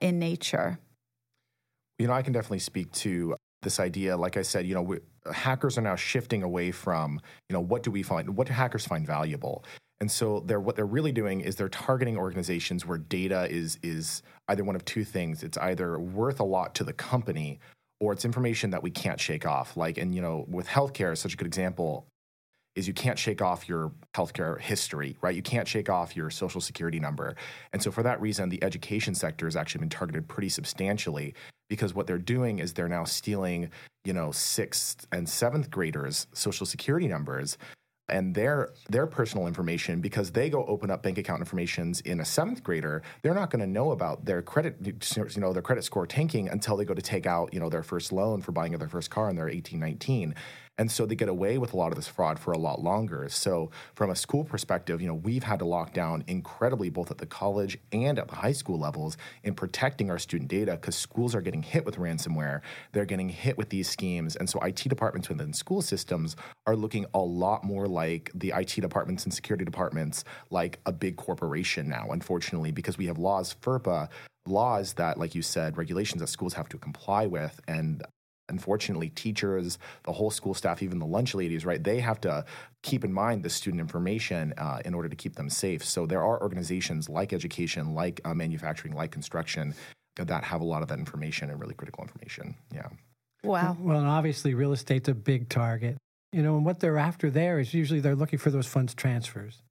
in 0.00 0.18
nature? 0.18 0.78
You 1.98 2.06
know, 2.06 2.12
I 2.12 2.22
can 2.22 2.32
definitely 2.32 2.60
speak 2.60 2.90
to 2.92 3.34
this 3.62 3.80
idea. 3.80 4.16
Like 4.16 4.36
I 4.36 4.42
said, 4.42 4.66
you 4.66 4.74
know, 4.74 4.82
we, 4.82 4.98
hackers 5.32 5.76
are 5.76 5.82
now 5.82 5.96
shifting 5.96 6.42
away 6.44 6.70
from, 6.70 7.20
you 7.48 7.54
know, 7.54 7.60
what 7.60 7.82
do 7.82 7.90
we 7.90 8.02
find, 8.02 8.36
what 8.36 8.46
do 8.46 8.52
hackers 8.52 8.86
find 8.86 9.06
valuable? 9.06 9.64
And 10.00 10.10
so 10.10 10.40
they're 10.46 10.60
what 10.60 10.76
they're 10.76 10.86
really 10.86 11.12
doing 11.12 11.40
is 11.40 11.56
they're 11.56 11.68
targeting 11.68 12.16
organizations 12.16 12.86
where 12.86 12.98
data 12.98 13.48
is 13.50 13.78
is 13.82 14.22
either 14.48 14.64
one 14.64 14.76
of 14.76 14.84
two 14.84 15.04
things. 15.04 15.42
It's 15.42 15.58
either 15.58 15.98
worth 15.98 16.40
a 16.40 16.44
lot 16.44 16.74
to 16.76 16.84
the 16.84 16.92
company 16.92 17.58
or 18.00 18.12
it's 18.12 18.24
information 18.24 18.70
that 18.70 18.82
we 18.82 18.90
can't 18.90 19.18
shake 19.18 19.44
off. 19.44 19.76
Like 19.76 19.98
and 19.98 20.14
you 20.14 20.22
know, 20.22 20.44
with 20.48 20.68
healthcare, 20.68 21.16
such 21.16 21.34
a 21.34 21.36
good 21.36 21.48
example 21.48 22.06
is 22.76 22.86
you 22.86 22.94
can't 22.94 23.18
shake 23.18 23.42
off 23.42 23.68
your 23.68 23.90
healthcare 24.14 24.60
history, 24.60 25.16
right? 25.20 25.34
You 25.34 25.42
can't 25.42 25.66
shake 25.66 25.90
off 25.90 26.14
your 26.16 26.30
social 26.30 26.60
security 26.60 27.00
number. 27.00 27.34
And 27.72 27.82
so 27.82 27.90
for 27.90 28.04
that 28.04 28.20
reason, 28.20 28.50
the 28.50 28.62
education 28.62 29.16
sector 29.16 29.46
has 29.46 29.56
actually 29.56 29.80
been 29.80 29.88
targeted 29.88 30.28
pretty 30.28 30.48
substantially 30.48 31.34
because 31.68 31.92
what 31.92 32.06
they're 32.06 32.18
doing 32.18 32.60
is 32.60 32.72
they're 32.72 32.88
now 32.88 33.02
stealing, 33.02 33.70
you 34.04 34.12
know, 34.12 34.30
sixth 34.30 35.08
and 35.10 35.28
seventh 35.28 35.72
graders' 35.72 36.28
social 36.32 36.66
security 36.66 37.08
numbers 37.08 37.58
and 38.08 38.34
their 38.34 38.70
their 38.88 39.06
personal 39.06 39.46
information 39.46 40.00
because 40.00 40.32
they 40.32 40.48
go 40.48 40.64
open 40.66 40.90
up 40.90 41.02
bank 41.02 41.18
account 41.18 41.40
informations 41.40 42.00
in 42.00 42.20
a 42.20 42.24
seventh 42.24 42.62
grader 42.62 43.02
they're 43.22 43.34
not 43.34 43.50
going 43.50 43.60
to 43.60 43.66
know 43.66 43.90
about 43.90 44.24
their 44.24 44.42
credit 44.42 44.76
you 44.80 45.40
know 45.40 45.52
their 45.52 45.62
credit 45.62 45.84
score 45.84 46.06
tanking 46.06 46.48
until 46.48 46.76
they 46.76 46.84
go 46.84 46.94
to 46.94 47.02
take 47.02 47.26
out 47.26 47.52
you 47.52 47.60
know 47.60 47.68
their 47.68 47.82
first 47.82 48.12
loan 48.12 48.40
for 48.40 48.52
buying 48.52 48.72
their 48.72 48.88
first 48.88 49.10
car 49.10 49.28
and 49.28 49.38
they're 49.38 49.48
18 49.48 49.78
19 49.78 50.34
and 50.78 50.90
so 50.90 51.04
they 51.04 51.16
get 51.16 51.28
away 51.28 51.58
with 51.58 51.74
a 51.74 51.76
lot 51.76 51.88
of 51.88 51.96
this 51.96 52.06
fraud 52.06 52.38
for 52.38 52.52
a 52.52 52.58
lot 52.58 52.80
longer. 52.80 53.28
So 53.28 53.70
from 53.94 54.10
a 54.10 54.16
school 54.16 54.44
perspective, 54.44 55.00
you 55.02 55.08
know, 55.08 55.14
we've 55.14 55.42
had 55.42 55.58
to 55.58 55.64
lock 55.64 55.92
down 55.92 56.22
incredibly 56.28 56.88
both 56.88 57.10
at 57.10 57.18
the 57.18 57.26
college 57.26 57.78
and 57.92 58.18
at 58.18 58.28
the 58.28 58.36
high 58.36 58.52
school 58.52 58.78
levels 58.78 59.16
in 59.42 59.54
protecting 59.54 60.10
our 60.10 60.18
student 60.18 60.48
data 60.48 60.72
because 60.72 60.94
schools 60.94 61.34
are 61.34 61.40
getting 61.40 61.64
hit 61.64 61.84
with 61.84 61.96
ransomware. 61.96 62.60
They're 62.92 63.04
getting 63.04 63.28
hit 63.28 63.58
with 63.58 63.70
these 63.70 63.88
schemes. 63.88 64.36
And 64.36 64.48
so 64.48 64.60
IT 64.60 64.84
departments 64.88 65.28
within 65.28 65.52
school 65.52 65.82
systems 65.82 66.36
are 66.66 66.76
looking 66.76 67.06
a 67.12 67.18
lot 67.20 67.64
more 67.64 67.88
like 67.88 68.30
the 68.34 68.52
IT 68.56 68.80
departments 68.80 69.24
and 69.24 69.34
security 69.34 69.64
departments 69.64 70.22
like 70.50 70.78
a 70.86 70.92
big 70.92 71.16
corporation 71.16 71.88
now, 71.88 72.08
unfortunately, 72.10 72.70
because 72.70 72.96
we 72.96 73.06
have 73.06 73.18
laws, 73.18 73.56
FERPA, 73.60 74.08
laws 74.46 74.94
that, 74.94 75.18
like 75.18 75.34
you 75.34 75.42
said, 75.42 75.76
regulations 75.76 76.20
that 76.20 76.28
schools 76.28 76.54
have 76.54 76.68
to 76.68 76.78
comply 76.78 77.26
with. 77.26 77.60
And 77.66 78.02
unfortunately 78.48 79.10
teachers 79.10 79.78
the 80.04 80.12
whole 80.12 80.30
school 80.30 80.54
staff 80.54 80.82
even 80.82 80.98
the 80.98 81.06
lunch 81.06 81.34
ladies 81.34 81.64
right 81.64 81.84
they 81.84 82.00
have 82.00 82.20
to 82.20 82.44
keep 82.82 83.04
in 83.04 83.12
mind 83.12 83.42
the 83.42 83.50
student 83.50 83.80
information 83.80 84.54
uh, 84.56 84.80
in 84.84 84.94
order 84.94 85.08
to 85.08 85.16
keep 85.16 85.34
them 85.34 85.50
safe. 85.50 85.84
So 85.84 86.06
there 86.06 86.22
are 86.22 86.40
organizations 86.40 87.08
like 87.08 87.32
education 87.32 87.94
like 87.94 88.20
uh, 88.24 88.34
manufacturing 88.34 88.94
like 88.94 89.10
construction 89.10 89.74
that 90.16 90.44
have 90.44 90.60
a 90.60 90.64
lot 90.64 90.82
of 90.82 90.88
that 90.88 90.98
information 90.98 91.50
and 91.50 91.60
really 91.60 91.74
critical 91.74 92.02
information. 92.02 92.54
Yeah. 92.74 92.88
Wow. 93.44 93.76
Well 93.80 93.98
and 93.98 94.08
obviously 94.08 94.54
real 94.54 94.72
estate's 94.72 95.08
a 95.08 95.14
big 95.14 95.48
target. 95.48 95.96
You 96.32 96.42
know 96.42 96.56
and 96.56 96.64
what 96.64 96.80
they're 96.80 96.98
after 96.98 97.30
there 97.30 97.58
is 97.58 97.74
usually 97.74 98.00
they're 98.00 98.16
looking 98.16 98.38
for 98.38 98.50
those 98.50 98.66
funds 98.66 98.94
transfers. 98.94 99.62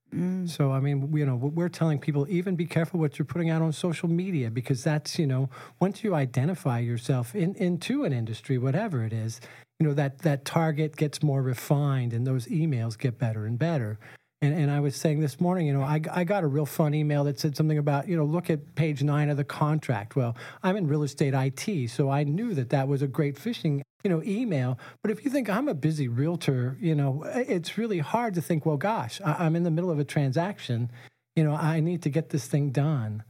Mm-hmm. 0.48 0.64
So, 0.64 0.72
I 0.72 0.80
mean, 0.80 1.16
you 1.16 1.26
know, 1.26 1.36
we're 1.36 1.70
telling 1.70 2.00
people 2.00 2.26
even 2.30 2.56
be 2.56 2.66
careful 2.66 3.00
what 3.00 3.20
you're 3.20 3.26
putting 3.26 3.50
out 3.50 3.62
on 3.62 3.72
social 3.72 4.10
media 4.10 4.50
because 4.50 4.84
that's, 4.84 5.20
you 5.20 5.28
know, 5.28 5.50
once 5.80 6.04
you 6.04 6.16
identify 6.16 6.80
yourself 6.80 7.36
in, 7.36 7.56
into 7.56 8.04
an 8.04 8.14
industry, 8.14 8.58
whatever 8.58 9.04
it 9.04 9.14
is, 9.14 9.40
you 9.80 9.88
know, 9.88 9.94
that, 9.94 10.20
that 10.20 10.46
target 10.46 10.96
gets 10.96 11.22
more 11.22 11.42
refined 11.42 12.14
and 12.14 12.26
those 12.26 12.48
emails 12.48 12.98
get 12.98 13.20
better 13.20 13.46
and 13.46 13.60
better. 13.60 14.00
And, 14.42 14.54
and 14.54 14.70
I 14.70 14.80
was 14.80 14.96
saying 14.96 15.20
this 15.20 15.42
morning, 15.42 15.66
you 15.66 15.74
know, 15.74 15.82
I, 15.82 16.00
I 16.12 16.24
got 16.24 16.44
a 16.44 16.48
real 16.48 16.68
fun 16.68 16.94
email 16.94 17.24
that 17.24 17.40
said 17.40 17.58
something 17.58 17.78
about, 17.78 18.08
you 18.08 18.16
know, 18.16 18.24
look 18.24 18.50
at 18.52 18.76
page 18.76 19.02
nine 19.02 19.30
of 19.30 19.38
the 19.38 19.44
contract. 19.44 20.16
Well, 20.16 20.36
I'm 20.62 20.76
in 20.76 20.88
real 20.88 21.04
estate 21.04 21.34
IT, 21.34 21.90
so 21.90 22.12
I 22.12 22.24
knew 22.24 22.54
that 22.54 22.70
that 22.70 22.88
was 22.88 23.02
a 23.02 23.08
great 23.08 23.36
phishing, 23.36 23.82
you 24.04 24.10
know, 24.10 24.22
email. 24.24 24.78
But 25.02 25.12
if 25.12 25.26
you 25.26 25.32
think 25.32 25.50
I'm 25.50 25.68
a 25.68 25.74
busy 25.74 26.08
realtor, 26.08 26.78
you 26.80 26.96
know, 26.96 27.24
it's 27.26 27.78
really 27.78 28.00
hard 28.00 28.34
to 28.36 28.42
think, 28.42 28.66
well, 28.66 28.78
gosh, 28.78 29.20
I, 29.24 29.46
I'm 29.46 29.56
in 29.56 29.64
the 29.64 29.72
middle 29.72 29.92
of 29.92 30.00
a 30.00 30.04
transaction. 30.04 30.92
You 31.36 31.44
know, 31.44 31.54
I 31.54 31.80
need 31.80 32.02
to 32.04 32.10
get 32.10 32.30
this 32.30 32.48
thing 32.48 32.72
done. 32.72 33.24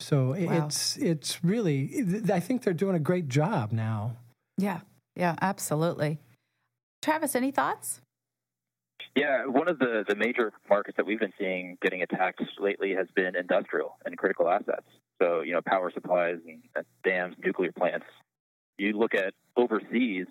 So 0.00 0.34
wow. 0.38 0.66
it's 0.66 0.96
it's 0.96 1.42
really, 1.44 2.04
I 2.32 2.40
think 2.40 2.62
they're 2.62 2.74
doing 2.74 2.96
a 2.96 3.00
great 3.00 3.28
job 3.28 3.72
now. 3.72 4.16
Yeah, 4.58 4.80
yeah, 5.16 5.36
absolutely. 5.40 6.18
Travis, 7.00 7.34
any 7.34 7.50
thoughts? 7.50 8.00
Yeah, 9.16 9.46
one 9.46 9.68
of 9.68 9.78
the, 9.78 10.04
the 10.08 10.16
major 10.16 10.52
markets 10.68 10.96
that 10.96 11.06
we've 11.06 11.20
been 11.20 11.32
seeing 11.38 11.78
getting 11.80 12.02
attacked 12.02 12.42
lately 12.58 12.94
has 12.94 13.06
been 13.14 13.36
industrial 13.36 13.96
and 14.04 14.18
critical 14.18 14.48
assets. 14.48 14.86
So, 15.22 15.42
you 15.42 15.52
know, 15.52 15.60
power 15.64 15.92
supplies 15.92 16.38
and, 16.46 16.62
and 16.74 16.84
dams, 17.04 17.36
nuclear 17.44 17.70
plants. 17.70 18.06
You 18.78 18.98
look 18.98 19.14
at 19.14 19.34
overseas, 19.56 20.26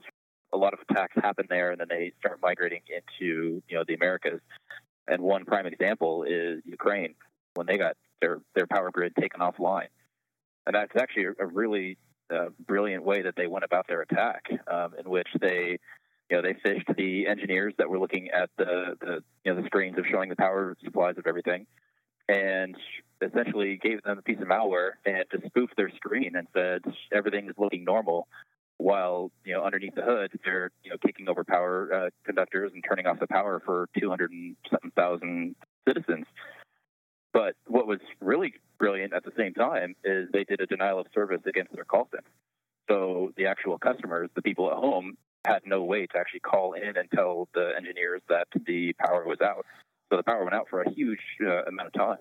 a 0.51 0.57
lot 0.57 0.73
of 0.73 0.79
attacks 0.89 1.13
happen 1.15 1.45
there 1.49 1.71
and 1.71 1.79
then 1.79 1.87
they 1.89 2.13
start 2.19 2.39
migrating 2.41 2.81
into, 2.87 3.61
you 3.67 3.77
know, 3.77 3.83
the 3.87 3.95
Americas. 3.95 4.41
And 5.07 5.21
one 5.21 5.45
prime 5.45 5.65
example 5.65 6.23
is 6.23 6.61
Ukraine 6.65 7.15
when 7.55 7.67
they 7.67 7.77
got 7.77 7.95
their, 8.21 8.39
their 8.55 8.67
power 8.67 8.91
grid 8.91 9.15
taken 9.19 9.41
offline. 9.41 9.87
And 10.65 10.75
that's 10.75 10.95
actually 10.97 11.25
a, 11.39 11.45
really 11.45 11.97
uh, 12.33 12.47
brilliant 12.65 13.03
way 13.03 13.23
that 13.23 13.35
they 13.35 13.47
went 13.47 13.65
about 13.65 13.87
their 13.87 14.01
attack, 14.01 14.45
um, 14.71 14.93
in 14.97 15.09
which 15.09 15.27
they 15.41 15.79
you 16.29 16.41
know, 16.41 16.41
they 16.41 16.53
phished 16.67 16.95
the 16.97 17.27
engineers 17.27 17.73
that 17.77 17.89
were 17.89 17.99
looking 17.99 18.29
at 18.31 18.49
the, 18.57 18.97
the 19.01 19.23
you 19.43 19.53
know 19.53 19.61
the 19.61 19.67
screens 19.67 19.97
of 19.97 20.05
showing 20.09 20.29
the 20.29 20.35
power 20.35 20.75
supplies 20.83 21.15
of 21.17 21.27
everything, 21.27 21.67
and 22.27 22.75
essentially 23.23 23.79
gave 23.81 24.03
them 24.03 24.17
a 24.17 24.21
piece 24.21 24.39
of 24.39 24.47
malware 24.47 24.91
and 25.05 25.25
to 25.31 25.47
spoof 25.47 25.69
their 25.77 25.89
screen 25.95 26.35
and 26.35 26.47
said 26.53 26.81
everything 27.11 27.47
is 27.47 27.55
looking 27.57 27.83
normal, 27.83 28.27
while 28.77 29.31
you 29.45 29.53
know 29.53 29.63
underneath 29.63 29.95
the 29.95 30.01
hood 30.01 30.31
they're 30.43 30.71
you 30.83 30.91
know 30.91 30.97
kicking 31.05 31.29
over 31.29 31.43
power 31.43 31.93
uh, 31.93 32.09
conductors 32.25 32.71
and 32.73 32.83
turning 32.87 33.07
off 33.07 33.19
the 33.19 33.27
power 33.27 33.61
for 33.65 33.87
200 33.99 34.31
and 34.31 34.55
something 34.69 34.91
thousand 34.91 35.55
citizens. 35.87 36.25
But 37.33 37.55
what 37.65 37.87
was 37.87 37.99
really 38.21 38.53
brilliant 38.77 39.13
at 39.13 39.23
the 39.23 39.31
same 39.37 39.53
time 39.53 39.95
is 40.03 40.29
they 40.31 40.43
did 40.43 40.61
a 40.61 40.67
denial 40.67 40.99
of 40.99 41.07
service 41.13 41.41
against 41.47 41.73
their 41.73 41.83
call 41.83 42.07
center. 42.11 42.29
So 42.89 43.31
the 43.37 43.47
actual 43.47 43.79
customers, 43.79 44.29
the 44.35 44.41
people 44.41 44.69
at 44.69 44.77
home, 44.77 45.17
had 45.45 45.61
no 45.65 45.83
way 45.83 46.05
to 46.05 46.17
actually 46.17 46.41
call 46.41 46.73
in 46.73 46.95
and 46.95 47.09
tell 47.13 47.47
the 47.53 47.71
engineers 47.75 48.21
that 48.29 48.47
the 48.67 48.93
power 48.93 49.25
was 49.25 49.39
out. 49.41 49.65
So 50.11 50.17
the 50.17 50.23
power 50.23 50.43
went 50.43 50.53
out 50.53 50.67
for 50.69 50.81
a 50.81 50.91
huge 50.91 51.19
uh, 51.41 51.63
amount 51.63 51.87
of 51.87 51.93
time. 51.93 52.17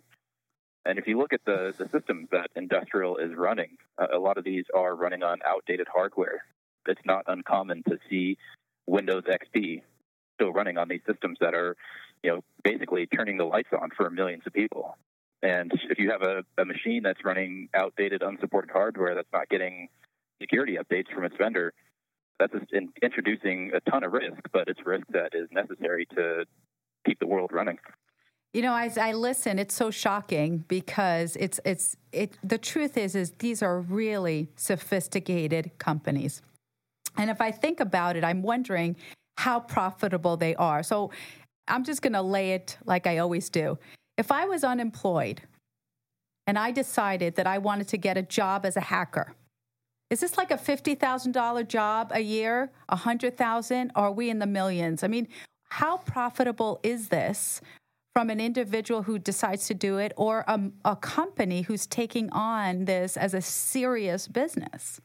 And 0.84 0.98
if 0.98 1.06
you 1.06 1.18
look 1.18 1.32
at 1.32 1.40
the, 1.46 1.72
the 1.78 1.88
systems 1.96 2.28
that 2.32 2.50
industrial 2.56 3.16
is 3.18 3.30
running, 3.36 3.76
uh, 3.98 4.06
a 4.12 4.18
lot 4.18 4.36
of 4.36 4.44
these 4.44 4.64
are 4.74 4.94
running 4.94 5.22
on 5.22 5.38
outdated 5.46 5.86
hardware. 5.92 6.44
It's 6.86 7.00
not 7.04 7.24
uncommon 7.28 7.84
to 7.88 7.98
see 8.10 8.36
Windows 8.86 9.22
XP 9.24 9.82
still 10.34 10.52
running 10.52 10.78
on 10.78 10.88
these 10.88 11.02
systems 11.06 11.38
that 11.40 11.54
are, 11.54 11.76
you 12.22 12.30
know, 12.30 12.40
basically 12.64 13.06
turning 13.06 13.36
the 13.36 13.44
lights 13.44 13.68
on 13.80 13.90
for 13.96 14.10
millions 14.10 14.42
of 14.46 14.52
people. 14.52 14.96
And 15.42 15.72
if 15.90 15.98
you 15.98 16.10
have 16.10 16.22
a, 16.22 16.42
a 16.60 16.64
machine 16.64 17.02
that's 17.04 17.24
running 17.24 17.68
outdated, 17.74 18.22
unsupported 18.22 18.70
hardware 18.70 19.14
that's 19.14 19.32
not 19.32 19.48
getting 19.48 19.88
security 20.40 20.78
updates 20.78 21.12
from 21.14 21.24
its 21.24 21.36
vendor, 21.36 21.72
that's 22.38 22.54
in, 22.72 22.88
introducing 23.02 23.72
a 23.74 23.90
ton 23.90 24.02
of 24.02 24.12
risk, 24.12 24.42
but 24.52 24.68
it's 24.68 24.80
risk 24.84 25.06
that 25.10 25.30
is 25.34 25.48
necessary 25.52 26.06
to 26.16 26.44
keep 27.06 27.18
the 27.20 27.26
world 27.26 27.50
running. 27.52 27.78
You 28.52 28.60
know, 28.60 28.76
as 28.76 28.98
I 28.98 29.12
listen, 29.12 29.58
it's 29.58 29.74
so 29.74 29.90
shocking 29.90 30.64
because 30.68 31.36
it's 31.36 31.58
it's 31.64 31.96
it. 32.12 32.36
The 32.44 32.58
truth 32.58 32.98
is, 32.98 33.14
is 33.14 33.30
these 33.38 33.62
are 33.62 33.80
really 33.80 34.48
sophisticated 34.56 35.70
companies, 35.78 36.42
and 37.16 37.30
if 37.30 37.40
I 37.40 37.50
think 37.50 37.80
about 37.80 38.16
it, 38.16 38.24
I'm 38.24 38.42
wondering 38.42 38.96
how 39.38 39.60
profitable 39.60 40.36
they 40.36 40.54
are. 40.56 40.82
So, 40.82 41.10
I'm 41.68 41.84
just 41.84 42.02
going 42.02 42.12
to 42.12 42.22
lay 42.22 42.52
it 42.52 42.76
like 42.84 43.06
I 43.06 43.18
always 43.18 43.48
do. 43.48 43.78
If 44.18 44.30
I 44.30 44.44
was 44.44 44.64
unemployed 44.64 45.42
and 46.46 46.58
I 46.58 46.70
decided 46.72 47.36
that 47.36 47.46
I 47.46 47.58
wanted 47.58 47.88
to 47.88 47.96
get 47.96 48.16
a 48.18 48.22
job 48.22 48.66
as 48.66 48.76
a 48.76 48.80
hacker, 48.80 49.34
is 50.10 50.20
this 50.20 50.36
like 50.36 50.50
a 50.50 50.56
$50,000 50.56 51.68
job 51.68 52.10
a 52.12 52.20
year, 52.20 52.70
a 52.88 52.96
100,000 52.96 53.92
or 53.96 54.02
are 54.02 54.12
we 54.12 54.28
in 54.28 54.38
the 54.38 54.46
millions? 54.46 55.02
I 55.02 55.08
mean, 55.08 55.28
how 55.70 55.98
profitable 55.98 56.80
is 56.82 57.08
this 57.08 57.62
from 58.14 58.30
an 58.30 58.40
individual 58.40 59.02
who 59.02 59.18
decides 59.18 59.66
to 59.68 59.74
do 59.74 59.98
it 59.98 60.12
or 60.16 60.44
a, 60.46 60.60
a 60.84 60.96
company 60.96 61.62
who's 61.62 61.86
taking 61.86 62.30
on 62.30 62.84
this 62.84 63.16
as 63.16 63.34
a 63.34 63.40
serious 63.40 64.28
business? 64.28 65.00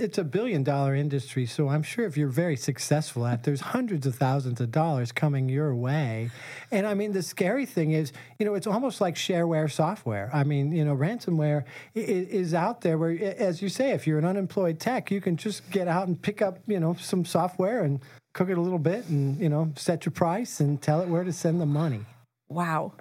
it's 0.00 0.18
a 0.18 0.24
billion 0.24 0.62
dollar 0.62 0.94
industry, 0.94 1.46
so 1.46 1.68
I'm 1.68 1.82
sure 1.82 2.06
if 2.06 2.16
you're 2.16 2.28
very 2.28 2.56
successful 2.56 3.26
at, 3.26 3.44
there's 3.44 3.60
hundreds 3.60 4.06
of 4.06 4.14
thousands 4.14 4.60
of 4.60 4.70
dollars 4.70 5.12
coming 5.12 5.48
your 5.48 5.74
way. 5.74 6.30
And 6.70 6.86
I 6.86 6.94
mean, 6.94 7.12
the 7.12 7.22
scary 7.22 7.66
thing 7.66 7.92
is, 7.92 8.12
you 8.38 8.46
know, 8.46 8.54
it's 8.54 8.66
almost 8.66 9.00
like 9.00 9.14
shareware 9.14 9.70
software. 9.70 10.30
I 10.32 10.44
mean, 10.44 10.72
you 10.72 10.84
know, 10.84 10.96
ransomware 10.96 11.64
is 11.94 12.54
out 12.54 12.80
there 12.80 12.98
where, 12.98 13.10
as 13.38 13.62
you 13.62 13.68
say, 13.68 13.92
if 13.92 14.06
you're 14.06 14.18
an 14.18 14.24
unemployed 14.24 14.80
tech, 14.80 15.10
you 15.10 15.20
can 15.20 15.36
just 15.36 15.70
get 15.70 15.86
out 15.88 16.08
and 16.08 16.20
pick 16.20 16.42
up, 16.42 16.58
you 16.66 16.80
know, 16.80 16.94
some 16.94 17.24
software 17.24 17.82
and 17.82 18.00
cook 18.32 18.48
it 18.48 18.58
a 18.58 18.60
little 18.60 18.78
bit 18.78 19.08
and, 19.08 19.38
you 19.40 19.48
know, 19.48 19.72
set 19.76 20.04
your 20.04 20.12
price 20.12 20.60
and 20.60 20.80
tell 20.80 21.00
it 21.00 21.08
where 21.08 21.24
to 21.24 21.32
send 21.32 21.60
the 21.60 21.66
money. 21.66 22.04
Wow. 22.48 22.92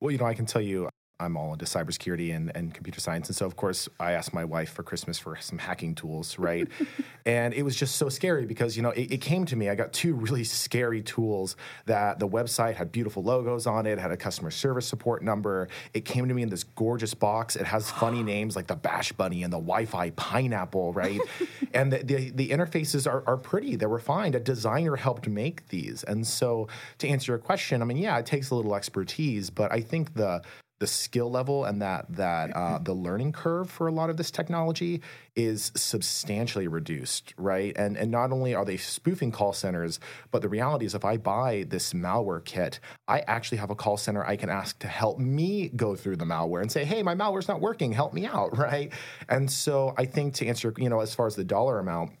Well, 0.00 0.10
you 0.10 0.18
know, 0.18 0.26
I 0.26 0.34
can 0.34 0.46
tell 0.46 0.62
you, 0.62 0.88
I'm 1.18 1.36
all 1.36 1.54
into 1.54 1.64
cybersecurity 1.64 2.34
and, 2.34 2.54
and 2.54 2.74
computer 2.74 3.00
science. 3.00 3.28
And 3.28 3.36
so, 3.36 3.46
of 3.46 3.56
course, 3.56 3.88
I 3.98 4.12
asked 4.12 4.34
my 4.34 4.44
wife 4.44 4.70
for 4.70 4.82
Christmas 4.82 5.18
for 5.18 5.36
some 5.40 5.56
hacking 5.58 5.94
tools, 5.94 6.38
right? 6.38 6.68
and 7.26 7.54
it 7.54 7.62
was 7.62 7.74
just 7.74 7.96
so 7.96 8.10
scary 8.10 8.44
because, 8.44 8.76
you 8.76 8.82
know, 8.82 8.90
it, 8.90 9.12
it, 9.12 9.20
came 9.22 9.46
to 9.46 9.56
me. 9.56 9.70
I 9.70 9.74
got 9.74 9.94
two 9.94 10.14
really 10.14 10.44
scary 10.44 11.02
tools 11.02 11.56
that 11.86 12.18
the 12.18 12.28
website 12.28 12.74
had 12.74 12.92
beautiful 12.92 13.22
logos 13.22 13.66
on 13.66 13.86
it, 13.86 13.98
had 13.98 14.10
a 14.10 14.16
customer 14.16 14.50
service 14.50 14.86
support 14.86 15.22
number. 15.22 15.68
It 15.94 16.04
came 16.04 16.28
to 16.28 16.34
me 16.34 16.42
in 16.42 16.50
this 16.50 16.64
gorgeous 16.64 17.14
box. 17.14 17.56
It 17.56 17.64
has 17.64 17.90
funny 17.90 18.22
names 18.34 18.54
like 18.54 18.66
the 18.66 18.76
Bash 18.76 19.12
Bunny 19.12 19.42
and 19.42 19.50
the 19.50 19.58
Wi 19.58 19.86
Fi 19.86 20.10
Pineapple, 20.10 20.92
right? 20.92 21.20
and 21.74 21.90
the, 21.90 22.04
the, 22.04 22.30
the, 22.30 22.50
interfaces 22.50 23.10
are, 23.10 23.24
are 23.26 23.38
pretty, 23.38 23.76
they're 23.76 23.88
refined. 23.88 24.34
A 24.34 24.40
designer 24.40 24.96
helped 24.96 25.26
make 25.28 25.66
these. 25.68 26.04
And 26.04 26.26
so, 26.26 26.68
to 26.98 27.08
answer 27.08 27.32
your 27.32 27.38
question, 27.38 27.80
I 27.80 27.86
mean, 27.86 27.96
yeah, 27.96 28.18
it 28.18 28.26
takes 28.26 28.50
a 28.50 28.54
little 28.54 28.74
expertise, 28.74 29.48
but 29.48 29.72
I 29.72 29.80
think 29.80 30.14
the 30.14 30.42
the 30.78 30.86
skill 30.86 31.30
level 31.30 31.64
and 31.64 31.80
that 31.80 32.04
that 32.10 32.54
uh, 32.54 32.78
the 32.78 32.92
learning 32.92 33.32
curve 33.32 33.70
for 33.70 33.86
a 33.86 33.92
lot 33.92 34.10
of 34.10 34.16
this 34.16 34.30
technology 34.30 35.00
is 35.34 35.72
substantially 35.74 36.68
reduced, 36.68 37.32
right? 37.38 37.74
And 37.76 37.96
and 37.96 38.10
not 38.10 38.30
only 38.32 38.54
are 38.54 38.64
they 38.64 38.76
spoofing 38.76 39.32
call 39.32 39.52
centers, 39.52 40.00
but 40.30 40.42
the 40.42 40.48
reality 40.48 40.84
is, 40.84 40.94
if 40.94 41.04
I 41.04 41.16
buy 41.16 41.64
this 41.68 41.92
malware 41.92 42.44
kit, 42.44 42.80
I 43.08 43.20
actually 43.20 43.58
have 43.58 43.70
a 43.70 43.74
call 43.74 43.96
center 43.96 44.24
I 44.24 44.36
can 44.36 44.50
ask 44.50 44.78
to 44.80 44.88
help 44.88 45.18
me 45.18 45.68
go 45.68 45.96
through 45.96 46.16
the 46.16 46.26
malware 46.26 46.60
and 46.60 46.70
say, 46.70 46.84
"Hey, 46.84 47.02
my 47.02 47.14
malware's 47.14 47.48
not 47.48 47.60
working. 47.60 47.92
Help 47.92 48.12
me 48.12 48.26
out," 48.26 48.56
right? 48.66 48.92
And 49.28 49.50
so 49.50 49.94
I 49.96 50.04
think 50.04 50.34
to 50.34 50.46
answer, 50.46 50.74
you 50.76 50.90
know, 50.90 51.00
as 51.00 51.14
far 51.14 51.26
as 51.26 51.36
the 51.36 51.44
dollar 51.44 51.78
amount 51.78 52.12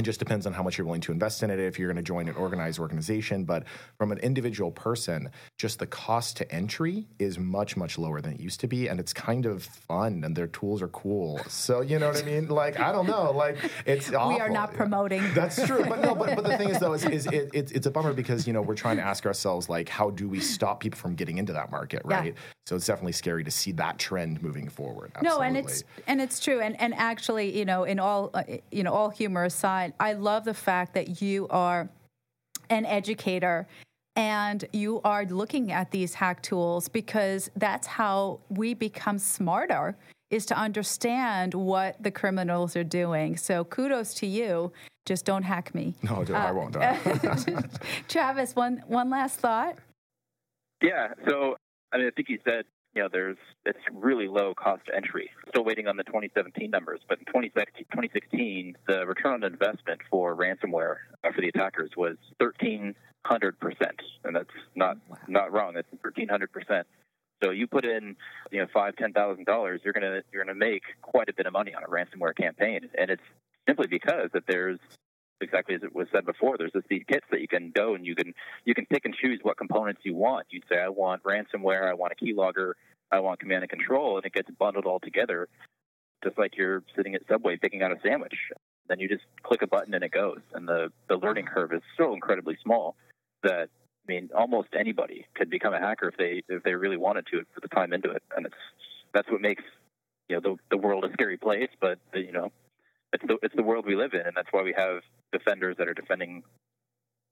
it 0.00 0.04
just 0.04 0.18
depends 0.18 0.46
on 0.46 0.52
how 0.52 0.62
much 0.62 0.78
you're 0.78 0.86
willing 0.86 1.00
to 1.02 1.12
invest 1.12 1.42
in 1.42 1.50
it 1.50 1.58
if 1.60 1.78
you're 1.78 1.88
going 1.88 1.96
to 1.96 2.02
join 2.02 2.28
an 2.28 2.34
organized 2.34 2.78
organization 2.78 3.44
but 3.44 3.64
from 3.98 4.10
an 4.10 4.18
individual 4.18 4.70
person 4.70 5.28
just 5.58 5.78
the 5.78 5.86
cost 5.86 6.36
to 6.38 6.52
entry 6.52 7.06
is 7.18 7.38
much 7.38 7.76
much 7.76 7.98
lower 7.98 8.20
than 8.20 8.32
it 8.32 8.40
used 8.40 8.60
to 8.60 8.66
be 8.66 8.88
and 8.88 8.98
it's 8.98 9.12
kind 9.12 9.46
of 9.46 9.62
fun 9.62 10.24
and 10.24 10.34
their 10.34 10.46
tools 10.46 10.80
are 10.80 10.88
cool 10.88 11.38
so 11.48 11.82
you 11.82 11.98
know 11.98 12.08
what 12.08 12.20
i 12.20 12.24
mean 12.24 12.48
like 12.48 12.80
i 12.80 12.90
don't 12.90 13.06
know 13.06 13.30
like 13.30 13.56
it's 13.84 14.12
awful. 14.12 14.28
we 14.34 14.40
are 14.40 14.48
not 14.48 14.72
promoting 14.72 15.22
that's 15.34 15.64
true 15.66 15.84
but 15.84 16.00
no 16.00 16.14
but, 16.14 16.34
but 16.34 16.44
the 16.44 16.56
thing 16.56 16.70
is 16.70 16.78
though 16.78 16.94
is, 16.94 17.04
is 17.04 17.26
it, 17.26 17.50
it, 17.52 17.72
it's 17.72 17.86
a 17.86 17.90
bummer 17.90 18.12
because 18.12 18.46
you 18.46 18.52
know 18.52 18.62
we're 18.62 18.74
trying 18.74 18.96
to 18.96 19.02
ask 19.02 19.26
ourselves 19.26 19.68
like 19.68 19.88
how 19.88 20.10
do 20.10 20.28
we 20.28 20.40
stop 20.40 20.80
people 20.80 20.98
from 20.98 21.14
getting 21.14 21.36
into 21.36 21.52
that 21.52 21.70
market 21.70 22.00
right 22.04 22.34
yeah. 22.34 22.40
so 22.66 22.74
it's 22.74 22.86
definitely 22.86 23.12
scary 23.12 23.44
to 23.44 23.50
see 23.50 23.72
that 23.72 23.98
trend 23.98 24.42
moving 24.42 24.68
forward 24.68 25.12
Absolutely. 25.14 25.38
no 25.38 25.42
and 25.42 25.56
it's 25.58 25.84
and 26.06 26.20
it's 26.20 26.40
true 26.40 26.60
and 26.60 26.80
and 26.80 26.94
actually 26.94 27.56
you 27.56 27.66
know 27.66 27.84
in 27.84 27.98
all 27.98 28.30
uh, 28.32 28.42
you 28.70 28.82
know 28.82 28.92
all 28.92 29.10
humor 29.10 29.44
aside 29.44 29.89
I 29.98 30.12
love 30.12 30.44
the 30.44 30.54
fact 30.54 30.94
that 30.94 31.22
you 31.22 31.48
are 31.48 31.88
an 32.68 32.86
educator 32.86 33.66
and 34.16 34.64
you 34.72 35.00
are 35.04 35.24
looking 35.24 35.72
at 35.72 35.90
these 35.90 36.14
hack 36.14 36.42
tools 36.42 36.88
because 36.88 37.50
that's 37.56 37.86
how 37.86 38.40
we 38.48 38.74
become 38.74 39.18
smarter 39.18 39.96
is 40.30 40.46
to 40.46 40.56
understand 40.56 41.54
what 41.54 42.00
the 42.02 42.10
criminals 42.10 42.76
are 42.76 42.84
doing. 42.84 43.36
So 43.36 43.64
kudos 43.64 44.14
to 44.14 44.26
you. 44.26 44.72
Just 45.06 45.24
don't 45.24 45.42
hack 45.42 45.74
me. 45.74 45.94
No, 46.02 46.22
uh, 46.22 46.32
I 46.34 46.52
won't. 46.52 46.76
Travis, 48.08 48.54
one 48.54 48.82
one 48.86 49.10
last 49.10 49.40
thought. 49.40 49.76
Yeah. 50.82 51.08
So 51.28 51.56
I 51.92 51.98
mean, 51.98 52.06
I 52.06 52.10
think 52.10 52.28
you 52.28 52.38
said 52.44 52.64
you 52.94 53.02
know, 53.02 53.08
there's 53.10 53.36
it's 53.64 53.78
really 53.92 54.26
low 54.28 54.54
cost 54.54 54.82
entry. 54.94 55.30
Still 55.48 55.64
waiting 55.64 55.86
on 55.86 55.96
the 55.96 56.04
2017 56.04 56.70
numbers, 56.70 57.00
but 57.08 57.18
in 57.18 57.24
2016, 57.26 58.76
the 58.86 59.06
return 59.06 59.44
on 59.44 59.44
investment 59.44 60.00
for 60.10 60.34
ransomware 60.36 60.96
uh, 61.22 61.32
for 61.32 61.40
the 61.40 61.48
attackers 61.48 61.90
was 61.96 62.16
1,300 62.38 63.60
percent, 63.60 64.00
and 64.24 64.34
that's 64.34 64.48
not 64.74 64.96
wow. 65.08 65.16
not 65.28 65.52
wrong. 65.52 65.74
That's 65.74 65.90
1,300 65.92 66.52
percent. 66.52 66.86
So 67.42 67.50
you 67.50 67.66
put 67.66 67.84
in, 67.84 68.16
you 68.50 68.60
know, 68.60 68.66
five, 68.72 68.96
ten 68.96 69.12
thousand 69.12 69.46
dollars, 69.46 69.80
you're 69.84 69.94
gonna 69.94 70.22
you're 70.32 70.44
gonna 70.44 70.58
make 70.58 70.82
quite 71.00 71.28
a 71.28 71.32
bit 71.32 71.46
of 71.46 71.52
money 71.52 71.74
on 71.74 71.84
a 71.84 71.86
ransomware 71.86 72.36
campaign, 72.36 72.88
and 72.98 73.10
it's 73.10 73.22
simply 73.68 73.86
because 73.86 74.30
that 74.32 74.44
there's 74.48 74.78
exactly 75.40 75.74
as 75.74 75.82
it 75.82 75.94
was 75.94 76.06
said 76.12 76.26
before. 76.26 76.56
There's 76.58 76.72
just 76.72 76.88
these 76.88 77.04
kits 77.10 77.26
that 77.30 77.40
you 77.40 77.48
can 77.48 77.72
go 77.74 77.94
and 77.94 78.04
you 78.06 78.14
can 78.14 78.34
you 78.64 78.74
can 78.74 78.86
pick 78.86 79.04
and 79.04 79.14
choose 79.14 79.40
what 79.42 79.56
components 79.56 80.02
you 80.04 80.14
want. 80.14 80.46
You'd 80.50 80.64
say, 80.68 80.78
I 80.78 80.88
want 80.88 81.22
ransomware, 81.22 81.88
I 81.88 81.94
want 81.94 82.12
a 82.12 82.24
keylogger, 82.24 82.72
I 83.10 83.20
want 83.20 83.40
command 83.40 83.62
and 83.62 83.70
control, 83.70 84.16
and 84.16 84.26
it 84.26 84.32
gets 84.32 84.50
bundled 84.58 84.86
all 84.86 85.00
together, 85.00 85.48
just 86.22 86.38
like 86.38 86.56
you're 86.56 86.82
sitting 86.96 87.14
at 87.14 87.22
Subway 87.28 87.56
picking 87.56 87.82
out 87.82 87.92
a 87.92 87.96
sandwich. 88.02 88.34
Then 88.88 89.00
you 89.00 89.08
just 89.08 89.24
click 89.42 89.62
a 89.62 89.66
button 89.66 89.94
and 89.94 90.04
it 90.04 90.12
goes. 90.12 90.40
And 90.54 90.68
the 90.68 90.92
the 91.08 91.16
learning 91.16 91.46
curve 91.46 91.72
is 91.72 91.82
so 91.96 92.14
incredibly 92.14 92.56
small 92.62 92.96
that 93.42 93.68
I 94.08 94.12
mean 94.12 94.30
almost 94.36 94.68
anybody 94.78 95.26
could 95.34 95.50
become 95.50 95.74
a 95.74 95.80
hacker 95.80 96.08
if 96.08 96.16
they 96.16 96.42
if 96.48 96.62
they 96.62 96.74
really 96.74 96.96
wanted 96.96 97.26
to 97.32 97.42
put 97.54 97.62
the 97.62 97.68
time 97.68 97.92
into 97.92 98.10
it. 98.10 98.22
And 98.36 98.46
it's 98.46 98.54
that's 99.14 99.30
what 99.30 99.40
makes 99.40 99.62
you 100.28 100.36
know 100.36 100.40
the 100.40 100.76
the 100.76 100.76
world 100.76 101.04
a 101.04 101.12
scary 101.12 101.36
place, 101.36 101.70
but 101.80 101.98
you 102.14 102.32
know 102.32 102.52
it's 103.12 103.24
the 103.26 103.38
it's 103.42 103.54
the 103.54 103.62
world 103.62 103.86
we 103.86 103.96
live 103.96 104.14
in, 104.14 104.20
and 104.20 104.32
that's 104.34 104.48
why 104.50 104.62
we 104.62 104.74
have 104.76 105.00
defenders 105.32 105.76
that 105.78 105.88
are 105.88 105.94
defending 105.94 106.42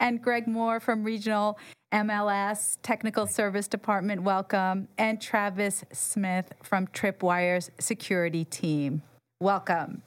And 0.00 0.20
Greg 0.20 0.46
Moore 0.46 0.80
from 0.80 1.04
Regional 1.04 1.58
MLS 1.94 2.78
Technical 2.82 3.26
Service 3.26 3.68
Department. 3.68 4.22
Welcome. 4.22 4.88
And 4.98 5.22
Travis 5.22 5.84
Smith 5.92 6.52
from 6.62 6.88
Tripwire's 6.88 7.70
Security 7.78 8.44
Team. 8.44 9.02
Welcome. 9.40 10.02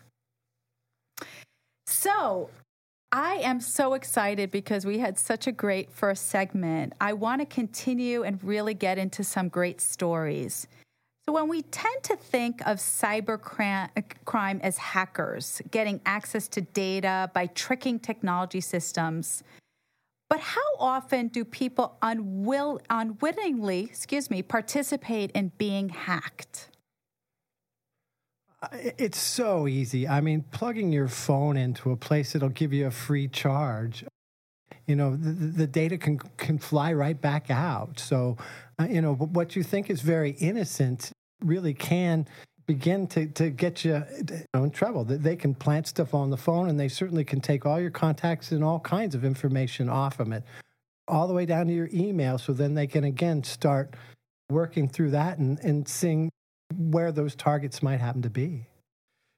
So, 1.88 2.50
I 3.12 3.36
am 3.38 3.60
so 3.60 3.96
excited 3.96 4.52
because 4.52 4.86
we 4.86 5.00
had 5.00 5.18
such 5.18 5.48
a 5.48 5.52
great 5.52 5.92
first 5.92 6.28
segment. 6.28 6.94
I 7.02 7.14
want 7.14 7.42
to 7.42 7.46
continue 7.48 8.22
and 8.22 8.44
really 8.44 8.76
get 8.76 9.00
into 9.00 9.24
some 9.24 9.50
great 9.50 9.82
stories. 9.82 10.68
So, 11.30 11.34
when 11.34 11.48
we 11.48 11.62
tend 11.62 12.02
to 12.06 12.16
think 12.16 12.60
of 12.66 12.78
cyber 12.78 13.40
crime 14.26 14.60
as 14.64 14.78
hackers 14.80 15.62
getting 15.70 16.02
access 16.04 16.48
to 16.48 16.62
data 16.62 17.30
by 17.36 17.46
tricking 17.46 18.00
technology 18.00 18.62
systems, 18.62 19.44
but 20.28 20.40
how 20.40 20.70
often 20.80 21.28
do 21.28 21.46
people 21.46 22.00
unwill, 22.02 22.80
unwittingly, 22.90 23.82
excuse 23.82 24.32
me, 24.32 24.42
participate 24.42 25.30
in 25.34 25.52
being 25.60 25.90
hacked? 25.90 26.70
It's 28.72 29.20
so 29.20 29.68
easy. 29.68 30.08
I 30.08 30.22
mean, 30.22 30.46
plugging 30.50 30.92
your 30.92 31.08
phone 31.08 31.58
into 31.58 31.92
a 31.92 31.96
place 31.96 32.34
that'll 32.34 32.50
give 32.50 32.74
you 32.74 32.88
a 32.88 32.92
free 32.92 33.28
charge 33.28 34.04
you 34.88 34.96
know 34.96 35.16
the, 35.16 35.30
the, 35.30 35.68
data 35.68 36.00
can 36.00 36.18
can 36.38 36.58
fly 36.58 36.92
right 36.92 37.22
back 37.22 37.52
out 37.52 38.00
so 38.00 38.38
uh, 38.80 38.88
you 38.90 39.04
know 39.04 39.14
what 39.14 39.56
you 39.56 39.62
think 39.62 39.88
is 39.88 40.02
very 40.02 40.32
innocent 40.32 41.12
really 41.44 41.74
can 41.74 42.28
begin 42.68 43.08
to, 43.08 43.26
to 43.26 43.50
get 43.50 43.84
you 43.84 44.04
in 44.54 44.70
trouble. 44.72 45.04
They 45.04 45.36
can 45.36 45.56
plant 45.56 45.88
stuff 45.88 46.14
on 46.14 46.30
the 46.30 46.38
phone 46.38 46.70
and 46.70 46.80
they 46.80 46.88
certainly 46.88 47.24
can 47.24 47.42
take 47.42 47.66
all 47.66 47.80
your 47.80 47.90
contacts 47.90 48.52
and 48.52 48.64
all 48.64 48.80
kinds 48.80 49.16
of 49.16 49.26
information 49.26 49.90
off 49.90 50.20
of 50.20 50.32
it, 50.32 50.44
all 51.08 51.28
the 51.28 51.34
way 51.34 51.48
down 51.48 51.66
to 51.68 51.74
your 51.74 51.90
email. 51.92 52.38
So 52.38 52.54
then 52.54 52.76
they 52.76 52.86
can 52.86 53.04
again 53.04 53.44
start 53.44 53.96
working 54.50 54.88
through 54.88 55.12
that 55.12 55.40
and, 55.40 55.58
and 55.60 55.88
seeing 55.88 56.30
where 56.78 57.12
those 57.12 57.36
targets 57.36 57.82
might 57.82 58.00
happen 58.00 58.22
to 58.22 58.30
be. 58.30 58.68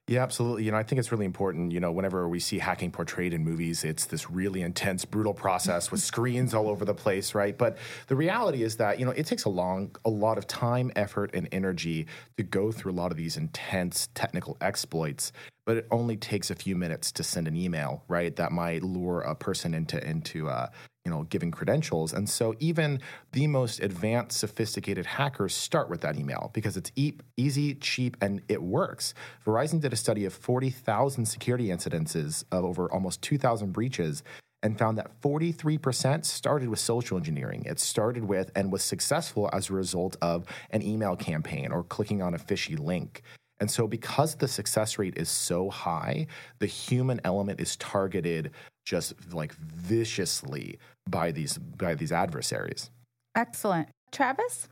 Yeah, 0.08 0.22
absolutely. 0.24 0.64
You 0.64 0.72
know, 0.72 0.76
I 0.76 0.82
think 0.82 0.98
it's 0.98 1.12
really 1.12 1.24
important. 1.24 1.70
You 1.70 1.78
know, 1.78 1.92
whenever 1.92 2.28
we 2.28 2.40
see 2.40 2.58
hacking 2.58 2.90
portrayed 2.90 3.32
in 3.32 3.44
movies, 3.44 3.84
it's 3.84 4.06
this 4.06 4.28
really 4.28 4.60
intense, 4.60 5.04
brutal 5.04 5.32
process 5.32 5.92
with 5.92 6.00
screens 6.00 6.54
all 6.54 6.68
over 6.68 6.84
the 6.84 6.92
place, 6.94 7.34
right? 7.36 7.56
But 7.56 7.78
the 8.08 8.16
reality 8.16 8.64
is 8.64 8.76
that 8.78 8.98
you 8.98 9.04
know 9.06 9.12
it 9.12 9.26
takes 9.26 9.44
a 9.44 9.48
long, 9.48 9.94
a 10.04 10.10
lot 10.10 10.38
of 10.38 10.46
time, 10.48 10.90
effort, 10.96 11.30
and 11.34 11.48
energy 11.52 12.08
to 12.36 12.42
go 12.42 12.72
through 12.72 12.92
a 12.92 12.94
lot 12.94 13.12
of 13.12 13.16
these 13.16 13.36
intense 13.36 14.08
technical 14.14 14.56
exploits 14.60 15.32
but 15.64 15.76
it 15.76 15.86
only 15.90 16.16
takes 16.16 16.50
a 16.50 16.54
few 16.54 16.74
minutes 16.74 17.12
to 17.12 17.22
send 17.22 17.46
an 17.46 17.56
email, 17.56 18.02
right? 18.08 18.34
That 18.34 18.50
might 18.52 18.82
lure 18.82 19.20
a 19.20 19.34
person 19.34 19.74
into 19.74 20.04
into 20.04 20.48
uh, 20.48 20.68
you 21.04 21.10
know 21.10 21.24
giving 21.24 21.50
credentials, 21.50 22.12
and 22.12 22.28
so 22.28 22.54
even 22.58 23.00
the 23.32 23.46
most 23.46 23.80
advanced, 23.80 24.38
sophisticated 24.38 25.06
hackers 25.06 25.54
start 25.54 25.90
with 25.90 26.00
that 26.02 26.16
email 26.16 26.50
because 26.54 26.76
it's 26.76 26.92
e- 26.96 27.14
easy, 27.36 27.74
cheap, 27.74 28.16
and 28.20 28.42
it 28.48 28.62
works. 28.62 29.14
Verizon 29.44 29.80
did 29.80 29.92
a 29.92 29.96
study 29.96 30.24
of 30.24 30.32
forty 30.32 30.70
thousand 30.70 31.26
security 31.26 31.68
incidences 31.68 32.44
of 32.52 32.64
over 32.64 32.90
almost 32.92 33.22
two 33.22 33.38
thousand 33.38 33.72
breaches. 33.72 34.22
And 34.64 34.78
found 34.78 34.96
that 34.98 35.20
43% 35.20 36.24
started 36.24 36.68
with 36.68 36.78
social 36.78 37.16
engineering. 37.16 37.64
It 37.66 37.80
started 37.80 38.22
with 38.22 38.52
and 38.54 38.70
was 38.70 38.84
successful 38.84 39.50
as 39.52 39.68
a 39.68 39.72
result 39.72 40.16
of 40.22 40.46
an 40.70 40.82
email 40.82 41.16
campaign 41.16 41.72
or 41.72 41.82
clicking 41.82 42.22
on 42.22 42.32
a 42.32 42.38
fishy 42.38 42.76
link. 42.76 43.24
And 43.62 43.70
so, 43.70 43.86
because 43.86 44.34
the 44.34 44.48
success 44.48 44.98
rate 44.98 45.14
is 45.16 45.28
so 45.28 45.70
high, 45.70 46.26
the 46.58 46.66
human 46.66 47.20
element 47.22 47.60
is 47.60 47.76
targeted 47.76 48.50
just 48.84 49.14
like 49.32 49.52
viciously 49.54 50.78
by 51.08 51.30
these 51.30 51.58
by 51.58 51.94
these 51.94 52.12
adversaries. 52.12 52.90
Excellent, 53.34 53.88
Travis. 54.10 54.68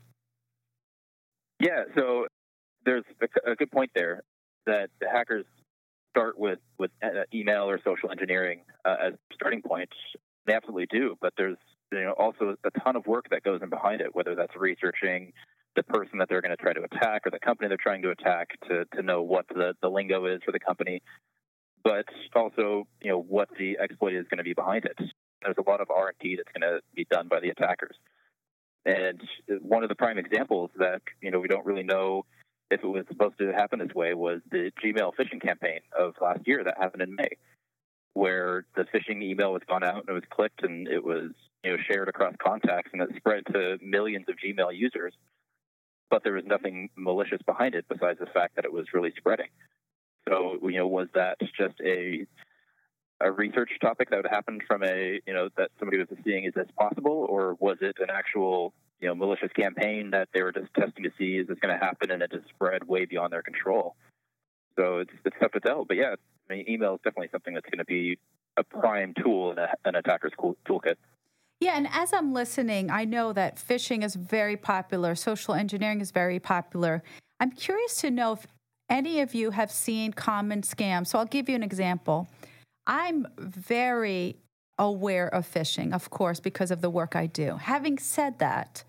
Yeah, 1.59 1.83
so 1.95 2.27
there's 2.85 3.03
a, 3.21 3.51
a 3.51 3.55
good 3.55 3.71
point 3.71 3.91
there 3.95 4.21
that 4.65 4.89
the 4.99 5.07
hackers 5.09 5.45
start 6.09 6.37
with 6.37 6.59
with 6.77 6.91
uh, 7.03 7.23
email 7.33 7.69
or 7.69 7.79
social 7.83 8.11
engineering 8.11 8.61
uh, 8.85 8.95
as 9.07 9.13
starting 9.33 9.61
points. 9.61 9.93
They 10.45 10.53
absolutely 10.53 10.87
do, 10.91 11.15
but 11.21 11.33
there's 11.37 11.57
you 11.91 12.03
know 12.03 12.13
also 12.13 12.55
a 12.63 12.79
ton 12.79 12.95
of 12.95 13.05
work 13.07 13.27
that 13.31 13.43
goes 13.43 13.61
in 13.61 13.69
behind 13.69 14.01
it, 14.01 14.13
whether 14.13 14.35
that's 14.35 14.55
researching 14.55 15.33
the 15.75 15.83
person 15.83 16.19
that 16.19 16.27
they're 16.29 16.41
going 16.41 16.55
to 16.55 16.61
try 16.61 16.73
to 16.73 16.83
attack 16.83 17.25
or 17.25 17.31
the 17.31 17.39
company 17.39 17.67
they're 17.69 17.77
trying 17.77 18.01
to 18.01 18.09
attack 18.09 18.49
to, 18.67 18.83
to 18.93 19.01
know 19.01 19.21
what 19.21 19.47
the, 19.47 19.73
the 19.81 19.89
lingo 19.89 20.25
is 20.25 20.41
for 20.43 20.51
the 20.51 20.59
company, 20.59 21.01
but 21.83 22.05
also, 22.35 22.87
you 23.01 23.11
know, 23.11 23.19
what 23.19 23.49
the 23.57 23.77
exploit 23.79 24.13
is 24.13 24.25
going 24.29 24.37
to 24.37 24.43
be 24.43 24.53
behind 24.53 24.85
it. 24.85 24.97
There's 25.41 25.55
a 25.57 25.69
lot 25.69 25.81
of 25.81 25.89
R&D 25.89 26.37
that's 26.37 26.51
going 26.57 26.71
to 26.71 26.81
be 26.95 27.05
done 27.09 27.27
by 27.27 27.39
the 27.39 27.49
attackers. 27.49 27.95
And 28.85 29.21
one 29.61 29.83
of 29.83 29.89
the 29.89 29.95
prime 29.95 30.17
examples 30.17 30.71
that, 30.77 31.01
you 31.21 31.31
know, 31.31 31.39
we 31.39 31.47
don't 31.47 31.65
really 31.65 31.83
know 31.83 32.25
if 32.69 32.83
it 32.83 32.87
was 32.87 33.05
supposed 33.07 33.37
to 33.39 33.51
happen 33.51 33.79
this 33.79 33.93
way 33.93 34.13
was 34.13 34.41
the 34.49 34.71
Gmail 34.83 35.11
phishing 35.19 35.41
campaign 35.41 35.79
of 35.97 36.13
last 36.21 36.41
year 36.45 36.63
that 36.63 36.77
happened 36.79 37.03
in 37.03 37.15
May, 37.15 37.29
where 38.13 38.65
the 38.75 38.85
phishing 38.85 39.21
email 39.21 39.53
was 39.53 39.61
gone 39.67 39.83
out 39.83 39.97
and 40.07 40.09
it 40.09 40.13
was 40.13 40.23
clicked 40.31 40.63
and 40.63 40.87
it 40.87 41.03
was, 41.03 41.31
you 41.63 41.71
know, 41.71 41.77
shared 41.89 42.07
across 42.07 42.33
contacts 42.41 42.91
and 42.93 43.01
it 43.01 43.09
spread 43.17 43.43
to 43.53 43.77
millions 43.81 44.25
of 44.29 44.35
Gmail 44.35 44.75
users 44.75 45.13
but 46.11 46.23
there 46.23 46.33
was 46.33 46.43
nothing 46.45 46.89
malicious 46.95 47.41
behind 47.47 47.73
it 47.73 47.85
besides 47.89 48.19
the 48.19 48.27
fact 48.27 48.57
that 48.57 48.65
it 48.65 48.73
was 48.73 48.85
really 48.93 49.13
spreading. 49.17 49.47
So, 50.27 50.59
you 50.63 50.77
know, 50.77 50.87
was 50.87 51.07
that 51.13 51.37
just 51.57 51.79
a 51.83 52.25
a 53.23 53.31
research 53.31 53.69
topic 53.81 54.09
that 54.09 54.17
would 54.17 54.31
happen 54.31 54.59
from 54.65 54.83
a, 54.83 55.21
you 55.27 55.33
know, 55.33 55.49
that 55.55 55.69
somebody 55.77 55.99
was 55.99 56.07
seeing 56.25 56.45
is 56.45 56.53
this 56.55 56.67
possible, 56.77 57.27
or 57.29 57.55
was 57.59 57.77
it 57.81 57.95
an 57.99 58.09
actual, 58.11 58.73
you 58.99 59.07
know, 59.07 59.13
malicious 59.13 59.51
campaign 59.55 60.09
that 60.09 60.27
they 60.33 60.41
were 60.41 60.51
just 60.51 60.73
testing 60.73 61.03
to 61.03 61.11
see 61.19 61.37
is 61.37 61.47
this 61.47 61.59
going 61.59 61.77
to 61.77 61.83
happen, 61.83 62.09
and 62.11 62.23
it 62.23 62.31
just 62.31 62.49
spread 62.49 62.87
way 62.87 63.05
beyond 63.05 63.31
their 63.31 63.43
control. 63.43 63.95
So 64.77 64.99
it's 64.99 65.11
it's 65.25 65.35
tough 65.39 65.51
to 65.51 65.59
tell, 65.59 65.85
but 65.85 65.97
yeah, 65.97 66.15
I 66.49 66.53
mean, 66.53 66.65
email 66.67 66.95
is 66.95 67.01
definitely 67.03 67.29
something 67.31 67.53
that's 67.53 67.69
going 67.69 67.79
to 67.79 67.85
be 67.85 68.17
a 68.57 68.63
prime 68.63 69.13
tool 69.21 69.51
in 69.51 69.57
a, 69.59 69.69
an 69.85 69.95
attacker's 69.95 70.33
toolkit. 70.39 70.95
Yeah, 71.59 71.77
and 71.77 71.87
as 71.91 72.11
I'm 72.11 72.33
listening, 72.33 72.89
I 72.89 73.05
know 73.05 73.33
that 73.33 73.55
phishing 73.57 74.03
is 74.03 74.15
very 74.15 74.57
popular, 74.57 75.13
social 75.13 75.53
engineering 75.53 76.01
is 76.01 76.09
very 76.11 76.39
popular. 76.39 77.03
I'm 77.39 77.51
curious 77.51 77.97
to 78.01 78.09
know 78.09 78.33
if 78.33 78.47
any 78.91 79.21
of 79.21 79.33
you 79.33 79.51
have 79.51 79.71
seen 79.71 80.11
common 80.11 80.61
scams. 80.61 81.07
So 81.07 81.17
I'll 81.17 81.25
give 81.25 81.49
you 81.49 81.55
an 81.55 81.63
example. 81.63 82.29
I'm 82.85 83.25
very 83.39 84.35
aware 84.77 85.27
of 85.33 85.51
phishing, 85.51 85.93
of 85.93 86.09
course, 86.09 86.39
because 86.39 86.69
of 86.69 86.81
the 86.81 86.89
work 86.89 87.15
I 87.15 87.25
do. 87.25 87.55
Having 87.55 87.99
said 87.99 88.39
that, 88.39 88.83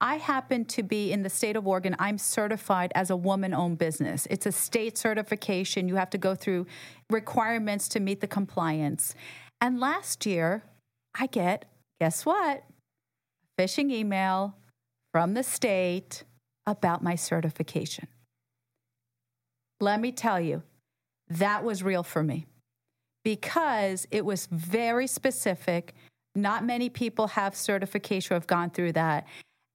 I 0.00 0.16
happen 0.16 0.64
to 0.66 0.82
be 0.82 1.12
in 1.12 1.22
the 1.22 1.30
state 1.30 1.56
of 1.56 1.66
Oregon. 1.66 1.94
I'm 1.98 2.18
certified 2.18 2.92
as 2.94 3.10
a 3.10 3.16
woman 3.16 3.54
owned 3.54 3.78
business. 3.78 4.26
It's 4.28 4.44
a 4.44 4.52
state 4.52 4.98
certification. 4.98 5.88
You 5.88 5.94
have 5.94 6.10
to 6.10 6.18
go 6.18 6.34
through 6.34 6.66
requirements 7.08 7.88
to 7.90 8.00
meet 8.00 8.20
the 8.20 8.26
compliance. 8.26 9.14
And 9.60 9.78
last 9.78 10.26
year, 10.26 10.64
I 11.18 11.26
get, 11.26 11.66
guess 12.00 12.26
what? 12.26 12.64
Phishing 13.58 13.90
email 13.92 14.56
from 15.12 15.34
the 15.34 15.44
state 15.44 16.24
about 16.66 17.02
my 17.02 17.14
certification. 17.14 18.08
Let 19.80 20.00
me 20.00 20.12
tell 20.12 20.40
you, 20.40 20.62
that 21.28 21.64
was 21.64 21.82
real 21.82 22.02
for 22.02 22.22
me 22.22 22.46
because 23.24 24.06
it 24.10 24.24
was 24.24 24.46
very 24.50 25.06
specific. 25.06 25.94
Not 26.34 26.64
many 26.64 26.88
people 26.88 27.28
have 27.28 27.56
certification 27.56 28.34
or 28.34 28.36
have 28.36 28.46
gone 28.46 28.70
through 28.70 28.92
that. 28.92 29.26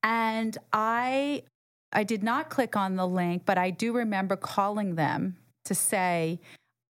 And 0.04 0.58
I 0.72 1.44
I 1.92 2.04
did 2.04 2.24
not 2.24 2.50
click 2.50 2.76
on 2.76 2.96
the 2.96 3.08
link, 3.08 3.44
but 3.46 3.58
I 3.58 3.72
do 3.72 3.94
remember 3.94 4.36
calling 4.36 4.96
them 4.96 5.38
to 5.66 5.74
say, 5.74 6.40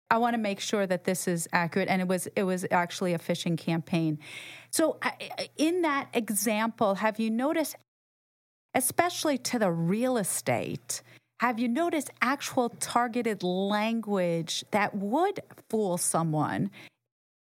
I 0.09 0.17
want 0.17 0.35
to 0.35 0.37
make 0.37 0.59
sure 0.59 0.87
that 0.87 1.03
this 1.03 1.27
is 1.27 1.47
accurate. 1.51 1.89
And 1.89 2.01
it 2.01 2.07
was 2.07 2.27
it 2.35 2.43
was 2.43 2.65
actually 2.71 3.13
a 3.13 3.19
phishing 3.19 3.57
campaign. 3.57 4.19
So 4.71 4.99
in 5.57 5.81
that 5.81 6.09
example, 6.13 6.95
have 6.95 7.19
you 7.19 7.29
noticed, 7.29 7.75
especially 8.73 9.37
to 9.39 9.59
the 9.59 9.71
real 9.71 10.17
estate, 10.17 11.01
have 11.39 11.59
you 11.59 11.67
noticed 11.67 12.09
actual 12.21 12.69
targeted 12.69 13.43
language 13.43 14.63
that 14.71 14.95
would 14.95 15.41
fool 15.69 15.97
someone 15.97 16.71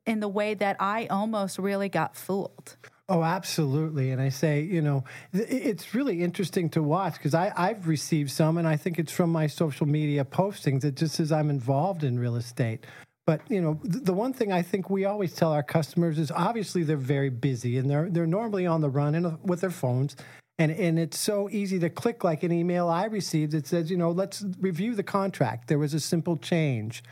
in 0.05 0.19
the 0.19 0.27
way 0.27 0.53
that 0.53 0.77
I 0.79 1.07
almost 1.07 1.59
really 1.59 1.89
got 1.89 2.15
fooled? 2.15 2.77
Oh, 3.09 3.23
absolutely. 3.23 4.11
And 4.11 4.21
I 4.21 4.29
say, 4.29 4.61
you 4.61 4.81
know, 4.81 5.03
it's 5.33 5.93
really 5.93 6.23
interesting 6.23 6.69
to 6.69 6.81
watch 6.81 7.15
because 7.15 7.33
I've 7.33 7.85
received 7.87 8.31
some, 8.31 8.57
and 8.57 8.65
I 8.65 8.77
think 8.77 8.99
it's 8.99 9.11
from 9.11 9.31
my 9.31 9.47
social 9.47 9.85
media 9.85 10.23
postings 10.23 10.81
that 10.81 10.95
just 10.95 11.19
as 11.19 11.31
I'm 11.31 11.49
involved 11.49 12.05
in 12.05 12.17
real 12.17 12.37
estate. 12.37 12.85
But 13.25 13.41
you 13.49 13.61
know, 13.61 13.79
the 13.83 14.13
one 14.13 14.33
thing 14.33 14.51
I 14.51 14.61
think 14.61 14.89
we 14.89 15.05
always 15.05 15.33
tell 15.33 15.51
our 15.51 15.61
customers 15.61 16.17
is 16.17 16.31
obviously 16.31 16.83
they're 16.83 16.97
very 16.97 17.29
busy 17.29 17.77
and 17.77 17.89
they're 17.89 18.09
they're 18.09 18.25
normally 18.25 18.65
on 18.65 18.81
the 18.81 18.89
run 18.89 19.13
and 19.13 19.25
uh, 19.25 19.37
with 19.43 19.61
their 19.61 19.69
phones, 19.69 20.15
and 20.61 20.71
and 20.71 20.99
it's 20.99 21.17
so 21.17 21.49
easy 21.49 21.79
to 21.79 21.89
click 21.89 22.23
like 22.23 22.43
an 22.43 22.51
email 22.51 22.87
I 22.87 23.05
received 23.05 23.53
that 23.53 23.65
says, 23.65 23.89
you 23.89 23.97
know, 23.97 24.11
let's 24.11 24.45
review 24.59 24.93
the 24.93 25.03
contract. 25.03 25.67
There 25.67 25.79
was 25.79 25.93
a 25.93 25.99
simple 25.99 26.37
change. 26.37 27.03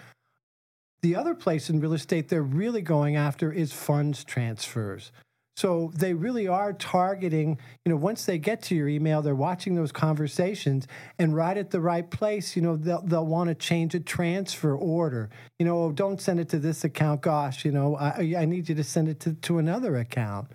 The 1.02 1.16
other 1.16 1.34
place 1.34 1.70
in 1.70 1.80
real 1.80 1.94
estate 1.94 2.30
they're 2.30 2.44
really 2.44 2.82
going 2.82 3.16
after 3.16 3.52
is 3.52 3.74
funds 3.74 4.24
transfers. 4.24 5.12
So 5.58 5.92
they 5.94 6.14
really 6.14 6.48
are 6.48 6.72
targeting, 6.72 7.58
you 7.84 7.92
know, 7.92 7.98
once 7.98 8.26
they 8.26 8.38
get 8.38 8.62
to 8.64 8.76
your 8.76 8.88
email, 8.88 9.22
they're 9.22 9.36
watching 9.36 9.76
those 9.76 9.92
conversations 9.92 10.88
and 11.18 11.36
right 11.36 11.58
at 11.58 11.72
the 11.72 11.82
right 11.82 12.10
place, 12.10 12.56
you 12.56 12.62
know, 12.62 12.78
they'll, 12.78 13.02
they'll 13.02 13.26
want 13.26 13.50
to 13.50 13.56
change 13.56 13.94
a 13.94 14.00
transfer 14.00 14.74
order. 14.74 15.30
You 15.58 15.66
know, 15.66 15.84
oh, 15.84 15.92
don't 15.92 16.22
send 16.22 16.40
it 16.40 16.48
to 16.50 16.60
this 16.60 16.86
account. 16.86 17.22
Gosh, 17.22 17.66
you 17.66 17.74
know, 17.74 17.98
I, 17.98 18.36
I 18.38 18.46
need 18.46 18.70
you 18.70 18.76
to 18.76 18.86
send 18.86 19.10
it 19.10 19.20
to, 19.22 19.34
to 19.34 19.58
another 19.58 19.98
account. 19.98 20.48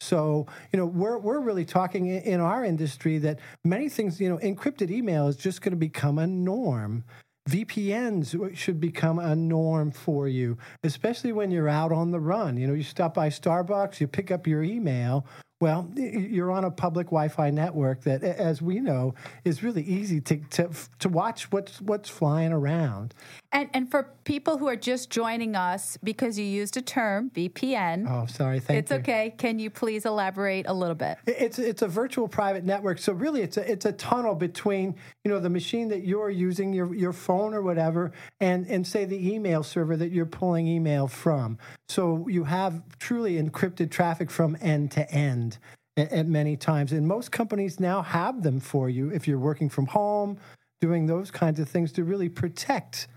So, 0.00 0.46
you 0.72 0.78
know, 0.78 0.86
we're, 0.86 1.18
we're 1.18 1.40
really 1.40 1.64
talking 1.64 2.06
in 2.06 2.40
our 2.40 2.64
industry 2.64 3.18
that 3.18 3.40
many 3.64 3.88
things, 3.88 4.20
you 4.20 4.28
know, 4.28 4.38
encrypted 4.38 4.90
email 4.90 5.28
is 5.28 5.36
just 5.36 5.60
going 5.60 5.72
to 5.72 5.76
become 5.76 6.18
a 6.18 6.26
norm. 6.26 7.04
VPNs 7.48 8.56
should 8.56 8.78
become 8.78 9.18
a 9.18 9.34
norm 9.34 9.90
for 9.90 10.28
you, 10.28 10.58
especially 10.84 11.32
when 11.32 11.50
you're 11.50 11.68
out 11.68 11.92
on 11.92 12.10
the 12.10 12.20
run. 12.20 12.56
You 12.58 12.66
know, 12.66 12.74
you 12.74 12.82
stop 12.82 13.14
by 13.14 13.30
Starbucks, 13.30 14.00
you 14.00 14.06
pick 14.06 14.30
up 14.30 14.46
your 14.46 14.62
email. 14.62 15.26
Well, 15.60 15.90
you're 15.96 16.52
on 16.52 16.64
a 16.64 16.70
public 16.70 17.06
Wi-Fi 17.06 17.50
network 17.50 18.02
that, 18.02 18.22
as 18.22 18.62
we 18.62 18.78
know, 18.78 19.14
is 19.44 19.62
really 19.62 19.82
easy 19.82 20.20
to 20.20 20.36
to, 20.50 20.70
to 21.00 21.08
watch 21.08 21.50
what's 21.50 21.80
what's 21.80 22.08
flying 22.08 22.52
around. 22.52 23.12
And 23.50 23.70
and 23.72 23.90
for 23.90 24.10
people 24.24 24.58
who 24.58 24.68
are 24.68 24.76
just 24.76 25.08
joining 25.08 25.56
us 25.56 25.96
because 26.02 26.38
you 26.38 26.44
used 26.44 26.76
a 26.76 26.82
term 26.82 27.30
VPN. 27.30 28.06
Oh, 28.06 28.26
sorry. 28.26 28.60
Thank 28.60 28.80
it's 28.80 28.90
you. 28.90 28.96
It's 28.96 29.08
okay. 29.08 29.34
Can 29.38 29.58
you 29.58 29.70
please 29.70 30.04
elaborate 30.04 30.66
a 30.68 30.74
little 30.74 30.94
bit? 30.94 31.16
It's 31.26 31.58
it's 31.58 31.80
a 31.80 31.88
virtual 31.88 32.28
private 32.28 32.64
network. 32.64 32.98
So 32.98 33.14
really, 33.14 33.40
it's 33.40 33.56
a 33.56 33.70
it's 33.70 33.86
a 33.86 33.92
tunnel 33.92 34.34
between 34.34 34.94
you 35.24 35.30
know 35.30 35.40
the 35.40 35.48
machine 35.48 35.88
that 35.88 36.04
you're 36.04 36.28
using, 36.28 36.74
your 36.74 36.94
your 36.94 37.14
phone 37.14 37.54
or 37.54 37.62
whatever, 37.62 38.12
and 38.38 38.66
and 38.66 38.86
say 38.86 39.06
the 39.06 39.32
email 39.32 39.62
server 39.62 39.96
that 39.96 40.12
you're 40.12 40.26
pulling 40.26 40.66
email 40.66 41.08
from. 41.08 41.56
So 41.88 42.28
you 42.28 42.44
have 42.44 42.82
truly 42.98 43.42
encrypted 43.42 43.90
traffic 43.90 44.30
from 44.30 44.58
end 44.60 44.90
to 44.92 45.10
end 45.10 45.56
at 45.96 46.26
many 46.26 46.56
times. 46.56 46.92
And 46.92 47.08
most 47.08 47.32
companies 47.32 47.80
now 47.80 48.02
have 48.02 48.42
them 48.42 48.60
for 48.60 48.90
you 48.90 49.10
if 49.10 49.26
you're 49.26 49.38
working 49.38 49.68
from 49.68 49.86
home, 49.86 50.38
doing 50.80 51.06
those 51.06 51.30
kinds 51.30 51.58
of 51.58 51.68
things 51.68 51.92
to 51.92 52.04
really 52.04 52.28
protect 52.28 53.08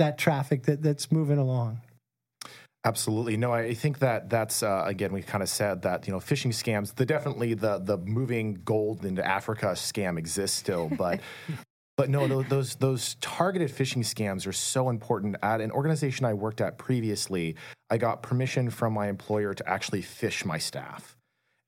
that 0.00 0.18
traffic 0.18 0.64
that, 0.64 0.82
that's 0.82 1.12
moving 1.12 1.38
along. 1.38 1.80
Absolutely. 2.84 3.36
No, 3.36 3.52
I 3.52 3.74
think 3.74 3.98
that 3.98 4.30
that's 4.30 4.62
uh, 4.62 4.84
again 4.86 5.12
we 5.12 5.20
kind 5.20 5.42
of 5.42 5.50
said 5.50 5.82
that 5.82 6.06
you 6.06 6.12
know 6.12 6.18
phishing 6.18 6.50
scams. 6.50 6.94
The 6.94 7.04
definitely 7.04 7.52
the 7.54 7.78
the 7.78 7.98
moving 7.98 8.54
gold 8.64 9.04
into 9.04 9.24
Africa 9.24 9.66
scam 9.74 10.18
exists 10.18 10.56
still, 10.56 10.90
but 10.96 11.20
but 11.98 12.08
no, 12.08 12.42
those 12.42 12.76
those 12.76 13.16
targeted 13.20 13.70
phishing 13.70 14.02
scams 14.02 14.46
are 14.46 14.52
so 14.52 14.88
important. 14.88 15.36
At 15.42 15.60
an 15.60 15.70
organization 15.70 16.24
I 16.24 16.32
worked 16.32 16.62
at 16.62 16.78
previously, 16.78 17.56
I 17.90 17.98
got 17.98 18.22
permission 18.22 18.70
from 18.70 18.94
my 18.94 19.08
employer 19.08 19.52
to 19.52 19.68
actually 19.68 20.00
phish 20.00 20.46
my 20.46 20.56
staff. 20.56 21.18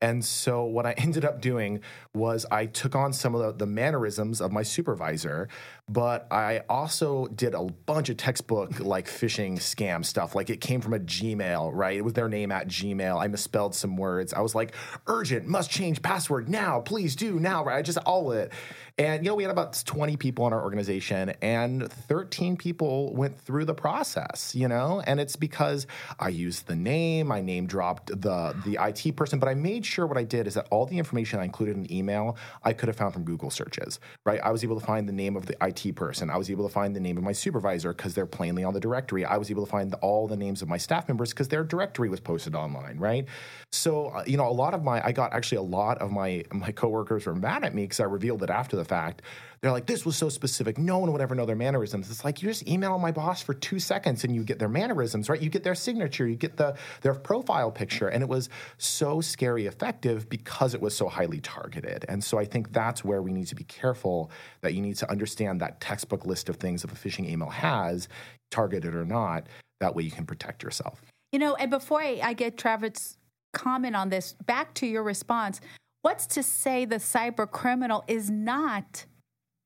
And 0.02 0.22
so 0.24 0.64
what 0.64 0.84
I 0.84 0.92
ended 0.98 1.24
up 1.24 1.40
doing 1.40 1.80
was 2.12 2.44
I 2.50 2.66
took 2.66 2.94
on 2.94 3.14
some 3.14 3.34
of 3.34 3.40
the, 3.40 3.64
the, 3.64 3.72
mannerisms 3.72 4.42
of 4.42 4.52
my 4.52 4.62
supervisor, 4.62 5.48
but 5.88 6.26
I 6.30 6.62
also 6.68 7.28
did 7.28 7.54
a 7.54 7.62
bunch 7.62 8.10
of 8.10 8.18
textbook 8.18 8.80
like 8.80 9.06
phishing 9.06 9.54
scam 9.54 10.04
stuff. 10.04 10.34
Like 10.34 10.50
it 10.50 10.60
came 10.60 10.80
from 10.82 10.92
a 10.92 10.98
Gmail, 10.98 11.70
right? 11.72 11.96
It 11.96 12.02
was 12.02 12.12
their 12.12 12.28
name 12.28 12.52
at 12.52 12.68
Gmail. 12.68 13.18
I 13.18 13.28
misspelled 13.28 13.74
some 13.74 13.96
words. 13.96 14.34
I 14.34 14.40
was 14.40 14.54
like, 14.54 14.74
urgent, 15.06 15.46
must 15.46 15.70
change 15.70 16.02
password 16.02 16.48
now, 16.48 16.80
please 16.80 17.16
do 17.16 17.38
now, 17.38 17.64
right? 17.64 17.78
I 17.78 17.82
just 17.82 17.98
all 17.98 18.32
it. 18.32 18.52
And, 18.98 19.24
you 19.24 19.30
know, 19.30 19.34
we 19.34 19.42
had 19.42 19.50
about 19.50 19.82
20 19.84 20.16
people 20.16 20.46
in 20.46 20.52
our 20.52 20.62
organization, 20.62 21.30
and 21.40 21.90
13 21.90 22.56
people 22.56 23.14
went 23.14 23.38
through 23.38 23.64
the 23.64 23.74
process, 23.74 24.54
you 24.54 24.68
know? 24.68 25.02
And 25.06 25.18
it's 25.18 25.36
because 25.36 25.86
I 26.20 26.28
used 26.28 26.66
the 26.66 26.76
name, 26.76 27.32
I 27.32 27.40
name 27.40 27.66
dropped 27.66 28.08
the, 28.08 28.54
the 28.64 28.78
IT 28.80 29.16
person, 29.16 29.38
but 29.38 29.48
I 29.48 29.54
made 29.54 29.86
sure 29.86 30.06
what 30.06 30.18
I 30.18 30.24
did 30.24 30.46
is 30.46 30.54
that 30.54 30.68
all 30.70 30.84
the 30.84 30.98
information 30.98 31.40
I 31.40 31.44
included 31.44 31.76
in 31.76 31.90
email, 31.92 32.36
I 32.62 32.74
could 32.74 32.88
have 32.88 32.96
found 32.96 33.14
from 33.14 33.24
Google 33.24 33.50
searches, 33.50 33.98
right? 34.24 34.40
I 34.42 34.50
was 34.50 34.62
able 34.62 34.78
to 34.78 34.84
find 34.84 35.08
the 35.08 35.12
name 35.12 35.36
of 35.36 35.46
the 35.46 35.56
IT 35.62 35.96
person. 35.96 36.28
I 36.28 36.36
was 36.36 36.50
able 36.50 36.68
to 36.68 36.72
find 36.72 36.94
the 36.94 37.00
name 37.00 37.16
of 37.16 37.24
my 37.24 37.32
supervisor 37.32 37.94
because 37.94 38.14
they're 38.14 38.26
plainly 38.26 38.62
on 38.62 38.74
the 38.74 38.80
directory. 38.80 39.24
I 39.24 39.38
was 39.38 39.50
able 39.50 39.64
to 39.64 39.70
find 39.70 39.94
all 39.96 40.28
the 40.28 40.36
names 40.36 40.60
of 40.60 40.68
my 40.68 40.76
staff 40.76 41.08
members 41.08 41.30
because 41.30 41.48
their 41.48 41.64
directory 41.64 42.10
was 42.10 42.20
posted 42.20 42.54
online, 42.54 42.98
right? 42.98 43.26
So, 43.72 44.08
uh, 44.08 44.24
you 44.26 44.36
know, 44.36 44.48
a 44.48 44.52
lot 44.52 44.74
of 44.74 44.84
my, 44.84 45.04
I 45.04 45.12
got 45.12 45.32
actually 45.32 45.58
a 45.58 45.62
lot 45.62 45.98
of 45.98 46.10
my, 46.10 46.44
my 46.52 46.72
coworkers 46.72 47.26
were 47.26 47.34
mad 47.34 47.64
at 47.64 47.74
me 47.74 47.84
because 47.84 48.00
I 48.00 48.04
revealed 48.04 48.42
it 48.42 48.50
after 48.50 48.76
the 48.76 48.84
fact. 48.92 49.22
They're 49.60 49.70
like, 49.70 49.86
this 49.86 50.04
was 50.04 50.16
so 50.16 50.28
specific. 50.28 50.76
No 50.76 50.98
one 50.98 51.12
would 51.12 51.20
ever 51.20 51.36
know 51.36 51.46
their 51.46 51.54
mannerisms. 51.54 52.10
It's 52.10 52.24
like 52.24 52.42
you 52.42 52.48
just 52.48 52.66
email 52.66 52.98
my 52.98 53.12
boss 53.12 53.40
for 53.40 53.54
two 53.54 53.78
seconds 53.78 54.24
and 54.24 54.34
you 54.34 54.42
get 54.42 54.58
their 54.58 54.68
mannerisms, 54.68 55.30
right? 55.30 55.40
You 55.40 55.48
get 55.50 55.62
their 55.62 55.76
signature, 55.76 56.26
you 56.26 56.34
get 56.34 56.56
the 56.56 56.76
their 57.02 57.14
profile 57.14 57.70
picture. 57.70 58.08
And 58.08 58.24
it 58.24 58.28
was 58.28 58.48
so 58.78 59.20
scary 59.20 59.66
effective 59.66 60.28
because 60.28 60.74
it 60.74 60.80
was 60.80 60.96
so 60.96 61.08
highly 61.08 61.40
targeted. 61.40 62.04
And 62.08 62.22
so 62.24 62.38
I 62.38 62.44
think 62.44 62.72
that's 62.72 63.04
where 63.04 63.22
we 63.22 63.32
need 63.32 63.46
to 63.46 63.54
be 63.54 63.64
careful 63.64 64.32
that 64.62 64.74
you 64.74 64.82
need 64.82 64.96
to 64.96 65.08
understand 65.08 65.60
that 65.60 65.80
textbook 65.80 66.26
list 66.26 66.48
of 66.48 66.56
things 66.56 66.82
that 66.82 66.90
a 66.90 66.94
phishing 66.94 67.28
email 67.28 67.50
has, 67.50 68.08
targeted 68.50 68.96
or 68.96 69.04
not. 69.04 69.46
That 69.78 69.94
way 69.94 70.02
you 70.02 70.10
can 70.10 70.26
protect 70.26 70.64
yourself. 70.64 71.02
You 71.30 71.38
know, 71.38 71.54
and 71.54 71.70
before 71.70 72.02
I, 72.02 72.20
I 72.22 72.32
get 72.34 72.58
Travis' 72.58 73.16
comment 73.52 73.94
on 73.94 74.08
this, 74.08 74.34
back 74.44 74.74
to 74.74 74.86
your 74.86 75.04
response, 75.04 75.60
What's 76.02 76.26
to 76.28 76.42
say 76.42 76.84
the 76.84 76.96
cyber 76.96 77.48
criminal 77.48 78.04
is 78.08 78.28
not 78.28 79.06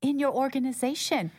in 0.02 0.18
your 0.18 0.32
organization? 0.32 1.30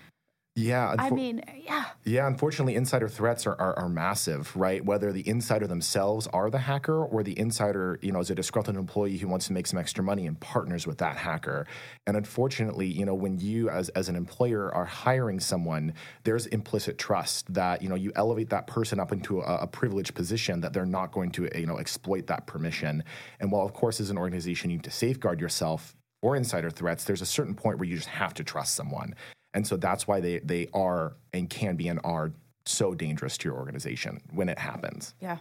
Yeah. 0.57 0.95
Unfo- 0.95 0.99
I 0.99 1.09
mean, 1.11 1.43
yeah. 1.63 1.85
Yeah, 2.03 2.25
unfortunately, 2.25 2.73
insider 2.73 3.07
threats 3.07 3.45
are, 3.45 3.53
are, 3.61 3.77
are, 3.77 3.89
massive, 3.89 4.55
right? 4.55 4.83
Whether 4.83 5.11
the 5.11 5.27
insider 5.27 5.67
themselves 5.67 6.25
are 6.33 6.49
the 6.49 6.57
hacker 6.57 7.05
or 7.05 7.21
the 7.21 7.37
insider, 7.37 7.99
you 8.01 8.11
know, 8.11 8.21
is 8.21 8.31
a 8.31 8.35
disgruntled 8.35 8.75
employee 8.75 9.17
who 9.17 9.27
wants 9.27 9.45
to 9.47 9.53
make 9.53 9.67
some 9.67 9.77
extra 9.77 10.03
money 10.03 10.25
and 10.25 10.39
partners 10.39 10.87
with 10.87 10.97
that 10.97 11.15
hacker. 11.15 11.67
And 12.07 12.17
unfortunately, 12.17 12.87
you 12.87 13.05
know, 13.05 13.13
when 13.13 13.37
you 13.39 13.69
as, 13.69 13.89
as 13.89 14.09
an 14.09 14.15
employer 14.15 14.73
are 14.73 14.85
hiring 14.85 15.39
someone, 15.39 15.93
there's 16.23 16.47
implicit 16.47 16.97
trust 16.97 17.53
that, 17.53 17.83
you 17.83 17.89
know, 17.89 17.95
you 17.95 18.11
elevate 18.15 18.49
that 18.49 18.65
person 18.65 18.99
up 18.99 19.11
into 19.11 19.41
a, 19.41 19.57
a 19.57 19.67
privileged 19.67 20.15
position 20.15 20.61
that 20.61 20.73
they're 20.73 20.87
not 20.87 21.11
going 21.11 21.29
to, 21.31 21.47
you 21.55 21.67
know, 21.67 21.77
exploit 21.77 22.25
that 22.27 22.47
permission. 22.47 23.03
And 23.39 23.51
while, 23.51 23.63
of 23.63 23.73
course, 23.73 23.99
as 23.99 24.09
an 24.09 24.17
organization, 24.17 24.71
you 24.71 24.77
need 24.77 24.83
to 24.85 24.91
safeguard 24.91 25.39
yourself 25.39 25.95
or 26.23 26.35
insider 26.35 26.71
threats, 26.71 27.03
there's 27.03 27.21
a 27.21 27.27
certain 27.27 27.53
point 27.53 27.77
where 27.77 27.87
you 27.87 27.95
just 27.95 28.09
have 28.09 28.33
to 28.33 28.43
trust 28.43 28.73
someone. 28.73 29.13
And 29.57 29.65
so 29.65 29.75
that's 29.75 30.07
why 30.07 30.19
they 30.19 30.37
they 30.37 30.69
are 30.71 31.15
and 31.33 31.49
can 31.49 31.77
be 31.77 31.87
and 31.87 31.99
are 32.03 32.31
so 32.67 32.93
dangerous 32.93 33.39
to 33.39 33.49
your 33.49 33.57
organization 33.57 34.21
when 34.31 34.49
it 34.49 34.59
happens. 34.59 35.15
Yeah. 35.19 35.39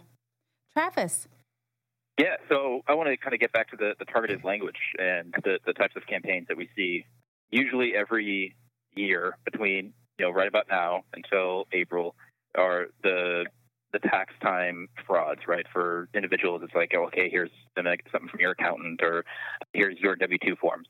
Travis. 0.73 1.27
Yeah, 2.17 2.37
so 2.49 2.81
I 2.87 2.95
want 2.95 3.09
to 3.09 3.17
kind 3.17 3.35
of 3.35 3.39
get 3.39 3.51
back 3.51 3.69
to 3.69 3.77
the, 3.77 3.93
the 3.99 4.05
targeted 4.05 4.43
language 4.43 4.79
and 4.97 5.35
the, 5.43 5.59
the 5.67 5.73
types 5.73 5.95
of 5.95 6.07
campaigns 6.07 6.47
that 6.47 6.57
we 6.57 6.67
see 6.75 7.05
usually 7.51 7.93
every 7.95 8.55
year 8.95 9.37
between, 9.45 9.93
you 10.17 10.25
know, 10.25 10.31
right 10.31 10.47
about 10.47 10.65
now 10.67 11.03
until 11.13 11.67
April 11.71 12.15
are 12.57 12.87
the 13.03 13.45
the 13.93 13.99
tax 13.99 14.33
time 14.41 14.87
frauds, 15.05 15.41
right? 15.47 15.67
For 15.71 16.09
individuals, 16.15 16.61
it's 16.63 16.73
like, 16.73 16.91
okay, 16.95 17.29
here's 17.29 17.51
something 17.75 18.29
from 18.29 18.39
your 18.39 18.51
accountant, 18.51 18.99
or 19.03 19.25
here's 19.73 19.99
your 19.99 20.15
W 20.15 20.39
two 20.43 20.55
forms. 20.55 20.87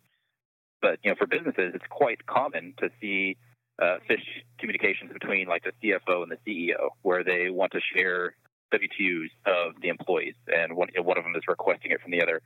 But 0.82 0.99
you 1.03 1.11
know, 1.11 1.15
for 1.17 1.28
businesses, 1.28 1.71
it's 1.73 1.86
quite 1.89 2.25
common 2.25 2.73
to 2.80 2.89
see 3.01 3.38
uh, 3.82 3.97
phish 4.09 4.23
communications 4.59 5.11
between 5.13 5.47
like 5.47 5.63
the 5.63 5.71
CFO 5.84 6.23
and 6.23 6.32
the 6.32 6.39
CEO, 6.45 6.89
where 7.01 7.23
they 7.23 7.49
want 7.49 7.71
to 7.73 7.80
share 7.93 8.36
W-2s 8.71 9.30
of 9.45 9.73
the 9.82 9.88
employees, 9.89 10.36
and 10.47 10.75
one, 10.75 10.89
one 10.97 11.17
of 11.17 11.23
them 11.23 11.36
is 11.36 11.43
requesting 11.47 11.91
it 11.91 12.01
from 12.01 12.11
the 12.11 12.21
other. 12.21 12.41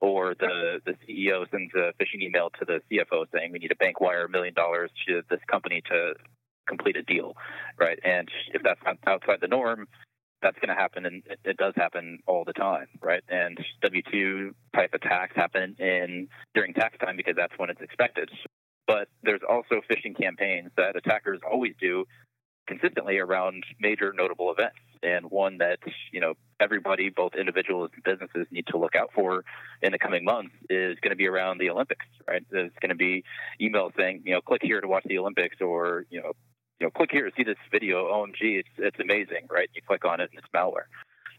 Or 0.00 0.34
the, 0.34 0.80
the 0.84 0.94
CEO 1.06 1.48
sends 1.50 1.72
a 1.74 1.92
phishing 2.02 2.22
email 2.22 2.50
to 2.58 2.64
the 2.64 2.80
CFO 2.90 3.26
saying 3.32 3.52
we 3.52 3.60
need 3.60 3.70
a 3.70 3.76
bank 3.76 4.00
wire 4.00 4.24
a 4.24 4.28
million 4.28 4.52
dollars 4.52 4.90
to 5.06 5.22
this 5.30 5.38
company 5.48 5.80
to 5.88 6.14
complete 6.66 6.96
a 6.96 7.02
deal, 7.02 7.36
right? 7.78 8.00
And 8.04 8.28
if 8.52 8.62
that's 8.62 8.80
outside 9.06 9.38
the 9.40 9.46
norm, 9.46 9.86
that's 10.42 10.58
going 10.58 10.68
to 10.68 10.80
happen, 10.80 11.06
and 11.06 11.22
it, 11.26 11.38
it, 11.44 11.56
does 11.56 11.74
happen 11.76 12.18
all 12.26 12.44
the 12.44 12.52
time, 12.52 12.86
right? 13.00 13.22
And 13.28 13.58
W 13.82 14.02
two 14.10 14.54
type 14.74 14.90
attacks 14.94 15.34
happen 15.36 15.76
in 15.78 16.28
during 16.54 16.74
tax 16.74 16.98
time 16.98 17.16
because 17.16 17.34
that's 17.36 17.52
when 17.56 17.70
it's 17.70 17.80
expected. 17.80 18.30
But 18.86 19.08
there's 19.22 19.40
also 19.48 19.80
phishing 19.90 20.18
campaigns 20.20 20.70
that 20.76 20.96
attackers 20.96 21.40
always 21.48 21.74
do 21.80 22.04
consistently 22.66 23.18
around 23.18 23.64
major 23.80 24.12
notable 24.16 24.52
events. 24.52 24.76
And 25.02 25.26
one 25.30 25.58
that, 25.58 25.78
you 26.12 26.20
know, 26.20 26.34
everybody, 26.60 27.08
both 27.08 27.32
individuals 27.34 27.90
and 27.94 28.04
businesses 28.04 28.46
need 28.52 28.66
to 28.68 28.78
look 28.78 28.94
out 28.94 29.10
for 29.14 29.44
in 29.82 29.90
the 29.90 29.98
coming 29.98 30.24
months 30.24 30.54
is 30.70 30.96
going 31.00 31.10
to 31.10 31.16
be 31.16 31.26
around 31.26 31.58
the 31.58 31.70
Olympics, 31.70 32.06
right? 32.28 32.44
There's 32.50 32.70
going 32.80 32.90
to 32.90 32.94
be 32.94 33.24
emails 33.60 33.96
saying, 33.96 34.22
you 34.24 34.34
know, 34.34 34.40
click 34.40 34.60
here 34.62 34.80
to 34.80 34.86
watch 34.86 35.02
the 35.06 35.18
Olympics 35.18 35.56
or, 35.60 36.06
you 36.08 36.22
know, 36.22 36.32
you 36.82 36.88
know, 36.88 36.90
click 36.90 37.10
here 37.12 37.30
to 37.30 37.36
see 37.36 37.44
this 37.44 37.58
video. 37.70 38.12
OMG, 38.12 38.58
it's, 38.58 38.68
it's 38.76 38.98
amazing, 38.98 39.46
right? 39.48 39.70
You 39.72 39.82
click 39.86 40.04
on 40.04 40.20
it 40.20 40.30
and 40.30 40.38
it's 40.38 40.48
malware. 40.52 40.90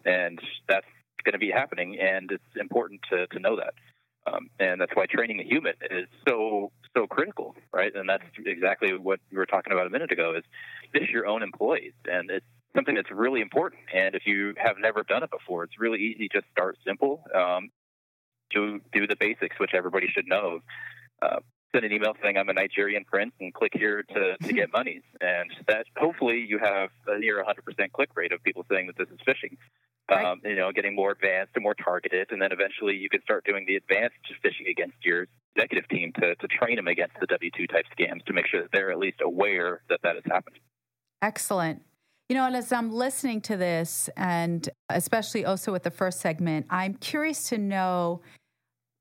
And 0.06 0.40
that's 0.70 0.88
going 1.26 1.34
to 1.34 1.38
be 1.38 1.52
happening. 1.52 2.00
And 2.00 2.32
it's 2.32 2.56
important 2.56 3.02
to, 3.12 3.28
to 3.28 3.40
know 3.40 3.58
that. 3.58 3.74
Um, 4.26 4.50
and 4.58 4.80
that's 4.80 4.94
why 4.96 5.06
training 5.06 5.42
a 5.42 5.44
human 5.44 5.74
is 5.92 6.08
so 6.26 6.72
so 6.96 7.08
critical, 7.08 7.56
right? 7.74 7.94
And 7.94 8.08
that's 8.08 8.24
exactly 8.46 8.98
what 8.98 9.20
we 9.32 9.38
were 9.38 9.46
talking 9.46 9.74
about 9.74 9.86
a 9.86 9.90
minute 9.90 10.14
ago. 10.14 10.34
Is 10.38 10.46
this 10.94 11.10
your 11.10 11.28
own 11.28 11.44
employees, 11.44 11.92
and 12.06 12.30
it's 12.32 12.46
something 12.74 12.96
that's 12.96 13.12
really 13.12 13.42
important. 13.42 13.82
And 13.94 14.16
if 14.16 14.26
you 14.26 14.54
have 14.56 14.78
never 14.80 15.04
done 15.04 15.24
it 15.24 15.30
before, 15.30 15.66
it's 15.66 15.78
really 15.78 16.00
easy. 16.00 16.30
Just 16.32 16.46
start 16.54 16.78
simple. 16.88 17.22
Um, 17.36 17.70
do 18.50 18.80
do 18.94 19.08
the 19.08 19.18
basics, 19.18 19.60
which 19.60 19.72
everybody 19.74 20.08
should 20.08 20.28
know. 20.28 20.60
Uh, 21.22 21.40
send 21.74 21.86
an 21.86 21.92
email 21.92 22.14
saying 22.22 22.38
I'm 22.38 22.50
a 22.50 22.54
Nigerian 22.54 23.04
prince 23.04 23.34
and 23.40 23.54
click 23.54 23.72
here 23.74 24.04
to, 24.04 24.38
to 24.38 24.54
get 24.54 24.72
monies. 24.74 25.04
And 25.22 25.50
that 25.68 25.86
hopefully 25.98 26.46
you 26.48 26.60
have 26.60 26.90
a 27.08 27.20
near 27.20 27.44
100% 27.44 27.92
click 27.92 28.10
rate 28.16 28.32
of 28.32 28.44
people 28.44 28.66
saying 28.70 28.88
that 28.88 28.98
this 28.98 29.10
is 29.10 29.20
phishing 29.28 29.58
right. 30.10 30.26
um, 30.26 30.42
you 30.44 30.56
know, 30.56 30.72
getting 30.72 30.96
more 30.96 31.12
advanced 31.12 31.52
and 31.56 31.64
more 31.64 31.76
targeted, 31.76 32.32
and 32.32 32.42
then 32.42 32.52
eventually 32.52 32.96
you 32.96 33.10
can 33.10 33.22
start 33.22 33.46
doing 33.46 33.66
the 33.66 33.76
advanced 33.76 34.16
phishing 34.44 34.70
against 34.70 34.96
your 35.04 35.28
executive 35.56 35.88
team 35.90 36.12
to, 36.20 36.36
to 36.36 36.48
train 36.48 36.76
them 36.76 36.88
against 36.88 37.16
the 37.20 37.28
W 37.28 37.52
two 37.56 37.68
type 37.68 37.86
scams 37.98 38.24
to 38.26 38.34
make 38.34 38.48
sure 38.48 38.62
that 38.62 38.72
they're 38.72 38.92
at 38.92 39.00
least 39.00 39.22
aware 39.24 39.82
that 39.90 40.00
that 40.04 40.16
has 40.16 40.24
happened. 40.26 40.58
Excellent. 41.22 41.82
You 42.30 42.36
know, 42.36 42.46
as 42.46 42.72
I'm 42.72 42.92
listening 42.92 43.42
to 43.42 43.58
this, 43.58 44.10
and 44.16 44.68
especially 44.90 45.46
also 45.46 45.72
with 45.72 45.84
the 45.84 45.92
first 45.92 46.22
segment, 46.22 46.66
I'm 46.70 46.96
curious 46.96 47.50
to 47.50 47.58
know 47.58 48.22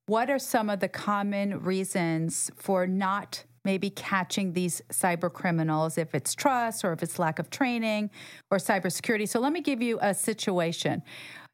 what 0.07 0.31
are 0.31 0.39
some 0.39 0.69
of 0.69 0.81
the 0.81 0.89
common 0.89 1.61
reasons 1.61 2.51
for 2.57 2.87
not 2.87 3.45
maybe 3.65 3.91
catching 3.91 4.53
these 4.53 4.83
cyber 4.91 5.33
criminals, 5.33 5.97
if 5.97 6.15
it's 6.15 6.35
trust 6.35 6.85
or 6.85 6.93
if 6.93 7.03
it's 7.03 7.19
lack 7.19 7.39
of 7.39 7.49
training 7.51 8.11
or 8.51 8.59
cybersecurity. 8.59 9.29
So 9.29 9.39
let 9.41 9.53
me 9.53 9.61
give 9.61 9.81
you 9.81 9.99
a 10.03 10.13
situation. 10.15 11.03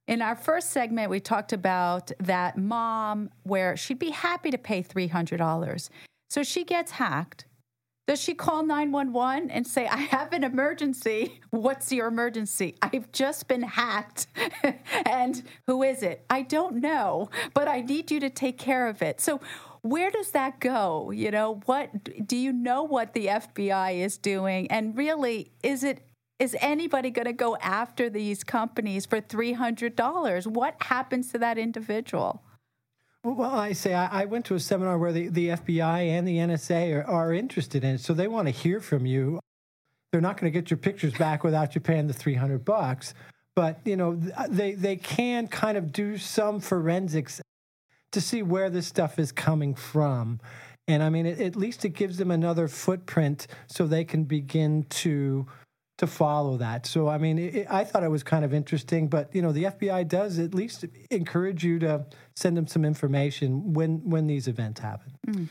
In 0.06 0.22
our 0.22 0.34
first 0.34 0.70
segment, 0.70 1.10
we 1.10 1.20
talked 1.20 1.52
about 1.52 2.10
that 2.18 2.56
mom 2.56 3.28
where 3.42 3.76
she'd 3.76 3.98
be 3.98 4.10
happy 4.10 4.50
to 4.50 4.56
pay 4.56 4.82
$300. 4.82 5.90
So 6.30 6.42
she 6.42 6.64
gets 6.64 6.92
hacked. 6.92 7.44
Does 8.08 8.22
she 8.22 8.32
call 8.32 8.62
911 8.62 9.50
and 9.50 9.66
say, 9.66 9.86
I 9.86 9.98
have 9.98 10.32
an 10.32 10.42
emergency? 10.42 11.42
What's 11.50 11.92
your 11.92 12.06
emergency? 12.06 12.74
I've 12.80 13.12
just 13.12 13.48
been 13.48 13.60
hacked. 13.60 14.28
and 15.04 15.42
who 15.66 15.82
is 15.82 16.02
it? 16.02 16.24
I 16.30 16.40
don't 16.40 16.76
know, 16.76 17.28
but 17.52 17.68
I 17.68 17.82
need 17.82 18.10
you 18.10 18.18
to 18.20 18.30
take 18.30 18.56
care 18.56 18.88
of 18.88 19.02
it. 19.02 19.20
So, 19.20 19.42
where 19.82 20.10
does 20.10 20.30
that 20.30 20.58
go? 20.58 21.10
You 21.10 21.30
know, 21.30 21.60
what 21.66 22.26
do 22.26 22.38
you 22.38 22.50
know 22.50 22.82
what 22.82 23.12
the 23.12 23.26
FBI 23.26 23.98
is 23.98 24.16
doing? 24.16 24.70
And 24.70 24.96
really, 24.96 25.52
is 25.62 25.84
it 25.84 26.00
is 26.38 26.56
anybody 26.60 27.10
going 27.10 27.26
to 27.26 27.34
go 27.34 27.58
after 27.60 28.08
these 28.08 28.42
companies 28.42 29.04
for 29.04 29.20
$300? 29.20 30.46
What 30.46 30.76
happens 30.80 31.30
to 31.32 31.38
that 31.40 31.58
individual? 31.58 32.42
Well, 33.24 33.50
I 33.50 33.72
say 33.72 33.94
I, 33.94 34.24
went 34.26 34.44
to 34.46 34.54
a 34.54 34.60
seminar 34.60 34.96
where 34.96 35.12
the, 35.12 35.28
the 35.28 35.48
FBI 35.48 36.06
and 36.06 36.26
the 36.26 36.36
NSA 36.36 36.94
are, 36.94 37.04
are 37.04 37.32
interested 37.32 37.82
in 37.82 37.96
it, 37.96 38.00
so 38.00 38.14
they 38.14 38.28
want 38.28 38.46
to 38.46 38.52
hear 38.52 38.80
from 38.80 39.06
you. 39.06 39.40
They're 40.12 40.20
not 40.20 40.40
going 40.40 40.50
to 40.50 40.56
get 40.56 40.70
your 40.70 40.78
pictures 40.78 41.12
back 41.14 41.42
without 41.42 41.74
you 41.74 41.80
paying 41.80 42.06
the 42.06 42.14
300 42.14 42.64
bucks, 42.64 43.14
but 43.56 43.80
you 43.84 43.96
know 43.96 44.20
uh, 44.36 44.46
they 44.48 44.72
they 44.72 44.96
can 44.96 45.48
kind 45.48 45.76
of 45.76 45.92
do 45.92 46.16
some 46.16 46.60
forensics 46.60 47.42
to 48.12 48.20
see 48.20 48.42
where 48.42 48.70
this 48.70 48.86
stuff 48.86 49.18
is 49.18 49.32
coming 49.32 49.74
from. 49.74 50.40
And 50.86 51.02
I 51.02 51.10
mean, 51.10 51.26
it, 51.26 51.40
at 51.40 51.56
least 51.56 51.84
it 51.84 51.90
gives 51.90 52.16
them 52.16 52.30
another 52.30 52.68
footprint 52.68 53.48
so 53.66 53.86
they 53.86 54.04
can 54.04 54.24
begin 54.24 54.84
to 54.90 55.46
to 55.98 56.06
follow 56.06 56.56
that. 56.56 56.86
So 56.86 57.08
I 57.08 57.18
mean, 57.18 57.38
it, 57.38 57.66
I 57.68 57.84
thought 57.84 58.02
it 58.02 58.10
was 58.10 58.22
kind 58.22 58.44
of 58.44 58.54
interesting. 58.54 59.08
But 59.08 59.34
you 59.34 59.42
know, 59.42 59.52
the 59.52 59.64
FBI 59.64 60.08
does 60.08 60.38
at 60.38 60.54
least 60.54 60.84
encourage 61.10 61.64
you 61.64 61.78
to 61.80 62.06
send 62.34 62.56
them 62.56 62.66
some 62.66 62.84
information 62.84 63.74
when 63.74 64.08
when 64.08 64.26
these 64.26 64.48
events 64.48 64.80
happen. 64.80 65.12
Mm. 65.26 65.48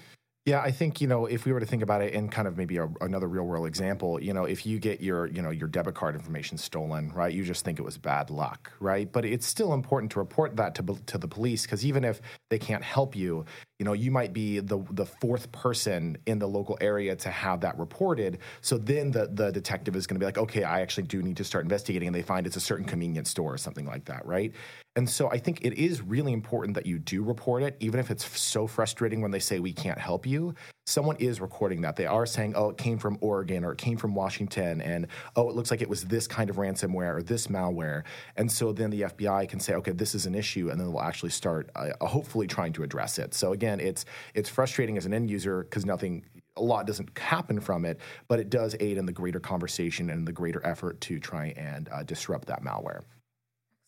Yeah, 0.48 0.62
I 0.62 0.72
think 0.72 1.02
you 1.02 1.08
know 1.08 1.26
if 1.26 1.44
we 1.44 1.52
were 1.52 1.60
to 1.60 1.66
think 1.66 1.84
about 1.84 2.02
it 2.02 2.14
in 2.14 2.30
kind 2.30 2.48
of 2.48 2.56
maybe 2.56 2.78
a, 2.78 2.88
another 3.02 3.28
real 3.28 3.44
world 3.44 3.68
example, 3.68 4.24
you 4.24 4.34
know, 4.34 4.46
if 4.46 4.66
you 4.66 4.80
get 4.80 5.02
your 5.02 5.28
you 5.28 5.42
know 5.42 5.50
your 5.50 5.68
debit 5.68 5.96
card 5.96 6.16
information 6.16 6.58
stolen, 6.58 7.12
right? 7.14 7.34
You 7.34 7.44
just 7.44 7.66
think 7.66 7.80
it 7.80 7.82
was 7.82 7.98
bad 7.98 8.30
luck, 8.30 8.72
right? 8.80 9.12
But 9.12 9.26
it's 9.26 9.46
still 9.46 9.74
important 9.74 10.14
to 10.14 10.20
report 10.20 10.56
that 10.56 10.74
to 10.76 10.98
to 11.08 11.18
the 11.18 11.28
police 11.28 11.64
because 11.64 11.86
even 11.86 12.06
if 12.06 12.22
they 12.50 12.58
can't 12.58 12.82
help 12.82 13.14
you, 13.14 13.44
you 13.80 13.86
know, 13.86 13.94
you 13.94 14.10
might 14.10 14.34
be 14.34 14.60
the 14.60 14.84
the 14.92 15.06
fourth 15.06 15.52
person 15.52 16.18
in 16.26 16.40
the 16.40 16.48
local 16.48 16.78
area 16.82 17.16
to 17.16 17.30
have 17.30 17.62
that 17.62 17.78
reported. 17.78 18.40
So 18.62 18.78
then 18.78 19.12
the 19.12 19.28
the 19.32 19.52
detective 19.52 19.96
is 19.96 20.08
going 20.08 20.16
to 20.16 20.20
be 20.20 20.26
like, 20.26 20.38
okay, 20.38 20.64
I 20.64 20.82
actually 20.82 21.04
do 21.04 21.22
need 21.22 21.38
to 21.38 21.44
start 21.44 21.64
investigating, 21.64 22.08
and 22.08 22.16
they 22.16 22.24
find 22.24 22.48
it's 22.48 22.56
a 22.56 22.62
certain 22.62 22.86
convenience 22.86 23.30
store 23.30 23.54
or 23.54 23.58
something 23.58 23.86
like 23.86 24.06
that, 24.06 24.26
right? 24.26 24.52
And 24.96 25.08
so 25.08 25.30
I 25.30 25.38
think 25.38 25.60
it 25.62 25.74
is 25.74 26.02
really 26.02 26.34
important 26.34 26.74
that 26.74 26.88
you 26.88 26.98
do 26.98 27.24
report 27.24 27.62
it, 27.62 27.78
even 27.80 28.00
if 28.00 28.10
it's 28.10 28.26
so 28.40 28.66
frustrating 28.66 29.22
when 29.22 29.30
they 29.30 29.40
say 29.40 29.60
we 29.60 29.74
can't 29.74 30.00
help 30.00 30.26
you. 30.26 30.56
Someone 30.88 31.18
is 31.18 31.42
recording 31.42 31.82
that. 31.82 31.98
They 31.98 32.06
are 32.06 32.26
saying, 32.26 32.54
oh, 32.56 32.70
it 32.70 32.78
came 32.78 32.98
from 32.98 33.18
Oregon 33.20 33.66
or 33.66 33.74
it 33.74 33.78
came 33.78 33.98
from 33.98 34.16
Washington, 34.16 34.80
and 34.80 35.08
oh, 35.36 35.50
it 35.50 35.56
looks 35.56 35.70
like 35.70 35.82
it 35.82 35.90
was 35.90 36.06
this 36.06 36.28
kind 36.28 36.50
of 36.50 36.56
ransomware 36.56 37.18
or 37.18 37.22
this 37.22 37.48
malware. 37.48 38.04
And 38.38 38.50
so 38.50 38.72
then 38.72 38.90
the 38.90 39.02
FBI 39.02 39.50
can 39.50 39.60
say, 39.60 39.74
okay, 39.74 39.92
this 39.92 40.16
is 40.16 40.26
an 40.26 40.34
issue, 40.34 40.70
and 40.70 40.80
then 40.80 40.88
they'll 40.88 41.02
actually 41.02 41.32
start 41.32 41.70
uh, 41.76 41.90
hopefully 42.08 42.48
trying 42.48 42.72
to 42.72 42.84
address 42.84 43.20
it. 43.20 43.34
So 43.34 43.52
again, 43.52 43.82
it's 43.82 44.06
it's 44.34 44.48
frustrating 44.48 44.96
as 44.96 45.06
an 45.06 45.14
end 45.14 45.30
user 45.30 45.64
because 45.64 45.86
nothing 45.86 46.24
a 46.56 46.62
lot 46.62 46.88
doesn't 46.88 47.20
happen 47.20 47.60
from 47.60 47.84
it, 47.84 48.00
but 48.30 48.40
it 48.40 48.50
does 48.50 48.74
aid 48.80 48.98
in 48.98 49.06
the 49.06 49.12
greater 49.12 49.42
conversation 49.42 50.10
and 50.10 50.26
the 50.26 50.32
greater 50.32 50.66
effort 50.66 51.02
to 51.02 51.20
try 51.20 51.48
and 51.58 51.90
uh, 51.92 52.02
disrupt 52.04 52.48
that 52.48 52.64
malware. 52.64 53.02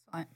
Excellent. 0.09 0.27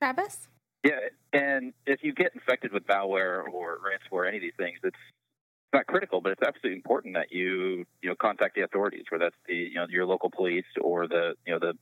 Travis? 0.00 0.46
Yeah, 0.84 1.00
and 1.32 1.72
if 1.86 2.04
you 2.04 2.14
get 2.14 2.36
infected 2.36 2.72
with 2.72 2.86
malware 2.86 3.42
or 3.52 3.78
ransomware, 3.78 4.28
any 4.28 4.36
of 4.36 4.42
these 4.42 4.52
things, 4.56 4.78
it's 4.84 4.96
not 5.72 5.86
critical, 5.86 6.20
but 6.20 6.32
it's 6.32 6.42
absolutely 6.42 6.76
important 6.76 7.14
that 7.14 7.32
you 7.32 7.84
you 8.02 8.08
know 8.08 8.14
contact 8.20 8.54
the 8.54 8.62
authorities, 8.62 9.04
whether 9.10 9.24
that's 9.24 9.36
the 9.46 9.54
you 9.54 9.74
know 9.74 9.86
your 9.88 10.06
local 10.06 10.30
police 10.30 10.66
or 10.80 11.06
the 11.06 11.34
you 11.46 11.52
know 11.52 11.58
the 11.58 11.74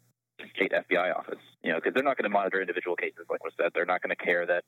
state 0.54 0.72
FBI 0.72 1.16
office, 1.16 1.38
you 1.62 1.72
know, 1.72 1.78
because 1.78 1.94
they're 1.94 2.04
not 2.04 2.16
going 2.16 2.30
to 2.30 2.30
monitor 2.30 2.60
individual 2.60 2.96
cases, 2.96 3.26
like 3.30 3.42
was 3.42 3.52
said. 3.60 3.70
They're 3.74 3.86
not 3.86 4.02
going 4.02 4.14
to 4.14 4.22
care 4.22 4.46
that 4.46 4.64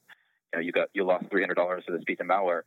you 0.53 0.59
know 0.59 0.65
you 0.65 0.73
got 0.73 0.89
you 0.95 1.05
lost 1.05 1.27
three 1.31 1.43
hundred 1.43 1.57
dollars 1.57 1.85
for 1.87 1.93
this 1.93 2.05
piece 2.05 2.19
of 2.21 2.27
malware, 2.27 2.63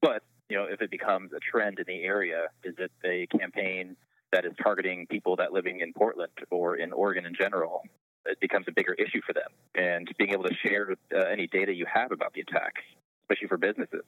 but 0.00 0.22
you 0.48 0.56
know 0.56 0.66
if 0.68 0.82
it 0.82 0.90
becomes 0.90 1.32
a 1.32 1.40
trend 1.40 1.78
in 1.78 1.84
the 1.86 2.02
area, 2.02 2.48
is 2.64 2.74
it 2.78 2.92
a 3.04 3.26
campaign 3.38 3.96
that 4.32 4.44
is 4.44 4.52
targeting 4.62 5.06
people 5.06 5.36
that 5.36 5.52
living 5.52 5.80
in 5.80 5.92
Portland 5.92 6.32
or 6.50 6.76
in 6.76 6.92
Oregon 6.92 7.26
in 7.26 7.34
general? 7.34 7.82
it 8.28 8.40
becomes 8.40 8.66
a 8.68 8.72
bigger 8.72 8.94
issue 8.94 9.20
for 9.26 9.32
them. 9.32 9.50
And 9.74 10.08
being 10.18 10.32
able 10.32 10.44
to 10.44 10.54
share 10.54 10.96
uh, 11.14 11.18
any 11.30 11.46
data 11.46 11.72
you 11.72 11.86
have 11.92 12.12
about 12.12 12.32
the 12.34 12.40
attack, 12.40 12.74
especially 13.22 13.48
for 13.48 13.56
businesses, 13.56 14.02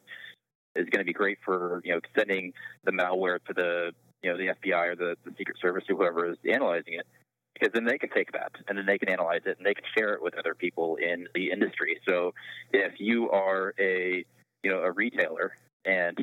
is 0.78 0.88
going 0.90 1.00
to 1.00 1.04
be 1.04 1.12
great 1.12 1.38
for 1.44 1.80
you 1.84 1.94
know 1.94 2.00
sending 2.16 2.52
the 2.84 2.92
malware 2.92 3.38
to 3.46 3.54
the 3.54 3.92
you 4.22 4.30
know 4.30 4.36
the 4.36 4.54
FBI 4.54 4.92
or 4.92 4.96
the, 4.96 5.16
the 5.24 5.32
Secret 5.36 5.56
Service 5.60 5.84
or 5.88 5.96
whoever 5.96 6.30
is 6.30 6.36
analyzing 6.48 6.94
it, 6.94 7.06
because 7.54 7.72
then 7.72 7.84
they 7.84 7.98
can 7.98 8.10
take 8.10 8.32
that 8.32 8.52
and 8.68 8.78
then 8.78 8.86
they 8.86 8.98
can 8.98 9.08
analyze 9.08 9.42
it 9.46 9.56
and 9.58 9.66
they 9.66 9.74
can 9.74 9.84
share 9.96 10.14
it 10.14 10.22
with 10.22 10.34
other 10.38 10.54
people 10.54 10.96
in 10.96 11.26
the 11.34 11.50
industry. 11.50 11.98
So 12.06 12.34
if 12.72 12.94
you 12.98 13.30
are 13.30 13.74
a 13.78 14.24
you 14.62 14.70
know 14.70 14.82
a 14.82 14.92
retailer 14.92 15.52
and 15.84 16.18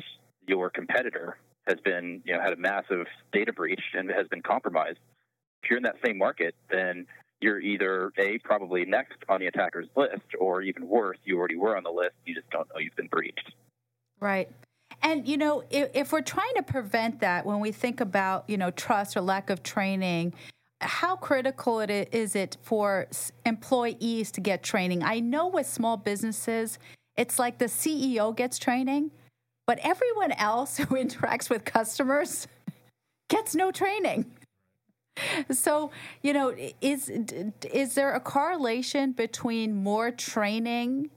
your 0.46 0.70
competitor 0.70 1.38
has 1.66 1.78
been 1.84 2.22
you 2.24 2.34
know 2.34 2.40
had 2.40 2.52
a 2.52 2.56
massive 2.56 3.06
data 3.32 3.52
breach 3.52 3.82
and 3.94 4.10
has 4.10 4.26
been 4.28 4.42
compromised, 4.42 4.98
if 5.62 5.70
you're 5.70 5.78
in 5.78 5.84
that 5.84 5.96
same 6.04 6.18
market, 6.18 6.54
then 6.70 7.06
you're 7.40 7.60
either 7.60 8.12
a 8.18 8.38
probably 8.38 8.84
next 8.84 9.18
on 9.28 9.40
the 9.40 9.46
attacker's 9.46 9.88
list, 9.94 10.34
or 10.38 10.62
even 10.62 10.88
worse, 10.88 11.18
you 11.24 11.38
already 11.38 11.56
were 11.56 11.76
on 11.76 11.82
the 11.82 11.90
list. 11.90 12.14
You 12.24 12.34
just 12.34 12.48
don't 12.50 12.68
know 12.68 12.80
you've 12.80 12.96
been 12.96 13.08
breached. 13.08 13.52
Right. 14.20 14.48
And 15.02 15.26
you 15.28 15.36
know, 15.36 15.62
if, 15.70 15.90
if 15.94 16.12
we're 16.12 16.22
trying 16.22 16.54
to 16.56 16.62
prevent 16.62 17.20
that, 17.20 17.44
when 17.44 17.60
we 17.60 17.72
think 17.72 18.00
about 18.00 18.48
you 18.48 18.56
know 18.56 18.70
trust 18.70 19.16
or 19.16 19.20
lack 19.20 19.50
of 19.50 19.62
training, 19.62 20.34
how 20.80 21.16
critical 21.16 21.80
it 21.80 22.08
is 22.12 22.36
it 22.36 22.56
for 22.62 23.08
employees 23.44 24.30
to 24.32 24.40
get 24.40 24.62
training? 24.62 25.02
I 25.02 25.20
know 25.20 25.48
with 25.48 25.66
small 25.66 25.96
businesses, 25.96 26.78
it's 27.16 27.38
like 27.38 27.58
the 27.58 27.66
CEO 27.66 28.34
gets 28.34 28.58
training, 28.58 29.10
but 29.66 29.78
everyone 29.82 30.32
else 30.32 30.76
who 30.78 30.86
interacts 30.86 31.50
with 31.50 31.64
customers 31.64 32.46
gets 33.28 33.54
no 33.54 33.70
training. 33.70 34.26
So, 35.50 35.92
you 36.22 36.34
know, 36.34 36.54
is 36.82 37.10
is 37.72 37.94
there 37.94 38.12
a 38.12 38.20
correlation 38.20 39.12
between 39.12 39.74
more 39.74 40.10
training 40.10 41.10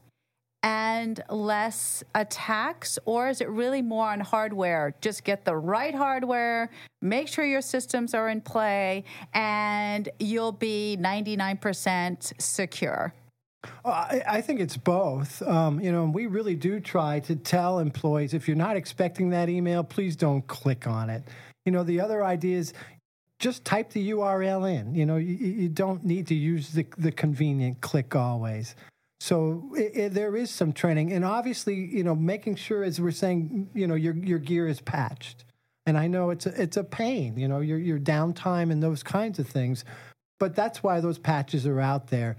and 0.63 1.21
less 1.29 2.03
attacks, 2.15 2.99
or 3.05 3.29
is 3.29 3.41
it 3.41 3.49
really 3.49 3.81
more 3.81 4.09
on 4.09 4.19
hardware? 4.19 4.93
Just 5.01 5.23
get 5.23 5.45
the 5.45 5.55
right 5.55 5.95
hardware, 5.95 6.69
make 7.01 7.27
sure 7.27 7.45
your 7.45 7.61
systems 7.61 8.13
are 8.13 8.29
in 8.29 8.41
play, 8.41 9.05
and 9.33 10.09
you'll 10.19 10.51
be 10.51 10.97
99% 10.99 12.41
secure. 12.41 13.13
I, 13.83 14.21
I 14.27 14.41
think 14.41 14.59
it's 14.59 14.77
both. 14.77 15.41
Um, 15.41 15.79
you 15.79 15.91
know, 15.91 16.05
we 16.05 16.27
really 16.27 16.55
do 16.55 16.79
try 16.79 17.19
to 17.21 17.35
tell 17.35 17.79
employees 17.79 18.33
if 18.33 18.47
you're 18.47 18.57
not 18.57 18.77
expecting 18.77 19.29
that 19.29 19.49
email, 19.49 19.83
please 19.83 20.15
don't 20.15 20.45
click 20.47 20.87
on 20.87 21.09
it. 21.09 21.23
You 21.65 21.71
know, 21.71 21.83
the 21.83 21.99
other 21.99 22.23
idea 22.23 22.57
is 22.57 22.73
just 23.39 23.63
type 23.65 23.89
the 23.91 24.11
URL 24.11 24.69
in. 24.69 24.95
You 24.95 25.05
know, 25.05 25.17
you, 25.17 25.35
you 25.35 25.69
don't 25.69 26.03
need 26.03 26.27
to 26.27 26.35
use 26.35 26.69
the, 26.69 26.85
the 26.97 27.11
convenient 27.11 27.81
click 27.81 28.15
always. 28.15 28.75
So 29.19 29.71
it, 29.75 29.97
it, 29.97 30.13
there 30.13 30.35
is 30.35 30.49
some 30.49 30.71
training, 30.71 31.11
and 31.11 31.25
obviously, 31.25 31.75
you 31.75 32.03
know, 32.03 32.15
making 32.15 32.55
sure, 32.55 32.83
as 32.83 33.01
we're 33.01 33.11
saying, 33.11 33.69
you 33.73 33.85
know, 33.85 33.95
your 33.95 34.15
your 34.15 34.39
gear 34.39 34.67
is 34.67 34.79
patched. 34.79 35.45
And 35.85 35.97
I 35.97 36.07
know 36.07 36.29
it's 36.29 36.45
a, 36.45 36.61
it's 36.61 36.77
a 36.77 36.83
pain, 36.83 37.37
you 37.37 37.47
know, 37.47 37.59
your 37.59 37.79
your 37.79 37.99
downtime 37.99 38.71
and 38.71 38.81
those 38.81 39.03
kinds 39.03 39.39
of 39.39 39.47
things. 39.47 39.83
But 40.39 40.55
that's 40.55 40.81
why 40.81 41.01
those 41.01 41.19
patches 41.19 41.67
are 41.67 41.81
out 41.81 42.07
there. 42.07 42.37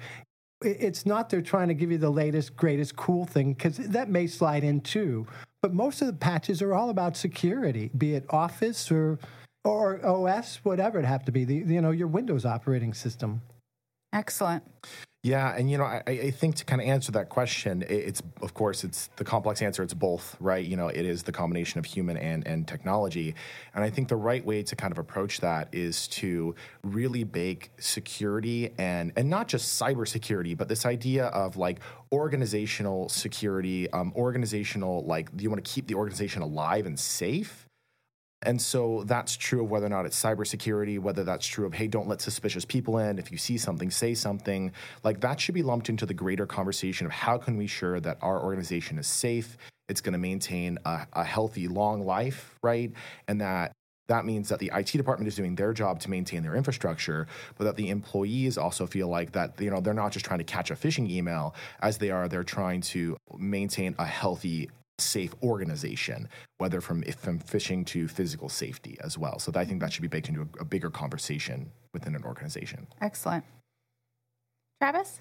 It, 0.63 0.77
it's 0.81 1.05
not 1.05 1.29
they're 1.29 1.43
trying 1.43 1.69
to 1.69 1.75
give 1.75 1.91
you 1.91 1.99
the 1.99 2.11
latest, 2.11 2.57
greatest, 2.57 2.97
cool 2.97 3.27
thing 3.27 3.53
because 3.53 3.77
that 3.77 4.09
may 4.09 4.27
slide 4.27 4.65
in 4.65 4.81
too. 4.81 5.27
But 5.63 5.75
most 5.75 6.01
of 6.01 6.07
the 6.07 6.15
patches 6.15 6.63
are 6.63 6.73
all 6.73 6.89
about 6.89 7.17
security, 7.17 7.91
be 7.97 8.15
it 8.15 8.25
Office 8.31 8.91
or 8.91 9.19
or 9.65 10.05
OS, 10.07 10.61
whatever 10.63 10.99
it 10.99 11.05
have 11.05 11.25
to 11.27 11.33
be. 11.33 11.45
The, 11.45 11.57
you 11.57 11.83
know, 11.83 11.91
your 11.91 12.09
Windows 12.09 12.47
operating 12.47 12.95
system. 12.95 13.43
Excellent. 14.13 14.65
Yeah, 15.23 15.55
and 15.55 15.71
you 15.71 15.77
know, 15.77 15.85
I, 15.85 16.03
I 16.07 16.31
think 16.31 16.57
to 16.57 16.65
kind 16.65 16.81
of 16.81 16.89
answer 16.89 17.13
that 17.13 17.29
question, 17.29 17.85
it's 17.87 18.23
of 18.41 18.55
course 18.55 18.85
it's 18.85 19.11
the 19.17 19.25
complex 19.25 19.61
answer. 19.61 19.83
It's 19.83 19.93
both, 19.93 20.35
right? 20.41 20.65
You 20.65 20.79
know, 20.79 20.89
it 20.89 21.05
is 21.05 21.23
the 21.25 21.33
combination 21.33 21.79
of 21.79 21.85
human 21.85 22.17
and 22.17 22.47
and 22.47 22.67
technology, 22.67 23.35
and 23.75 23.85
I 23.85 23.91
think 23.91 24.09
the 24.09 24.17
right 24.17 24.43
way 24.43 24.63
to 24.63 24.75
kind 24.75 24.93
of 24.93 24.99
approach 24.99 25.41
that 25.41 25.69
is 25.73 26.09
to 26.09 26.55
really 26.83 27.25
bake 27.25 27.71
security 27.79 28.73
and 28.79 29.13
and 29.15 29.29
not 29.29 29.47
just 29.47 29.79
cybersecurity, 29.79 30.57
but 30.57 30.69
this 30.69 30.87
idea 30.87 31.27
of 31.27 31.59
like 31.59 31.81
organizational 32.13 33.11
security, 33.11 33.91
um, 33.91 34.15
organizational 34.17 35.05
like 35.05 35.29
you 35.37 35.51
want 35.51 35.63
to 35.63 35.71
keep 35.71 35.87
the 35.87 35.97
organization 35.97 36.41
alive 36.41 36.87
and 36.87 36.99
safe 36.99 37.69
and 38.43 38.61
so 38.61 39.05
that's 39.07 39.37
true 39.37 39.63
of 39.63 39.71
whether 39.71 39.87
or 39.87 39.91
not 39.91 40.07
it's 40.07 40.21
cybersecurity, 40.21 40.99
whether 40.99 41.25
that's 41.25 41.47
true 41.47 41.67
of, 41.67 41.75
hey, 41.75 41.87
don't 41.87 42.09
let 42.09 42.23
suspicious 42.23 42.65
people 42.65 42.99
in. 42.99 43.19
If 43.19 43.31
you 43.31 43.37
see 43.37 43.59
something, 43.59 43.91
say 43.91 44.15
something. 44.15 44.73
Like 45.05 45.21
that 45.21 45.41
should 45.41 45.55
be 45.55 45.63
lumped 45.63 45.91
into 45.91 46.07
the 46.07 46.15
greater 46.15 46.47
conversation 46.47 47.07
of 47.07 47.13
how 47.13 47.37
can 47.37 47.59
we 47.59 47.65
ensure 47.65 48.01
that 48.01 48.17
our 48.23 48.43
organization 48.43 48.99
is 48.99 49.07
safe, 49.07 49.59
it's 49.91 50.01
going 50.01 50.15
to 50.15 50.19
maintain 50.19 50.79
a, 50.87 51.07
a 51.13 51.25
healthy, 51.25 51.69
long 51.69 52.07
life, 52.07 52.55
right? 52.63 52.93
And 53.29 53.41
that 53.43 53.73
that 54.09 54.25
means 54.25 54.49
that 54.49 54.59
the 54.59 54.73
IT 54.75 54.87
department 54.87 55.29
is 55.29 55.37
doing 55.37 55.55
their 55.55 55.73
job 55.73 56.01
to 56.01 56.11
maintain 56.11 56.43
their 56.43 56.57
infrastructure, 56.57 57.29
but 57.57 57.65
that 57.65 57.77
the 57.77 57.91
employees 57.91 58.59
also 58.59 58.85
feel 58.85 59.07
like 59.07 59.33
that 59.33 59.61
you 59.61 59.71
know 59.71 59.81
they're 59.81 59.95
not 59.95 60.13
just 60.13 60.25
trying 60.25 60.39
to 60.39 60.45
catch 60.45 60.71
a 60.71 60.75
phishing 60.75 61.09
email 61.09 61.55
as 61.81 61.99
they 61.99 62.11
are 62.11 62.27
they're 62.27 62.43
trying 62.43 62.81
to 62.81 63.17
maintain 63.39 63.95
a 63.99 64.07
healthy 64.07 64.69
safe 65.01 65.35
organization, 65.43 66.29
whether 66.59 66.81
from 66.81 67.03
from 67.03 67.39
phishing 67.41 67.85
to 67.87 68.09
physical 68.09 68.49
safety 68.49 68.97
as 69.03 69.19
well. 69.19 69.39
So 69.39 69.53
I 69.55 69.65
think 69.65 69.81
that 69.81 69.93
should 69.93 70.03
be 70.03 70.09
baked 70.09 70.29
into 70.29 70.43
a, 70.43 70.61
a 70.61 70.65
bigger 70.65 70.91
conversation 70.91 71.71
within 71.93 72.15
an 72.15 72.25
organization. 72.25 72.87
Excellent, 73.01 73.45
Travis. 74.81 75.21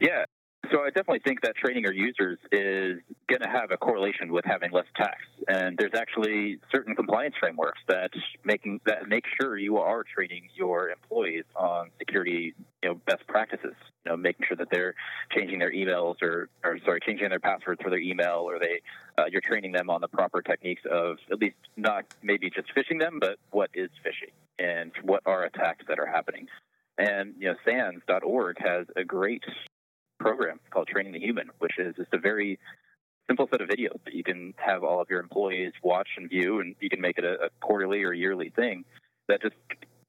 Yeah, 0.00 0.24
so 0.70 0.82
I 0.82 0.86
definitely 0.86 1.20
think 1.24 1.42
that 1.42 1.56
training 1.56 1.82
your 1.82 1.92
users 1.92 2.38
is 2.52 3.00
going 3.28 3.40
to 3.40 3.48
have 3.48 3.70
a 3.70 3.76
correlation 3.76 4.32
with 4.32 4.44
having 4.44 4.70
less 4.70 4.86
attacks. 4.94 5.24
And 5.48 5.76
there's 5.78 5.94
actually 5.94 6.58
certain 6.70 6.94
compliance 6.94 7.34
frameworks 7.38 7.80
that 7.88 8.10
making 8.44 8.80
that 8.86 9.08
make 9.08 9.24
sure 9.40 9.56
you 9.56 9.78
are 9.78 10.04
training 10.04 10.48
your 10.54 10.90
employees 10.90 11.44
on 11.54 11.90
security, 11.98 12.54
you 12.82 12.88
know, 12.88 12.94
best 13.06 13.26
practices. 13.26 13.74
You 14.04 14.12
know, 14.12 14.16
making 14.16 14.46
sure 14.46 14.56
that 14.56 14.68
they're 14.70 14.94
changing 15.34 15.58
their 15.58 15.72
emails 15.72 16.22
or, 16.22 16.48
or 16.62 16.78
sorry, 16.84 17.00
changing 17.04 17.28
their 17.28 17.40
passwords 17.40 17.80
for 17.82 17.90
their 17.90 17.98
email, 17.98 18.44
or 18.48 18.58
they 18.60 18.80
uh, 19.18 19.24
you're 19.30 19.40
training 19.40 19.72
them 19.72 19.90
on 19.90 20.00
the 20.00 20.08
proper 20.08 20.42
techniques 20.42 20.82
of 20.90 21.16
at 21.30 21.40
least 21.40 21.56
not 21.76 22.04
maybe 22.22 22.48
just 22.50 22.68
phishing 22.76 23.00
them, 23.00 23.18
but 23.20 23.38
what 23.50 23.70
is 23.74 23.90
phishing 24.04 24.32
and 24.58 24.92
what 25.02 25.22
are 25.26 25.44
attacks 25.44 25.84
that 25.88 25.98
are 25.98 26.06
happening. 26.06 26.46
And 26.98 27.34
you 27.38 27.48
know, 27.48 27.56
SANS.org 27.64 28.56
has 28.60 28.86
a 28.96 29.04
great 29.04 29.42
program 30.18 30.60
called 30.70 30.88
Training 30.88 31.12
the 31.12 31.20
Human, 31.20 31.50
which 31.58 31.78
is 31.78 31.94
just 31.96 32.12
a 32.12 32.18
very 32.18 32.58
simple 33.28 33.48
set 33.50 33.60
of 33.60 33.68
videos 33.68 33.98
that 34.04 34.14
you 34.14 34.22
can 34.22 34.54
have 34.56 34.84
all 34.84 35.00
of 35.00 35.10
your 35.10 35.20
employees 35.20 35.72
watch 35.82 36.08
and 36.16 36.28
view, 36.28 36.60
and 36.60 36.74
you 36.80 36.88
can 36.88 37.00
make 37.00 37.18
it 37.18 37.24
a, 37.24 37.46
a 37.46 37.48
quarterly 37.60 38.02
or 38.04 38.12
yearly 38.12 38.50
thing 38.50 38.84
that 39.28 39.42
just 39.42 39.54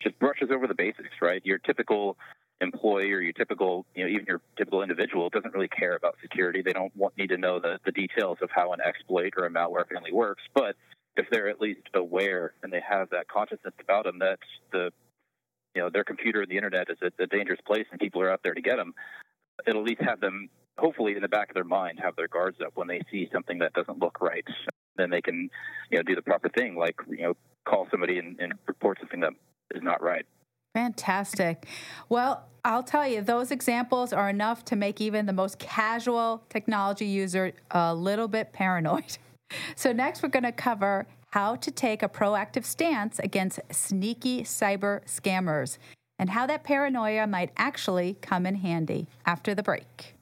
just 0.02 0.18
brushes 0.20 0.50
over 0.54 0.68
the 0.68 0.76
basics, 0.76 1.10
right? 1.22 1.44
Your 1.44 1.58
typical 1.58 2.18
employee 2.62 3.12
or 3.12 3.20
your 3.20 3.34
typical, 3.34 3.86
you 3.96 4.04
know, 4.04 4.10
even 4.10 4.26
your 4.28 4.42
typical 4.58 4.84
individual 4.84 5.30
doesn't 5.30 5.54
really 5.54 5.68
care 5.68 5.96
about 5.96 6.16
security. 6.22 6.62
They 6.62 6.74
don't 6.74 6.96
want, 6.96 7.18
need 7.18 7.30
to 7.30 7.38
know 7.38 7.60
the, 7.60 7.80
the 7.86 7.92
details 7.92 8.38
of 8.42 8.50
how 8.54 8.74
an 8.74 8.80
exploit 8.82 9.34
or 9.38 9.46
a 9.46 9.50
malware 9.50 9.88
family 9.88 10.12
works, 10.12 10.44
but 10.54 10.76
if 11.16 11.26
they're 11.32 11.50
at 11.50 11.60
least 11.60 11.82
aware 11.96 12.54
and 12.62 12.72
they 12.72 12.82
have 12.88 13.10
that 13.10 13.28
consciousness 13.28 13.74
about 13.82 14.06
them 14.06 14.20
that 14.20 14.38
the 14.72 14.92
you 15.76 15.82
know 15.82 15.90
their 15.90 16.04
computer 16.04 16.42
and 16.42 16.50
the 16.50 16.56
internet 16.56 16.88
is 16.90 16.98
a, 17.02 17.24
a 17.24 17.28
dangerous 17.28 17.60
place 17.66 17.86
and 17.92 18.00
people 18.00 18.22
are 18.22 18.32
out 18.32 18.42
there 18.44 18.54
to 18.54 18.62
get 18.62 18.78
them 18.78 18.94
it'll 19.66 19.82
at 19.82 19.88
least 19.88 20.02
have 20.02 20.20
them, 20.20 20.50
hopefully, 20.78 21.16
in 21.16 21.22
the 21.22 21.28
back 21.28 21.50
of 21.50 21.56
their 21.56 21.64
mind, 21.64 22.00
have 22.02 22.16
their 22.16 22.28
guards 22.28 22.58
up 22.66 22.74
when 22.76 22.88
they 22.88 23.02
see 23.12 23.30
something 23.32 23.60
that 23.60 23.74
doesn't 23.74 24.00
look 24.00 24.22
right. 24.22 24.46
Then 24.96 25.10
they 25.10 25.22
can, 25.22 25.50
you 25.92 25.98
know, 25.98 26.04
do 26.04 26.16
the 26.16 26.22
proper 26.22 26.50
thing, 26.50 26.76
like 26.76 26.96
you 27.10 27.24
know, 27.24 27.34
call 27.68 27.88
somebody 27.92 28.20
and, 28.20 28.40
and 28.40 28.54
report 28.68 28.98
something 29.00 29.20
that 29.22 29.34
is 29.74 29.84
not 29.84 30.02
right. 30.02 30.26
Fantastic. 30.74 31.68
Well, 32.10 32.46
I'll 32.64 32.84
tell 32.84 33.08
you, 33.08 33.22
those 33.22 33.52
examples 33.52 34.14
are 34.14 34.30
enough 34.30 34.66
to 34.66 34.76
make 34.76 35.00
even 35.02 35.26
the 35.26 35.34
most 35.34 35.58
casual 35.58 36.44
technology 36.50 37.06
user 37.06 37.54
a 37.72 37.96
little 37.96 38.28
bit 38.28 38.54
paranoid. 38.54 39.18
So, 39.78 39.94
next, 39.94 40.22
we're 40.22 40.28
going 40.28 40.44
to 40.44 40.52
cover 40.52 41.08
how 41.30 41.56
to 41.56 41.72
take 41.72 42.04
a 42.04 42.10
proactive 42.10 42.66
stance 42.66 43.18
against 43.20 43.62
sneaky 43.72 44.44
cyber 44.44 45.06
scammers 45.06 45.78
and 46.20 46.30
how 46.30 46.46
that 46.48 46.64
paranoia 46.64 47.28
might 47.28 47.52
actually 47.58 48.18
come 48.22 48.46
in 48.46 48.56
handy 48.56 49.08
after 49.26 49.54
the 49.54 49.64
break. 49.64 50.16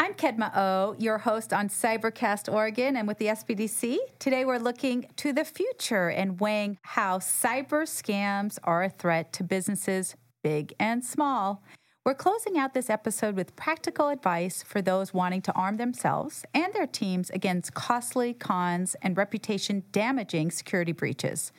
I'm 0.00 0.14
Kedma 0.14 0.56
Ough, 0.56 0.96
your 0.98 1.18
host 1.18 1.52
on 1.52 1.68
Cybercast 1.68 2.52
Oregon 2.52 2.96
and 2.96 3.06
with 3.06 3.18
the 3.18 3.26
SBDC. 3.26 3.96
Today 4.18 4.44
we're 4.44 4.58
looking 4.58 5.06
to 5.18 5.32
the 5.32 5.44
future 5.44 6.08
and 6.08 6.40
weighing 6.40 6.78
how 6.82 7.20
cyber 7.20 7.84
scams 7.84 8.58
are 8.64 8.82
a 8.82 8.90
threat 8.90 9.32
to 9.34 9.44
businesses 9.44 10.16
big 10.42 10.72
and 10.80 11.04
small. 11.04 11.62
We're 12.10 12.14
closing 12.14 12.58
out 12.58 12.74
this 12.74 12.90
episode 12.90 13.36
with 13.36 13.54
practical 13.54 14.08
advice 14.08 14.64
for 14.64 14.82
those 14.82 15.14
wanting 15.14 15.42
to 15.42 15.52
arm 15.52 15.76
themselves 15.76 16.44
and 16.52 16.74
their 16.74 16.88
teams 16.88 17.30
against 17.30 17.74
costly 17.74 18.34
cons 18.34 18.96
and 19.00 19.16
reputation 19.16 19.84
damaging 19.92 20.50
security 20.50 20.90
breaches. 20.90 21.52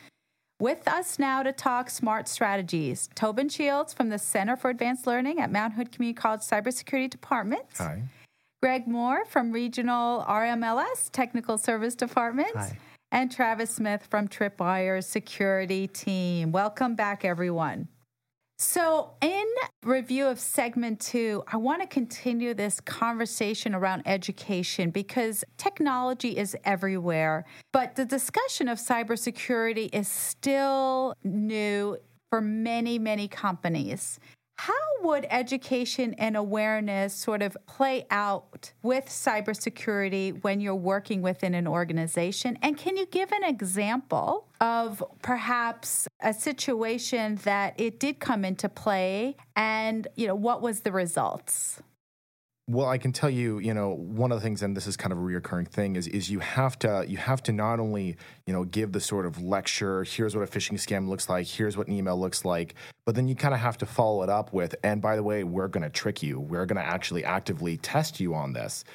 With 0.59 0.89
us 0.89 1.17
now 1.17 1.41
to 1.41 1.53
talk 1.53 1.89
smart 1.89 2.27
strategies, 2.27 3.07
Tobin 3.15 3.47
Shields 3.47 3.93
from 3.93 4.09
the 4.09 4.19
Center 4.19 4.57
for 4.57 4.69
Advanced 4.69 5.07
Learning 5.07 5.39
at 5.39 5.53
Mount 5.53 5.75
Hood 5.75 5.89
Community 5.89 6.19
College 6.19 6.41
Cybersecurity 6.41 7.09
Department. 7.09 7.63
Hi. 7.77 8.03
Greg 8.61 8.89
Moore 8.89 9.23
from 9.23 9.53
Regional 9.53 10.25
RMLS 10.27 11.11
Technical 11.13 11.57
Service 11.57 11.95
Department. 11.95 12.51
Hi. 12.57 12.77
And 13.09 13.31
Travis 13.31 13.69
Smith 13.69 14.05
from 14.09 14.27
Tripwire's 14.27 15.05
security 15.05 15.87
team. 15.87 16.51
Welcome 16.51 16.95
back, 16.95 17.23
everyone. 17.23 17.87
So, 18.63 19.09
in 19.23 19.45
review 19.83 20.27
of 20.27 20.39
segment 20.39 20.99
two, 20.99 21.43
I 21.47 21.57
want 21.57 21.81
to 21.81 21.87
continue 21.87 22.53
this 22.53 22.79
conversation 22.79 23.73
around 23.73 24.03
education 24.05 24.91
because 24.91 25.43
technology 25.57 26.37
is 26.37 26.55
everywhere, 26.63 27.45
but 27.73 27.95
the 27.95 28.05
discussion 28.05 28.67
of 28.67 28.77
cybersecurity 28.77 29.89
is 29.91 30.07
still 30.07 31.15
new 31.23 31.97
for 32.29 32.39
many, 32.39 32.99
many 32.99 33.27
companies. 33.27 34.19
How 34.57 34.73
would 35.01 35.25
education 35.29 36.13
and 36.19 36.37
awareness 36.37 37.13
sort 37.13 37.41
of 37.41 37.57
play 37.65 38.05
out 38.11 38.71
with 38.83 39.05
cybersecurity 39.05 40.43
when 40.43 40.61
you're 40.61 40.75
working 40.75 41.21
within 41.21 41.55
an 41.55 41.67
organization? 41.67 42.59
And 42.61 42.77
can 42.77 42.97
you 42.97 43.07
give 43.07 43.31
an 43.31 43.43
example 43.43 44.47
of 44.59 45.03
perhaps 45.23 46.07
a 46.19 46.33
situation 46.33 47.39
that 47.43 47.79
it 47.79 47.99
did 47.99 48.19
come 48.19 48.45
into 48.45 48.69
play 48.69 49.35
and, 49.55 50.07
you 50.15 50.27
know, 50.27 50.35
what 50.35 50.61
was 50.61 50.81
the 50.81 50.91
results? 50.91 51.81
Well, 52.73 52.87
I 52.87 52.97
can 52.99 53.11
tell 53.11 53.29
you, 53.29 53.59
you 53.59 53.73
know, 53.73 53.89
one 53.89 54.31
of 54.31 54.37
the 54.37 54.41
things, 54.41 54.61
and 54.61 54.77
this 54.77 54.87
is 54.87 54.95
kind 54.95 55.11
of 55.11 55.17
a 55.17 55.21
reoccurring 55.21 55.67
thing, 55.67 55.97
is 55.97 56.07
is 56.07 56.29
you 56.29 56.39
have 56.39 56.79
to 56.79 57.03
you 57.05 57.17
have 57.17 57.43
to 57.43 57.51
not 57.51 57.81
only 57.81 58.15
you 58.47 58.53
know 58.53 58.63
give 58.63 58.93
the 58.93 59.01
sort 59.01 59.25
of 59.25 59.41
lecture, 59.41 60.05
here's 60.05 60.37
what 60.37 60.43
a 60.43 60.47
phishing 60.49 60.75
scam 60.75 61.09
looks 61.09 61.27
like, 61.27 61.47
here's 61.47 61.75
what 61.75 61.87
an 61.87 61.93
email 61.93 62.17
looks 62.17 62.45
like, 62.45 62.75
but 63.05 63.15
then 63.15 63.27
you 63.27 63.35
kind 63.35 63.53
of 63.53 63.59
have 63.59 63.77
to 63.79 63.85
follow 63.85 64.23
it 64.23 64.29
up 64.29 64.53
with, 64.53 64.73
and 64.85 65.01
by 65.01 65.17
the 65.17 65.23
way, 65.23 65.43
we're 65.43 65.67
going 65.67 65.83
to 65.83 65.89
trick 65.89 66.23
you, 66.23 66.39
we're 66.39 66.65
going 66.65 66.81
to 66.81 66.87
actually 66.87 67.25
actively 67.25 67.75
test 67.75 68.21
you 68.21 68.33
on 68.33 68.53
this. 68.53 68.85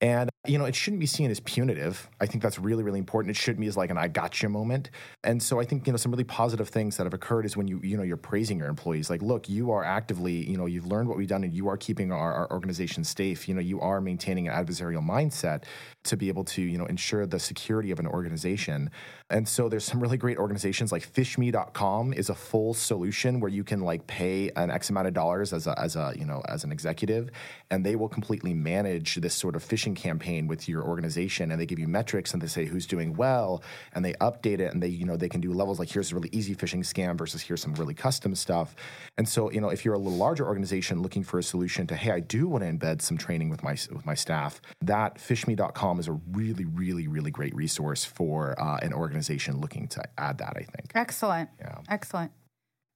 And, 0.00 0.30
you 0.46 0.56
know, 0.56 0.64
it 0.64 0.74
shouldn't 0.74 1.00
be 1.00 1.06
seen 1.06 1.30
as 1.30 1.40
punitive. 1.40 2.08
I 2.20 2.26
think 2.26 2.42
that's 2.42 2.58
really, 2.58 2.82
really 2.82 2.98
important. 2.98 3.36
It 3.36 3.38
shouldn't 3.38 3.60
be 3.60 3.66
as 3.66 3.76
like 3.76 3.90
an 3.90 3.98
I 3.98 4.08
gotcha 4.08 4.48
moment. 4.48 4.90
And 5.22 5.42
so 5.42 5.60
I 5.60 5.64
think, 5.66 5.86
you 5.86 5.92
know, 5.92 5.98
some 5.98 6.10
really 6.10 6.24
positive 6.24 6.70
things 6.70 6.96
that 6.96 7.04
have 7.04 7.12
occurred 7.12 7.44
is 7.44 7.54
when 7.54 7.68
you, 7.68 7.80
you 7.82 7.98
know, 7.98 8.02
you're 8.02 8.16
praising 8.16 8.58
your 8.58 8.68
employees. 8.68 9.10
Like, 9.10 9.20
look, 9.20 9.50
you 9.50 9.70
are 9.72 9.84
actively, 9.84 10.48
you 10.48 10.56
know, 10.56 10.64
you've 10.64 10.86
learned 10.86 11.08
what 11.10 11.18
we've 11.18 11.28
done 11.28 11.44
and 11.44 11.52
you 11.52 11.68
are 11.68 11.76
keeping 11.76 12.12
our, 12.12 12.32
our 12.32 12.50
organization 12.50 13.04
safe. 13.04 13.46
You 13.46 13.54
know, 13.54 13.60
you 13.60 13.78
are 13.80 14.00
maintaining 14.00 14.48
an 14.48 14.54
adversarial 14.54 15.06
mindset 15.06 15.64
to 16.04 16.16
be 16.16 16.28
able 16.28 16.44
to, 16.44 16.62
you 16.62 16.78
know, 16.78 16.86
ensure 16.86 17.26
the 17.26 17.38
security 17.38 17.90
of 17.90 17.98
an 17.98 18.06
organization. 18.06 18.90
And 19.28 19.46
so 19.46 19.68
there's 19.68 19.84
some 19.84 20.00
really 20.00 20.16
great 20.16 20.38
organizations 20.38 20.92
like 20.92 21.12
phishme.com 21.12 22.14
is 22.14 22.30
a 22.30 22.34
full 22.34 22.72
solution 22.72 23.38
where 23.40 23.50
you 23.50 23.64
can 23.64 23.80
like 23.80 24.06
pay 24.06 24.50
an 24.56 24.70
X 24.70 24.88
amount 24.88 25.08
of 25.08 25.12
dollars 25.12 25.52
as 25.52 25.66
a, 25.66 25.78
as 25.78 25.94
a, 25.94 26.14
you 26.16 26.24
know, 26.24 26.42
as 26.48 26.64
an 26.64 26.72
executive 26.72 27.30
and 27.70 27.84
they 27.84 27.96
will 27.96 28.08
completely 28.08 28.54
manage 28.54 29.16
this 29.16 29.34
sort 29.34 29.54
of 29.54 29.62
phishing 29.62 29.89
campaign 29.94 30.46
with 30.46 30.68
your 30.68 30.82
organization 30.82 31.50
and 31.50 31.60
they 31.60 31.66
give 31.66 31.78
you 31.78 31.88
metrics 31.88 32.32
and 32.32 32.42
they 32.42 32.46
say 32.46 32.64
who's 32.64 32.86
doing 32.86 33.14
well 33.14 33.62
and 33.92 34.04
they 34.04 34.12
update 34.14 34.60
it 34.60 34.72
and 34.72 34.82
they, 34.82 34.88
you 34.88 35.04
know, 35.04 35.16
they 35.16 35.28
can 35.28 35.40
do 35.40 35.52
levels 35.52 35.78
like 35.78 35.90
here's 35.90 36.12
a 36.12 36.14
really 36.14 36.30
easy 36.32 36.54
phishing 36.54 36.80
scam 36.80 37.16
versus 37.16 37.42
here's 37.42 37.62
some 37.62 37.74
really 37.74 37.94
custom 37.94 38.34
stuff. 38.34 38.74
And 39.18 39.28
so, 39.28 39.50
you 39.50 39.60
know, 39.60 39.68
if 39.68 39.84
you're 39.84 39.94
a 39.94 39.98
little 39.98 40.18
larger 40.18 40.46
organization 40.46 41.02
looking 41.02 41.22
for 41.22 41.38
a 41.38 41.42
solution 41.42 41.86
to, 41.88 41.96
hey, 41.96 42.10
I 42.10 42.20
do 42.20 42.48
want 42.48 42.64
to 42.64 42.70
embed 42.70 43.02
some 43.02 43.16
training 43.16 43.50
with 43.50 43.62
my 43.62 43.76
with 43.92 44.06
my 44.06 44.14
staff, 44.14 44.60
that 44.82 45.16
phishme.com 45.16 46.00
is 46.00 46.08
a 46.08 46.12
really, 46.32 46.64
really, 46.64 47.08
really 47.08 47.30
great 47.30 47.54
resource 47.54 48.04
for 48.04 48.60
uh, 48.60 48.78
an 48.82 48.92
organization 48.92 49.60
looking 49.60 49.88
to 49.88 50.02
add 50.18 50.38
that, 50.38 50.54
I 50.56 50.62
think. 50.62 50.92
Excellent. 50.94 51.50
Yeah. 51.58 51.78
Excellent. 51.88 52.32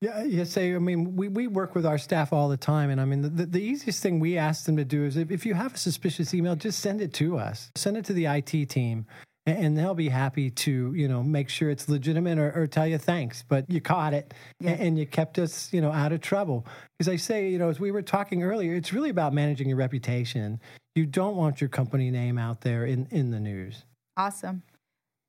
Yeah, 0.05 0.23
yeah. 0.25 0.45
Say, 0.45 0.75
I 0.75 0.79
mean, 0.79 1.17
we, 1.17 1.29
we 1.29 1.47
work 1.47 1.75
with 1.75 1.87
our 1.87 1.97
staff 1.97 2.31
all 2.31 2.51
the 2.51 2.59
time, 2.59 2.91
and 2.91 3.01
I 3.01 3.07
mean, 3.07 3.23
the, 3.23 3.31
the, 3.31 3.47
the 3.47 3.63
easiest 3.63 4.03
thing 4.03 4.21
we 4.21 4.37
ask 4.37 4.67
them 4.67 4.77
to 4.77 4.85
do 4.85 5.05
is 5.05 5.17
if, 5.17 5.31
if 5.31 5.47
you 5.47 5.55
have 5.55 5.75
a 5.75 5.79
suspicious 5.79 6.35
email, 6.35 6.55
just 6.57 6.81
send 6.81 7.01
it 7.01 7.15
to 7.15 7.39
us. 7.39 7.71
Send 7.75 7.97
it 7.97 8.05
to 8.05 8.13
the 8.13 8.27
IT 8.27 8.69
team, 8.69 9.07
and, 9.47 9.59
and 9.59 9.79
they'll 9.79 9.95
be 9.95 10.11
happy 10.11 10.51
to, 10.51 10.93
you 10.95 11.09
know, 11.09 11.23
make 11.23 11.49
sure 11.49 11.71
it's 11.71 11.89
legitimate 11.89 12.39
or, 12.39 12.53
or 12.55 12.67
tell 12.67 12.87
you 12.87 12.99
thanks, 12.99 13.43
but 13.49 13.65
you 13.71 13.81
caught 13.81 14.13
it, 14.13 14.35
Yeah. 14.61 14.73
and, 14.73 14.81
and 14.81 14.99
you 14.99 15.07
kept 15.07 15.39
us, 15.39 15.73
you 15.73 15.81
know, 15.81 15.91
out 15.91 16.13
of 16.13 16.21
trouble. 16.21 16.67
Because 16.99 17.11
I 17.11 17.17
say, 17.17 17.49
you 17.49 17.59
know, 17.59 17.71
as 17.71 17.81
we 17.81 17.91
were 17.91 18.03
talking 18.03 18.43
earlier, 18.43 18.75
it's 18.75 18.93
really 18.93 19.11
about 19.11 19.33
managing 19.33 19.69
your 19.69 19.79
reputation. 19.79 20.61
You 20.95 21.07
don't 21.07 21.37
want 21.37 21.63
your 21.63 21.71
company 21.71 22.11
name 22.11 22.37
out 22.37 22.61
there 22.61 22.85
in, 22.85 23.09
in 23.11 23.31
the 23.31 23.41
news. 23.41 23.85
Awesome. 24.19 24.65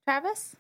Travis? 0.06 0.58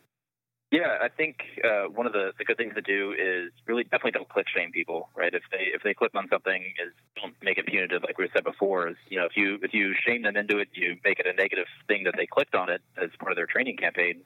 Yeah, 0.72 0.97
I 1.01 1.09
think 1.09 1.38
uh, 1.63 1.84
one 1.84 2.05
of 2.07 2.13
the, 2.13 2.32
the 2.38 2.43
good 2.43 2.57
things 2.57 2.74
to 2.76 2.82
do 2.82 3.13
is 3.13 3.51
really 3.68 3.84
definitely 3.84 4.11
don't 4.11 4.28
click 4.28 4.47
shame 4.53 4.72
people, 4.72 5.09
right? 5.16 5.34
If 5.34 5.43
they 5.51 5.68
if 5.74 5.84
they 5.84 5.93
click 5.93 6.11
on 6.16 6.28
something, 6.30 6.63
is 6.84 6.91
don't 7.22 7.36
make 7.43 7.57
it 7.57 7.68
punitive, 7.68 8.03
like 8.03 8.18
we 8.18 8.28
said 8.34 8.43
before. 8.43 8.89
Is 8.89 8.95
you 9.07 9.20
know 9.20 9.26
if 9.26 9.38
you 9.38 9.59
if 9.61 9.74
you 9.74 9.93
shame 10.05 10.24
them 10.24 10.36
into 10.36 10.57
it, 10.57 10.70
you 10.74 10.97
make 11.05 11.20
it 11.20 11.28
a 11.28 11.34
negative 11.34 11.68
thing 11.88 12.03
that 12.05 12.16
they 12.18 12.26
clicked 12.26 12.55
on 12.55 12.70
it 12.70 12.82
as 13.01 13.09
part 13.20 13.32
of 13.32 13.36
their 13.38 13.45
training 13.45 13.78
campaign. 13.78 14.24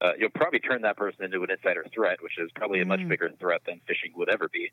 Uh, 0.00 0.12
you'll 0.18 0.30
probably 0.30 0.58
turn 0.58 0.82
that 0.82 0.96
person 0.96 1.24
into 1.24 1.42
an 1.44 1.50
insider 1.50 1.84
threat, 1.94 2.20
which 2.22 2.36
is 2.38 2.50
probably 2.56 2.80
a 2.80 2.84
much 2.86 3.00
Mm. 3.00 3.08
bigger 3.08 3.30
threat 3.38 3.60
than 3.66 3.80
phishing 3.88 4.16
would 4.16 4.28
ever 4.28 4.48
be. 4.48 4.72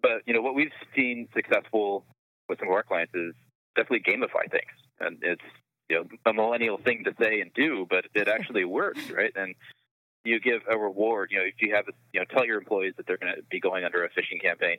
But 0.00 0.22
you 0.24 0.32
know 0.32 0.40
what 0.40 0.54
we've 0.54 0.72
seen 0.96 1.28
successful 1.34 2.06
with 2.48 2.58
some 2.60 2.68
of 2.68 2.74
our 2.74 2.84
clients 2.84 3.12
is 3.14 3.34
definitely 3.76 4.00
gamify 4.10 4.50
things, 4.50 4.72
and 5.00 5.18
it's 5.20 5.42
you 5.90 5.96
know 5.96 6.04
a 6.24 6.32
millennial 6.32 6.78
thing 6.78 7.04
to 7.04 7.14
say 7.20 7.40
and 7.40 7.52
do, 7.54 7.86
but 7.90 8.06
it 8.14 8.28
actually 8.28 8.64
works, 8.64 9.10
right? 9.10 9.32
And 9.34 9.54
you 10.24 10.40
give 10.40 10.62
a 10.68 10.76
reward. 10.76 11.30
You 11.30 11.38
know, 11.38 11.44
if 11.44 11.54
you 11.60 11.74
have, 11.74 11.86
you 12.12 12.20
know, 12.20 12.26
tell 12.30 12.44
your 12.44 12.58
employees 12.58 12.94
that 12.96 13.06
they're 13.06 13.18
going 13.18 13.34
to 13.34 13.42
be 13.50 13.60
going 13.60 13.84
under 13.84 14.04
a 14.04 14.08
phishing 14.10 14.40
campaign, 14.42 14.78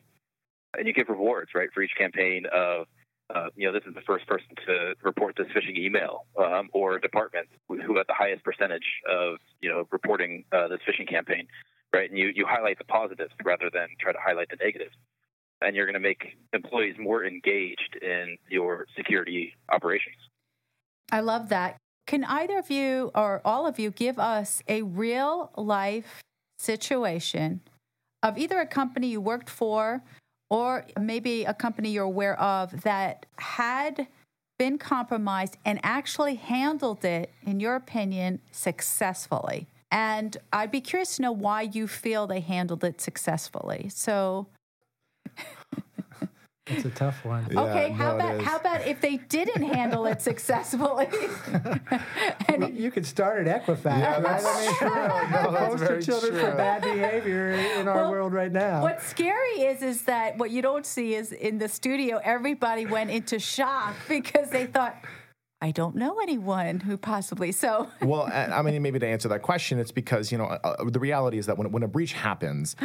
and 0.77 0.87
you 0.87 0.93
give 0.93 1.09
rewards, 1.09 1.51
right, 1.53 1.69
for 1.73 1.81
each 1.81 1.91
campaign 1.97 2.45
of, 2.53 2.87
uh, 3.33 3.47
you 3.55 3.65
know, 3.65 3.73
this 3.73 3.83
is 3.87 3.93
the 3.93 4.01
first 4.01 4.27
person 4.27 4.49
to 4.67 4.93
report 5.03 5.35
this 5.37 5.47
phishing 5.47 5.77
email, 5.77 6.25
um, 6.37 6.69
or 6.73 6.99
department 6.99 7.47
who 7.67 7.97
had 7.97 8.07
the 8.07 8.13
highest 8.13 8.43
percentage 8.43 8.85
of, 9.09 9.37
you 9.61 9.69
know, 9.69 9.87
reporting 9.91 10.43
uh, 10.51 10.67
this 10.67 10.79
phishing 10.87 11.09
campaign, 11.09 11.47
right? 11.93 12.09
And 12.09 12.17
you 12.17 12.31
you 12.35 12.45
highlight 12.47 12.77
the 12.77 12.85
positives 12.85 13.31
rather 13.43 13.69
than 13.73 13.87
try 13.99 14.11
to 14.11 14.19
highlight 14.23 14.49
the 14.49 14.57
negatives, 14.63 14.95
and 15.61 15.75
you're 15.75 15.85
going 15.85 15.93
to 15.93 15.99
make 15.99 16.37
employees 16.53 16.95
more 16.99 17.25
engaged 17.25 17.97
in 18.01 18.37
your 18.49 18.85
security 18.95 19.53
operations. 19.69 20.17
I 21.11 21.21
love 21.21 21.49
that. 21.49 21.77
Can 22.07 22.23
either 22.25 22.57
of 22.57 22.69
you 22.69 23.11
or 23.15 23.41
all 23.45 23.67
of 23.67 23.79
you 23.79 23.91
give 23.91 24.19
us 24.19 24.61
a 24.67 24.81
real 24.81 25.51
life 25.55 26.21
situation 26.59 27.61
of 28.23 28.37
either 28.37 28.59
a 28.59 28.67
company 28.67 29.07
you 29.07 29.21
worked 29.21 29.49
for 29.49 30.03
or 30.49 30.85
maybe 30.99 31.45
a 31.45 31.53
company 31.53 31.91
you're 31.91 32.03
aware 32.03 32.39
of 32.39 32.81
that 32.81 33.25
had 33.37 34.07
been 34.59 34.77
compromised 34.77 35.57
and 35.65 35.79
actually 35.81 36.35
handled 36.35 37.03
it, 37.05 37.31
in 37.43 37.59
your 37.59 37.75
opinion, 37.75 38.39
successfully? 38.51 39.67
And 39.89 40.37
I'd 40.53 40.71
be 40.71 40.81
curious 40.81 41.15
to 41.15 41.21
know 41.23 41.31
why 41.31 41.63
you 41.63 41.87
feel 41.87 42.27
they 42.27 42.41
handled 42.41 42.83
it 42.83 43.01
successfully. 43.01 43.89
So, 43.89 44.47
It's 46.71 46.85
a 46.85 46.89
tough 46.89 47.23
one. 47.25 47.45
Yeah, 47.51 47.61
okay, 47.61 47.89
how 47.91 48.09
no, 48.09 48.15
about 48.15 48.41
how 48.41 48.57
about 48.57 48.87
if 48.87 49.01
they 49.01 49.17
didn't 49.17 49.63
handle 49.63 50.05
it 50.05 50.21
successfully? 50.21 51.07
and 52.47 52.61
Well, 52.61 52.69
you 52.71 52.91
could 52.91 53.05
start 53.05 53.45
at 53.47 53.65
Equifax, 53.65 53.99
Yeah, 53.99 54.13
right? 54.13 54.23
that's 54.23 54.45
I 54.45 54.73
true. 54.77 54.89
No, 54.89 55.51
that's 55.51 55.69
poster 55.69 55.85
very 55.87 56.03
children 56.03 56.33
for 56.33 56.55
bad 56.55 56.81
behavior 56.81 57.51
in 57.51 57.87
our 57.87 57.95
Well, 57.95 58.11
world 58.11 58.33
right 58.33 58.51
now. 58.51 58.81
What's 58.81 59.05
scary 59.07 59.61
is 59.61 59.81
is 59.81 60.03
that 60.03 60.37
what 60.37 60.51
you 60.51 60.61
don't 60.61 60.85
see 60.85 61.13
is 61.15 61.31
in 61.31 61.57
the 61.57 61.67
studio 61.67 62.19
everybody 62.23 62.85
went 62.85 63.09
into 63.11 63.39
shock 63.39 63.95
because 64.07 64.49
they 64.49 64.65
thought 64.65 64.95
I 65.63 65.69
don't 65.69 65.95
know 65.95 66.19
anyone 66.19 66.79
who 66.79 66.97
possibly 66.97 67.51
so 67.51 67.87
well, 68.01 68.23
I 68.23 68.45
I 68.45 68.61
mean, 68.63 68.81
maybe 68.81 68.97
to 68.97 69.07
answer 69.07 69.27
that 69.29 69.43
question, 69.43 69.77
it's 69.77 69.91
because 69.91 70.31
you 70.31 70.37
know 70.39 70.45
uh, 70.45 70.83
the 70.85 70.99
reality 70.99 71.37
is 71.37 71.45
that 71.45 71.57
when 71.57 71.71
when 71.71 71.83
a 71.83 71.87
breach 71.87 72.13
happens. 72.13 72.75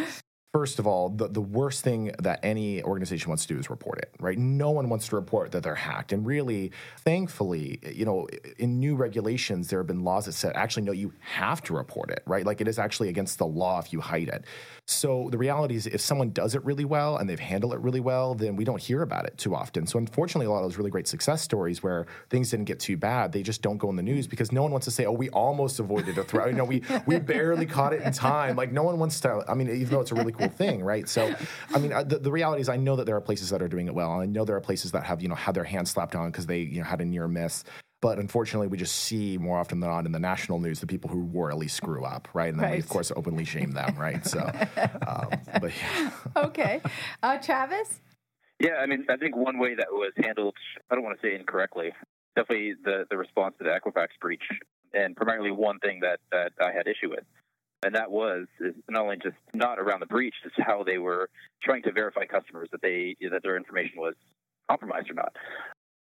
First 0.52 0.78
of 0.78 0.86
all, 0.86 1.10
the, 1.10 1.28
the 1.28 1.40
worst 1.40 1.84
thing 1.84 2.12
that 2.18 2.40
any 2.42 2.82
organization 2.82 3.28
wants 3.28 3.44
to 3.44 3.52
do 3.52 3.60
is 3.60 3.68
report 3.68 3.98
it, 3.98 4.10
right? 4.20 4.38
No 4.38 4.70
one 4.70 4.88
wants 4.88 5.06
to 5.08 5.16
report 5.16 5.52
that 5.52 5.62
they're 5.62 5.74
hacked. 5.74 6.12
And 6.12 6.24
really, 6.24 6.72
thankfully, 7.00 7.78
you 7.92 8.06
know, 8.06 8.26
in 8.56 8.80
new 8.80 8.96
regulations, 8.96 9.68
there 9.68 9.80
have 9.80 9.86
been 9.86 10.02
laws 10.02 10.24
that 10.24 10.32
said 10.32 10.52
actually, 10.54 10.84
no, 10.84 10.92
you 10.92 11.12
have 11.20 11.62
to 11.64 11.74
report 11.74 12.10
it, 12.10 12.22
right? 12.26 12.46
Like 12.46 12.62
it 12.62 12.68
is 12.68 12.78
actually 12.78 13.10
against 13.10 13.36
the 13.36 13.46
law 13.46 13.78
if 13.80 13.92
you 13.92 14.00
hide 14.00 14.28
it. 14.28 14.46
So 14.88 15.28
the 15.32 15.38
reality 15.38 15.74
is, 15.74 15.88
if 15.88 16.00
someone 16.00 16.30
does 16.30 16.54
it 16.54 16.64
really 16.64 16.84
well 16.84 17.16
and 17.16 17.28
they've 17.28 17.40
handled 17.40 17.74
it 17.74 17.80
really 17.80 17.98
well, 17.98 18.36
then 18.36 18.54
we 18.54 18.64
don't 18.64 18.80
hear 18.80 19.02
about 19.02 19.26
it 19.26 19.36
too 19.36 19.52
often. 19.52 19.84
So 19.84 19.98
unfortunately, 19.98 20.46
a 20.46 20.50
lot 20.50 20.58
of 20.58 20.70
those 20.70 20.78
really 20.78 20.92
great 20.92 21.08
success 21.08 21.42
stories 21.42 21.82
where 21.82 22.06
things 22.30 22.50
didn't 22.50 22.66
get 22.66 22.78
too 22.78 22.96
bad, 22.96 23.32
they 23.32 23.42
just 23.42 23.62
don't 23.62 23.78
go 23.78 23.90
in 23.90 23.96
the 23.96 24.02
news 24.02 24.28
because 24.28 24.52
no 24.52 24.62
one 24.62 24.70
wants 24.70 24.84
to 24.84 24.92
say, 24.92 25.04
"Oh, 25.04 25.12
we 25.12 25.28
almost 25.30 25.80
avoided 25.80 26.16
a 26.18 26.24
threat." 26.24 26.50
You 26.50 26.54
know, 26.54 26.64
we 26.64 26.82
we 27.04 27.18
barely 27.18 27.66
caught 27.66 27.94
it 27.94 28.02
in 28.02 28.12
time. 28.12 28.54
Like 28.54 28.70
no 28.70 28.84
one 28.84 29.00
wants 29.00 29.18
to. 29.20 29.44
I 29.48 29.54
mean, 29.54 29.68
even 29.70 29.88
though 29.88 30.00
it's 30.00 30.12
a 30.12 30.14
really 30.14 30.32
cool 30.32 30.48
thing, 30.48 30.84
right? 30.84 31.08
So, 31.08 31.34
I 31.74 31.78
mean, 31.78 31.90
the, 32.06 32.20
the 32.20 32.30
reality 32.30 32.60
is, 32.62 32.68
I 32.68 32.76
know 32.76 32.94
that 32.94 33.06
there 33.06 33.16
are 33.16 33.20
places 33.20 33.50
that 33.50 33.60
are 33.62 33.68
doing 33.68 33.88
it 33.88 33.94
well. 33.94 34.20
I 34.20 34.26
know 34.26 34.44
there 34.44 34.56
are 34.56 34.60
places 34.60 34.92
that 34.92 35.02
have 35.02 35.20
you 35.20 35.28
know 35.28 35.34
had 35.34 35.56
their 35.56 35.64
hands 35.64 35.90
slapped 35.90 36.14
on 36.14 36.30
because 36.30 36.46
they 36.46 36.60
you 36.60 36.78
know 36.78 36.84
had 36.86 37.00
a 37.00 37.04
near 37.04 37.26
miss. 37.26 37.64
But 38.02 38.18
unfortunately, 38.18 38.68
we 38.68 38.76
just 38.76 38.94
see 38.94 39.38
more 39.38 39.58
often 39.58 39.80
than 39.80 39.88
not 39.88 40.04
in 40.04 40.12
the 40.12 40.20
national 40.20 40.60
news 40.60 40.80
the 40.80 40.86
people 40.86 41.08
who 41.08 41.22
royally 41.22 41.68
screw 41.68 42.04
up, 42.04 42.28
right? 42.34 42.52
And 42.52 42.62
then 42.62 42.70
we, 42.70 42.78
of 42.78 42.88
course, 42.88 43.10
openly 43.16 43.44
shame 43.44 43.72
them, 43.72 43.96
right? 43.96 44.24
So, 44.26 44.40
um, 45.06 45.30
but 45.60 45.72
yeah. 45.76 46.10
okay. 46.36 46.82
Uh, 47.22 47.38
Travis? 47.38 48.00
Yeah, 48.60 48.76
I 48.76 48.86
mean, 48.86 49.06
I 49.08 49.16
think 49.16 49.34
one 49.36 49.58
way 49.58 49.74
that 49.74 49.88
was 49.90 50.12
handled, 50.16 50.54
I 50.90 50.94
don't 50.94 51.04
want 51.04 51.20
to 51.20 51.26
say 51.26 51.34
incorrectly, 51.34 51.92
definitely 52.36 52.74
the, 52.84 53.06
the 53.10 53.16
response 53.16 53.54
to 53.58 53.64
the 53.64 53.70
Equifax 53.70 54.08
breach, 54.20 54.44
and 54.92 55.16
primarily 55.16 55.50
one 55.50 55.78
thing 55.78 56.00
that, 56.00 56.20
that 56.32 56.52
I 56.60 56.72
had 56.72 56.86
issue 56.86 57.10
with. 57.10 57.24
And 57.84 57.94
that 57.94 58.10
was 58.10 58.46
is 58.60 58.74
not 58.88 59.02
only 59.02 59.16
just 59.22 59.36
not 59.52 59.78
around 59.78 60.00
the 60.00 60.06
breach, 60.06 60.34
just 60.42 60.56
how 60.58 60.82
they 60.82 60.98
were 60.98 61.28
trying 61.62 61.82
to 61.82 61.92
verify 61.92 62.24
customers 62.24 62.68
that 62.72 62.80
they 62.82 63.16
that 63.30 63.42
their 63.42 63.56
information 63.56 63.98
was 63.98 64.14
compromised 64.68 65.10
or 65.10 65.14
not. 65.14 65.36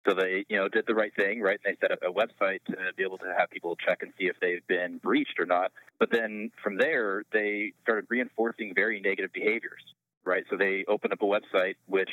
So 0.06 0.14
they, 0.14 0.44
you 0.48 0.56
know, 0.56 0.68
did 0.68 0.86
the 0.86 0.94
right 0.94 1.14
thing, 1.14 1.40
right? 1.40 1.60
They 1.64 1.76
set 1.80 1.92
up 1.92 2.00
a 2.02 2.12
website 2.12 2.64
to 2.66 2.76
be 2.96 3.04
able 3.04 3.18
to 3.18 3.32
have 3.38 3.50
people 3.50 3.76
check 3.76 4.02
and 4.02 4.12
see 4.18 4.26
if 4.26 4.36
they've 4.40 4.66
been 4.66 4.98
breached 4.98 5.38
or 5.38 5.46
not. 5.46 5.70
But 5.98 6.10
then 6.10 6.50
from 6.62 6.76
there, 6.76 7.22
they 7.32 7.72
started 7.82 8.06
reinforcing 8.08 8.72
very 8.74 9.00
negative 9.00 9.32
behaviors, 9.32 9.82
right? 10.24 10.44
So 10.50 10.56
they 10.56 10.84
opened 10.88 11.12
up 11.12 11.22
a 11.22 11.24
website 11.24 11.76
which 11.86 12.10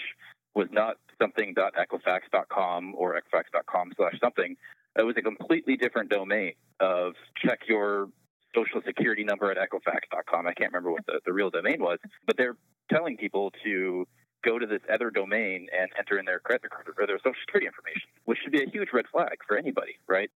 was 0.54 0.68
not 0.72 0.98
something.equifax.com 1.20 2.96
or 2.96 3.20
equifax.com 3.20 3.94
slash 3.98 4.20
something. 4.22 4.56
It 4.98 5.04
was 5.04 5.16
a 5.18 5.22
completely 5.22 5.76
different 5.78 6.10
domain 6.10 6.54
of 6.80 7.14
check 7.44 7.62
your 7.68 8.10
social 8.56 8.82
security 8.86 9.24
number 9.24 9.52
at 9.52 9.58
equifax.com. 9.58 10.48
I 10.48 10.54
can't 10.54 10.72
remember 10.72 10.92
what 10.92 11.06
the, 11.06 11.22
the 11.26 11.34
real 11.34 11.50
domain 11.50 11.82
was, 11.82 12.00
but 12.26 12.38
they're 12.38 12.58
telling 12.92 13.18
people 13.18 13.52
to 13.64 14.08
go 14.44 14.60
to 14.60 14.66
this 14.66 14.82
other 14.92 15.10
domain 15.10 15.68
and 15.78 15.90
enter 15.98 16.18
in 16.18 16.26
their 16.26 16.40
credit 16.40 16.72
card 16.72 16.88
or 16.98 17.08
their 17.08 17.20
social 17.20 17.34
security 17.46 17.68
information, 17.68 18.10
which 18.26 18.40
should 18.42 18.52
be 18.52 18.64
a 18.64 18.70
huge 18.70 18.90
red 18.94 19.06
flag 19.12 19.38
for 19.48 19.58
anybody, 19.58 19.98
right? 20.08 20.30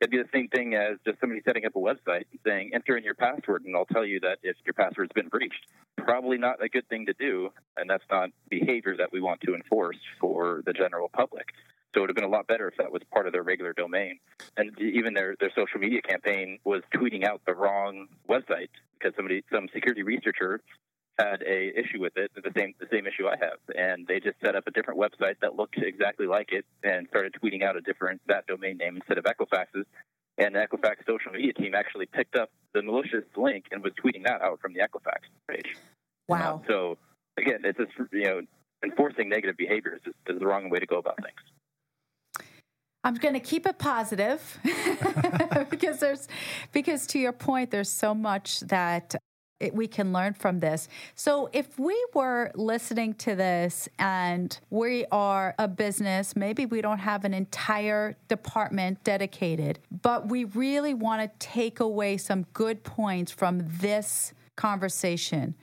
It'd 0.00 0.10
be 0.10 0.18
the 0.18 0.28
same 0.34 0.48
thing 0.48 0.74
as 0.74 0.98
just 1.06 1.20
somebody 1.20 1.42
setting 1.44 1.64
up 1.64 1.76
a 1.76 1.78
website 1.78 2.24
and 2.32 2.40
saying, 2.44 2.72
enter 2.74 2.96
in 2.96 3.04
your 3.04 3.14
password, 3.14 3.64
and 3.64 3.76
I'll 3.76 3.86
tell 3.86 4.04
you 4.04 4.18
that 4.20 4.38
if 4.42 4.56
your 4.64 4.74
password's 4.74 5.12
been 5.12 5.28
breached. 5.28 5.66
Probably 5.96 6.38
not 6.38 6.60
a 6.60 6.68
good 6.68 6.88
thing 6.88 7.06
to 7.06 7.12
do, 7.12 7.50
and 7.76 7.88
that's 7.88 8.02
not 8.10 8.30
behavior 8.48 8.96
that 8.96 9.12
we 9.12 9.20
want 9.20 9.40
to 9.42 9.54
enforce 9.54 9.98
for 10.20 10.62
the 10.66 10.72
general 10.72 11.08
public. 11.08 11.50
So 11.94 11.98
it 11.98 12.00
would 12.00 12.10
have 12.10 12.16
been 12.16 12.24
a 12.24 12.28
lot 12.28 12.48
better 12.48 12.66
if 12.66 12.76
that 12.78 12.90
was 12.90 13.02
part 13.12 13.26
of 13.26 13.32
their 13.32 13.44
regular 13.44 13.74
domain. 13.74 14.18
And 14.56 14.76
even 14.80 15.14
their, 15.14 15.36
their 15.38 15.52
social 15.54 15.78
media 15.78 16.00
campaign 16.02 16.58
was 16.64 16.82
tweeting 16.92 17.24
out 17.24 17.42
the 17.46 17.54
wrong 17.54 18.08
website 18.28 18.70
because 18.98 19.14
somebody, 19.14 19.44
some 19.52 19.68
security 19.72 20.02
researcher 20.02 20.60
had 21.22 21.42
a 21.42 21.78
issue 21.78 22.00
with 22.00 22.16
it, 22.16 22.30
the 22.34 22.52
same 22.56 22.74
the 22.80 22.86
same 22.90 23.06
issue 23.06 23.26
I 23.26 23.36
have, 23.40 23.58
and 23.76 24.06
they 24.06 24.20
just 24.20 24.36
set 24.44 24.56
up 24.56 24.64
a 24.66 24.70
different 24.70 24.98
website 24.98 25.36
that 25.40 25.56
looked 25.56 25.76
exactly 25.78 26.26
like 26.26 26.52
it 26.52 26.64
and 26.82 27.06
started 27.08 27.34
tweeting 27.42 27.62
out 27.62 27.76
a 27.76 27.80
different 27.80 28.20
that 28.26 28.46
domain 28.46 28.78
name 28.78 28.96
instead 28.96 29.18
of 29.18 29.24
Equifax's. 29.24 29.86
And 30.38 30.54
the 30.54 30.60
Equifax 30.60 31.06
social 31.06 31.32
media 31.32 31.52
team 31.52 31.74
actually 31.74 32.06
picked 32.06 32.36
up 32.36 32.50
the 32.72 32.82
malicious 32.82 33.24
link 33.36 33.66
and 33.70 33.82
was 33.82 33.92
tweeting 34.02 34.24
that 34.24 34.40
out 34.40 34.60
from 34.60 34.72
the 34.72 34.80
Equifax 34.80 35.28
page. 35.48 35.76
Wow. 36.26 36.62
So 36.66 36.96
again, 37.38 37.60
it's 37.64 37.78
just 37.78 37.90
you 38.12 38.24
know 38.24 38.40
enforcing 38.82 39.28
negative 39.28 39.56
behaviors 39.56 40.00
is, 40.06 40.14
is 40.26 40.40
the 40.40 40.46
wrong 40.46 40.70
way 40.70 40.80
to 40.80 40.86
go 40.86 40.98
about 40.98 41.16
things. 41.16 42.48
I'm 43.04 43.14
going 43.14 43.34
to 43.34 43.40
keep 43.40 43.66
it 43.66 43.78
positive 43.78 44.60
because 45.70 45.98
there's 45.98 46.28
because 46.72 47.06
to 47.08 47.18
your 47.18 47.32
point 47.32 47.70
there's 47.70 47.90
so 47.90 48.14
much 48.14 48.60
that 48.60 49.16
it, 49.62 49.74
we 49.74 49.86
can 49.86 50.12
learn 50.12 50.34
from 50.34 50.60
this. 50.60 50.88
So 51.14 51.48
if 51.52 51.78
we 51.78 51.96
were 52.14 52.50
listening 52.54 53.14
to 53.14 53.34
this 53.34 53.88
and 53.98 54.58
we 54.70 55.06
are 55.12 55.54
a 55.58 55.68
business, 55.68 56.34
maybe 56.36 56.66
we 56.66 56.80
don't 56.80 56.98
have 56.98 57.24
an 57.24 57.34
entire 57.34 58.16
department 58.28 59.02
dedicated, 59.04 59.78
but 60.02 60.28
we 60.28 60.44
really 60.44 60.94
want 60.94 61.22
to 61.22 61.46
take 61.46 61.80
away 61.80 62.16
some 62.16 62.44
good 62.52 62.82
points 62.84 63.30
from 63.32 63.62
this 63.80 64.32
conversation. 64.56 65.54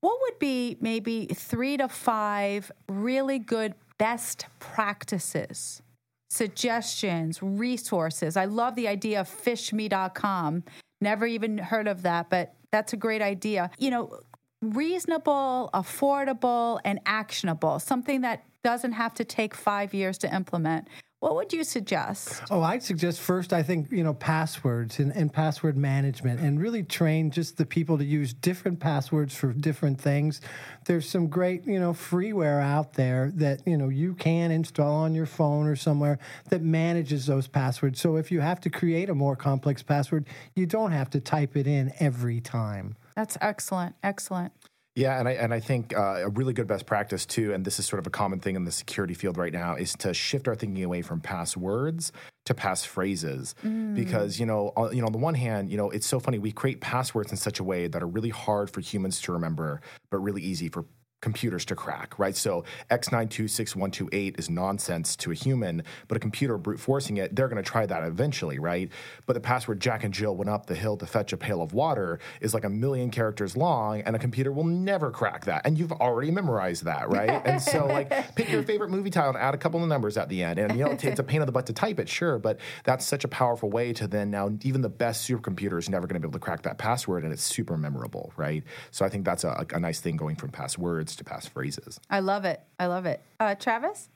What 0.00 0.18
would 0.22 0.38
be 0.38 0.76
maybe 0.80 1.26
3 1.26 1.78
to 1.78 1.88
5 1.88 2.72
really 2.88 3.38
good 3.38 3.74
best 3.98 4.46
practices? 4.60 5.82
suggestions, 6.28 7.42
resources. 7.42 8.36
I 8.36 8.44
love 8.44 8.74
the 8.74 8.88
idea 8.88 9.20
of 9.20 9.28
phishme.com. 9.28 10.64
Never 11.00 11.26
even 11.26 11.58
heard 11.58 11.88
of 11.88 12.02
that, 12.02 12.30
but 12.30 12.54
that's 12.76 12.92
a 12.92 12.96
great 12.96 13.22
idea. 13.22 13.70
You 13.78 13.90
know, 13.90 14.20
reasonable, 14.60 15.70
affordable, 15.72 16.80
and 16.84 17.00
actionable, 17.06 17.78
something 17.78 18.20
that 18.20 18.44
doesn't 18.62 18.92
have 18.92 19.14
to 19.14 19.24
take 19.24 19.54
five 19.54 19.94
years 19.94 20.18
to 20.18 20.34
implement. 20.34 20.88
What 21.20 21.34
would 21.34 21.52
you 21.52 21.64
suggest? 21.64 22.42
Oh, 22.50 22.60
I'd 22.60 22.82
suggest 22.82 23.20
first, 23.20 23.54
I 23.54 23.62
think, 23.62 23.90
you 23.90 24.04
know, 24.04 24.12
passwords 24.12 24.98
and, 24.98 25.10
and 25.12 25.32
password 25.32 25.74
management 25.74 26.40
and 26.40 26.60
really 26.60 26.82
train 26.82 27.30
just 27.30 27.56
the 27.56 27.64
people 27.64 27.96
to 27.96 28.04
use 28.04 28.34
different 28.34 28.80
passwords 28.80 29.34
for 29.34 29.54
different 29.54 29.98
things. 29.98 30.42
There's 30.84 31.08
some 31.08 31.28
great, 31.28 31.66
you 31.66 31.80
know, 31.80 31.94
freeware 31.94 32.62
out 32.62 32.92
there 32.92 33.32
that, 33.36 33.66
you 33.66 33.78
know, 33.78 33.88
you 33.88 34.14
can 34.14 34.50
install 34.50 34.92
on 34.92 35.14
your 35.14 35.24
phone 35.24 35.66
or 35.66 35.74
somewhere 35.74 36.18
that 36.50 36.60
manages 36.60 37.24
those 37.24 37.48
passwords. 37.48 37.98
So 37.98 38.16
if 38.16 38.30
you 38.30 38.40
have 38.40 38.60
to 38.60 38.70
create 38.70 39.08
a 39.08 39.14
more 39.14 39.36
complex 39.36 39.82
password, 39.82 40.26
you 40.54 40.66
don't 40.66 40.92
have 40.92 41.08
to 41.10 41.20
type 41.20 41.56
it 41.56 41.66
in 41.66 41.92
every 41.98 42.40
time. 42.42 42.94
That's 43.14 43.38
excellent. 43.40 43.96
Excellent. 44.02 44.52
Yeah, 44.96 45.18
and 45.18 45.28
I 45.28 45.32
and 45.32 45.52
I 45.52 45.60
think 45.60 45.94
uh, 45.94 46.22
a 46.24 46.30
really 46.30 46.54
good 46.54 46.66
best 46.66 46.86
practice 46.86 47.26
too, 47.26 47.52
and 47.52 47.66
this 47.66 47.78
is 47.78 47.84
sort 47.84 48.00
of 48.00 48.06
a 48.06 48.10
common 48.10 48.40
thing 48.40 48.56
in 48.56 48.64
the 48.64 48.72
security 48.72 49.12
field 49.12 49.36
right 49.36 49.52
now, 49.52 49.76
is 49.76 49.92
to 49.98 50.14
shift 50.14 50.48
our 50.48 50.54
thinking 50.54 50.82
away 50.82 51.02
from 51.02 51.20
passwords 51.20 52.12
to 52.46 52.54
passphrases. 52.54 53.54
Because 53.94 54.40
you 54.40 54.46
know, 54.46 54.72
on, 54.74 54.96
you 54.96 55.02
know, 55.02 55.06
on 55.06 55.12
the 55.12 55.18
one 55.18 55.34
hand, 55.34 55.70
you 55.70 55.76
know, 55.76 55.90
it's 55.90 56.06
so 56.06 56.18
funny 56.18 56.38
we 56.38 56.50
create 56.50 56.80
passwords 56.80 57.30
in 57.30 57.36
such 57.36 57.60
a 57.60 57.64
way 57.64 57.88
that 57.88 58.02
are 58.02 58.06
really 58.06 58.30
hard 58.30 58.70
for 58.70 58.80
humans 58.80 59.20
to 59.20 59.32
remember, 59.32 59.82
but 60.10 60.16
really 60.16 60.40
easy 60.40 60.70
for 60.70 60.86
computers 61.22 61.64
to 61.64 61.74
crack, 61.74 62.18
right? 62.18 62.36
So 62.36 62.64
X9266128 62.90 64.38
is 64.38 64.50
nonsense 64.50 65.16
to 65.16 65.30
a 65.30 65.34
human, 65.34 65.82
but 66.08 66.16
a 66.16 66.20
computer 66.20 66.58
brute 66.58 66.78
forcing 66.78 67.16
it, 67.16 67.34
they're 67.34 67.48
going 67.48 67.62
to 67.62 67.68
try 67.68 67.86
that 67.86 68.04
eventually, 68.04 68.58
right? 68.58 68.90
But 69.24 69.32
the 69.32 69.40
password 69.40 69.80
Jack 69.80 70.04
and 70.04 70.12
Jill 70.12 70.36
went 70.36 70.50
up 70.50 70.66
the 70.66 70.74
hill 70.74 70.96
to 70.98 71.06
fetch 71.06 71.32
a 71.32 71.36
pail 71.36 71.62
of 71.62 71.72
water 71.72 72.20
is 72.40 72.52
like 72.52 72.64
a 72.64 72.68
million 72.68 73.10
characters 73.10 73.56
long, 73.56 74.02
and 74.02 74.14
a 74.14 74.18
computer 74.18 74.52
will 74.52 74.64
never 74.64 75.10
crack 75.10 75.46
that. 75.46 75.62
And 75.64 75.78
you've 75.78 75.92
already 75.92 76.30
memorized 76.30 76.84
that, 76.84 77.08
right? 77.08 77.30
and 77.46 77.62
so, 77.62 77.86
like, 77.86 78.36
pick 78.36 78.50
your 78.50 78.62
favorite 78.62 78.90
movie 78.90 79.10
title 79.10 79.30
and 79.30 79.38
add 79.38 79.54
a 79.54 79.58
couple 79.58 79.82
of 79.82 79.88
numbers 79.88 80.16
at 80.16 80.28
the 80.28 80.42
end. 80.42 80.58
And, 80.58 80.78
you 80.78 80.84
know, 80.84 80.90
it's 81.00 81.18
a 81.18 81.24
pain 81.24 81.40
in 81.40 81.46
the 81.46 81.52
butt 81.52 81.66
to 81.66 81.72
type 81.72 81.98
it, 81.98 82.08
sure, 82.08 82.38
but 82.38 82.60
that's 82.84 83.06
such 83.06 83.24
a 83.24 83.28
powerful 83.28 83.70
way 83.70 83.92
to 83.94 84.06
then 84.06 84.30
now, 84.30 84.50
even 84.62 84.82
the 84.82 84.88
best 84.88 85.28
supercomputer 85.28 85.78
is 85.78 85.88
never 85.88 86.06
going 86.06 86.20
to 86.20 86.20
be 86.20 86.30
able 86.30 86.38
to 86.38 86.44
crack 86.44 86.62
that 86.62 86.78
password, 86.78 87.24
and 87.24 87.32
it's 87.32 87.42
super 87.42 87.76
memorable, 87.76 88.32
right? 88.36 88.62
So 88.90 89.04
I 89.04 89.08
think 89.08 89.24
that's 89.24 89.44
a, 89.44 89.66
a 89.72 89.80
nice 89.80 90.00
thing 90.00 90.16
going 90.16 90.36
from 90.36 90.50
passwords 90.50 91.05
to 91.14 91.24
passphrases. 91.24 91.98
I 92.10 92.18
love 92.18 92.44
it. 92.44 92.60
I 92.80 92.86
love 92.86 93.06
it. 93.06 93.22
Uh, 93.38 93.54
Travis? 93.54 94.08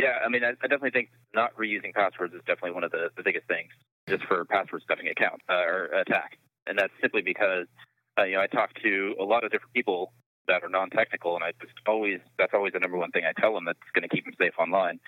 Yeah, 0.00 0.18
I 0.24 0.28
mean, 0.28 0.44
I, 0.44 0.50
I 0.50 0.68
definitely 0.68 0.90
think 0.90 1.10
not 1.34 1.56
reusing 1.56 1.92
passwords 1.92 2.34
is 2.34 2.40
definitely 2.46 2.72
one 2.72 2.84
of 2.84 2.90
the, 2.90 3.10
the 3.16 3.22
biggest 3.22 3.46
things 3.48 3.70
just 4.08 4.24
for 4.24 4.44
password 4.44 4.82
stuffing 4.82 5.08
account 5.08 5.40
uh, 5.48 5.64
or 5.64 5.84
attack, 5.86 6.38
and 6.66 6.78
that's 6.78 6.92
simply 7.00 7.22
because 7.22 7.66
uh, 8.18 8.24
you 8.24 8.36
know 8.36 8.40
I 8.40 8.46
talk 8.46 8.70
to 8.82 9.14
a 9.20 9.24
lot 9.24 9.44
of 9.44 9.50
different 9.50 9.72
people 9.74 10.12
that 10.48 10.62
are 10.62 10.68
non-technical, 10.68 11.34
and 11.34 11.42
I 11.42 11.52
just 11.60 11.74
always 11.86 12.20
that's 12.38 12.54
always 12.54 12.72
the 12.72 12.78
number 12.78 12.96
one 12.96 13.10
thing 13.10 13.24
I 13.24 13.38
tell 13.40 13.54
them 13.54 13.64
that's 13.64 13.78
going 13.94 14.08
to 14.08 14.14
keep 14.14 14.24
them 14.24 14.34
safe 14.38 14.54
online. 14.58 15.00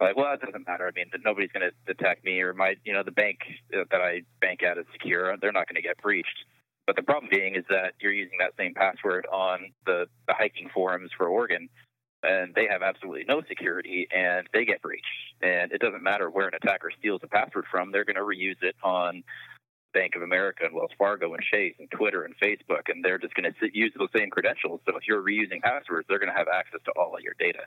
Like, 0.00 0.16
well, 0.16 0.32
it 0.32 0.40
doesn't 0.40 0.66
matter. 0.66 0.88
I 0.88 0.92
mean, 0.96 1.10
nobody's 1.24 1.50
going 1.52 1.68
to 1.68 1.92
attack 1.92 2.24
me 2.24 2.40
or 2.40 2.54
my, 2.54 2.74
you 2.84 2.92
know, 2.94 3.02
the 3.02 3.12
bank 3.12 3.40
that 3.70 4.00
I 4.00 4.22
bank 4.40 4.62
at 4.62 4.78
is 4.78 4.86
secure. 4.92 5.36
They're 5.36 5.52
not 5.52 5.68
going 5.68 5.76
to 5.76 5.82
get 5.82 5.98
breached. 5.98 6.46
But 6.86 6.96
the 6.96 7.02
problem 7.02 7.28
being 7.30 7.54
is 7.54 7.64
that 7.68 7.94
you're 8.00 8.12
using 8.12 8.38
that 8.40 8.52
same 8.58 8.74
password 8.74 9.26
on 9.32 9.72
the, 9.86 10.06
the 10.26 10.34
hiking 10.34 10.68
forums 10.74 11.10
for 11.16 11.28
Oregon, 11.28 11.68
and 12.22 12.54
they 12.54 12.66
have 12.68 12.82
absolutely 12.82 13.24
no 13.28 13.42
security, 13.48 14.08
and 14.14 14.48
they 14.52 14.64
get 14.64 14.82
breached. 14.82 15.06
And 15.40 15.72
it 15.72 15.80
doesn't 15.80 16.02
matter 16.02 16.28
where 16.28 16.48
an 16.48 16.54
attacker 16.54 16.90
steals 16.98 17.20
a 17.22 17.28
password 17.28 17.64
from; 17.70 17.92
they're 17.92 18.04
going 18.04 18.16
to 18.16 18.22
reuse 18.22 18.62
it 18.62 18.74
on 18.82 19.22
Bank 19.92 20.14
of 20.16 20.22
America 20.22 20.64
and 20.64 20.74
Wells 20.74 20.90
Fargo 20.98 21.34
and 21.34 21.42
Chase 21.42 21.74
and 21.78 21.90
Twitter 21.90 22.24
and 22.24 22.34
Facebook, 22.38 22.88
and 22.88 23.04
they're 23.04 23.18
just 23.18 23.34
going 23.34 23.52
to 23.52 23.68
use 23.72 23.92
those 23.96 24.08
same 24.16 24.30
credentials. 24.30 24.80
So 24.86 24.96
if 24.96 25.04
you're 25.06 25.22
reusing 25.22 25.60
passwords, 25.62 26.06
they're 26.08 26.18
going 26.18 26.32
to 26.32 26.38
have 26.38 26.48
access 26.48 26.80
to 26.84 26.92
all 26.92 27.14
of 27.14 27.22
your 27.22 27.34
data. 27.38 27.60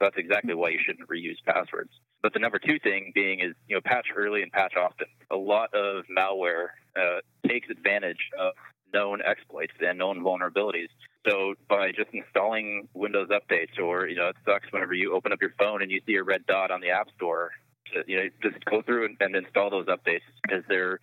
That's 0.00 0.16
exactly 0.16 0.54
why 0.54 0.70
you 0.70 0.78
shouldn't 0.84 1.08
reuse 1.08 1.36
passwords. 1.46 1.90
But 2.22 2.32
the 2.32 2.38
number 2.38 2.58
two 2.58 2.78
thing 2.78 3.12
being 3.14 3.40
is, 3.40 3.54
you 3.68 3.76
know, 3.76 3.80
patch 3.84 4.06
early 4.14 4.42
and 4.42 4.52
patch 4.52 4.74
often. 4.76 5.06
A 5.30 5.36
lot 5.36 5.72
of 5.74 6.04
malware 6.06 6.68
uh, 6.96 7.20
takes 7.46 7.68
advantage 7.70 8.30
of 8.38 8.52
known 8.92 9.20
exploits 9.24 9.72
and 9.80 9.98
known 9.98 10.22
vulnerabilities. 10.22 10.88
So 11.28 11.54
by 11.68 11.92
just 11.92 12.10
installing 12.12 12.88
Windows 12.94 13.28
updates, 13.28 13.78
or 13.82 14.08
you 14.08 14.16
know, 14.16 14.28
it 14.28 14.36
sucks 14.44 14.70
whenever 14.70 14.94
you 14.94 15.14
open 15.14 15.32
up 15.32 15.40
your 15.40 15.54
phone 15.58 15.82
and 15.82 15.90
you 15.90 16.00
see 16.06 16.14
a 16.16 16.22
red 16.22 16.46
dot 16.46 16.70
on 16.70 16.80
the 16.80 16.90
App 16.90 17.08
Store. 17.16 17.50
To, 17.94 18.02
you 18.06 18.16
know, 18.16 18.28
just 18.42 18.64
go 18.64 18.82
through 18.82 19.06
and, 19.06 19.16
and 19.20 19.36
install 19.36 19.70
those 19.70 19.86
updates 19.86 20.26
because 20.42 20.64
they're 20.68 20.98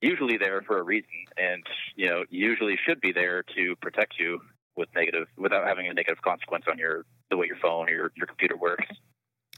usually 0.00 0.38
there 0.38 0.62
for 0.62 0.78
a 0.78 0.82
reason, 0.82 1.10
and 1.36 1.62
you 1.96 2.08
know, 2.08 2.24
usually 2.30 2.78
should 2.86 3.00
be 3.00 3.12
there 3.12 3.44
to 3.54 3.76
protect 3.76 4.14
you 4.18 4.40
with 4.76 4.88
negative 4.94 5.26
without 5.36 5.66
having 5.66 5.86
a 5.88 5.94
negative 5.94 6.22
consequence 6.22 6.64
on 6.70 6.78
your 6.78 7.04
the 7.30 7.36
way 7.36 7.46
your 7.46 7.56
phone 7.56 7.88
or 7.88 7.92
your, 7.92 8.12
your 8.16 8.26
computer 8.26 8.56
works. 8.56 8.86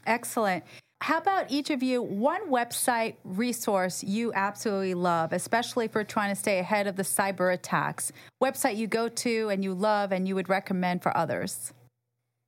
Excellent. 0.05 0.63
How 1.01 1.17
about 1.17 1.51
each 1.51 1.69
of 1.69 1.83
you, 1.83 2.01
one 2.01 2.49
website 2.49 3.15
resource 3.23 4.03
you 4.03 4.31
absolutely 4.33 4.93
love, 4.93 5.33
especially 5.33 5.87
for 5.87 6.03
trying 6.03 6.33
to 6.33 6.39
stay 6.39 6.59
ahead 6.59 6.87
of 6.87 6.95
the 6.95 7.03
cyber 7.03 7.53
attacks? 7.53 8.11
Website 8.41 8.77
you 8.77 8.87
go 8.87 9.09
to 9.09 9.49
and 9.49 9.63
you 9.63 9.73
love 9.73 10.11
and 10.11 10.27
you 10.27 10.35
would 10.35 10.49
recommend 10.49 11.03
for 11.03 11.15
others? 11.15 11.73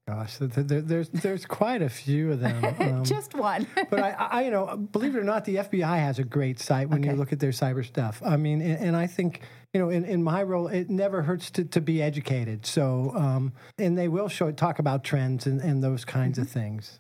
Gosh, 0.08 0.38
there, 0.38 0.82
there's 0.82 1.10
there's 1.10 1.46
quite 1.46 1.82
a 1.82 1.90
few 1.90 2.32
of 2.32 2.40
them. 2.40 2.64
Um, 2.78 3.04
Just 3.04 3.34
one. 3.34 3.68
but 3.90 4.00
I, 4.00 4.12
I, 4.12 4.44
you 4.44 4.52
know, 4.52 4.78
believe 4.78 5.16
it 5.16 5.20
or 5.20 5.24
not, 5.24 5.44
the 5.46 5.56
FBI 5.56 5.98
has 5.98 6.20
a 6.20 6.24
great 6.24 6.60
site 6.60 6.90
when 6.90 7.02
okay. 7.02 7.12
you 7.12 7.16
look 7.18 7.34
at 7.34 7.40
their 7.40 7.52
cyber 7.52 7.86
stuff. 7.86 8.22
I 8.24 8.38
mean, 8.38 8.62
and, 8.62 8.80
and 8.80 8.96
I 8.96 9.08
think 9.08 9.42
you 9.74 9.82
know, 9.82 9.90
in, 9.90 10.06
in 10.06 10.24
my 10.24 10.44
role, 10.44 10.68
it 10.68 10.90
never 10.90 11.22
hurts 11.22 11.52
to, 11.52 11.66
to 11.66 11.82
be 11.82 12.02
educated. 12.02 12.66
So, 12.66 13.12
um, 13.16 13.54
and 13.78 13.98
they 13.98 14.08
will 14.08 14.30
show 14.30 14.52
talk 14.52 14.80
about 14.80 15.04
trends 15.04 15.46
and, 15.46 15.60
and 15.60 15.84
those 15.84 16.06
kinds 16.06 16.38
mm-hmm. 16.38 16.44
of 16.44 16.50
things. 16.50 17.00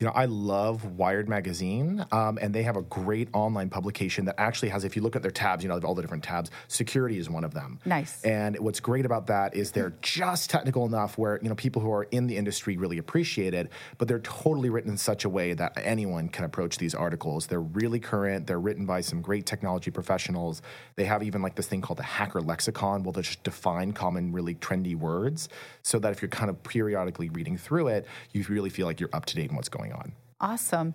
You 0.00 0.08
know, 0.08 0.12
I 0.12 0.24
love 0.24 0.84
Wired 0.84 1.28
Magazine, 1.28 2.04
um, 2.10 2.36
and 2.42 2.52
they 2.52 2.64
have 2.64 2.76
a 2.76 2.82
great 2.82 3.28
online 3.32 3.70
publication 3.70 4.24
that 4.24 4.34
actually 4.38 4.70
has, 4.70 4.82
if 4.82 4.96
you 4.96 5.02
look 5.02 5.14
at 5.14 5.22
their 5.22 5.30
tabs, 5.30 5.62
you 5.62 5.68
know, 5.68 5.78
all 5.78 5.94
the 5.94 6.02
different 6.02 6.24
tabs, 6.24 6.50
security 6.66 7.16
is 7.16 7.30
one 7.30 7.44
of 7.44 7.54
them. 7.54 7.78
Nice. 7.84 8.20
And 8.24 8.58
what's 8.58 8.80
great 8.80 9.06
about 9.06 9.28
that 9.28 9.54
is 9.54 9.70
they're 9.70 9.94
just 10.02 10.50
technical 10.50 10.84
enough 10.84 11.16
where, 11.16 11.38
you 11.42 11.48
know, 11.48 11.54
people 11.54 11.80
who 11.80 11.92
are 11.92 12.02
in 12.10 12.26
the 12.26 12.36
industry 12.36 12.76
really 12.76 12.98
appreciate 12.98 13.54
it, 13.54 13.70
but 13.96 14.08
they're 14.08 14.18
totally 14.18 14.68
written 14.68 14.90
in 14.90 14.96
such 14.96 15.24
a 15.24 15.28
way 15.28 15.54
that 15.54 15.72
anyone 15.76 16.28
can 16.28 16.44
approach 16.44 16.76
these 16.78 16.96
articles. 16.96 17.46
They're 17.46 17.60
really 17.60 18.00
current, 18.00 18.48
they're 18.48 18.58
written 18.58 18.86
by 18.86 19.00
some 19.00 19.22
great 19.22 19.46
technology 19.46 19.92
professionals. 19.92 20.60
They 20.96 21.04
have 21.04 21.22
even 21.22 21.40
like 21.40 21.54
this 21.54 21.68
thing 21.68 21.82
called 21.82 22.00
the 22.00 22.02
hacker 22.02 22.40
lexicon, 22.40 23.04
where 23.04 23.12
they 23.12 23.22
just 23.22 23.44
define 23.44 23.92
common, 23.92 24.32
really 24.32 24.56
trendy 24.56 24.96
words 24.96 25.48
so 25.82 26.00
that 26.00 26.10
if 26.10 26.20
you're 26.20 26.28
kind 26.28 26.50
of 26.50 26.60
periodically 26.64 27.28
reading 27.28 27.56
through 27.56 27.86
it, 27.86 28.08
you 28.32 28.44
really 28.48 28.70
feel 28.70 28.88
like 28.88 28.98
you're 28.98 29.08
up 29.12 29.24
to 29.26 29.36
date 29.36 29.50
in 29.50 29.56
what's 29.56 29.68
going 29.68 29.83
on. 29.92 30.12
Awesome. 30.40 30.94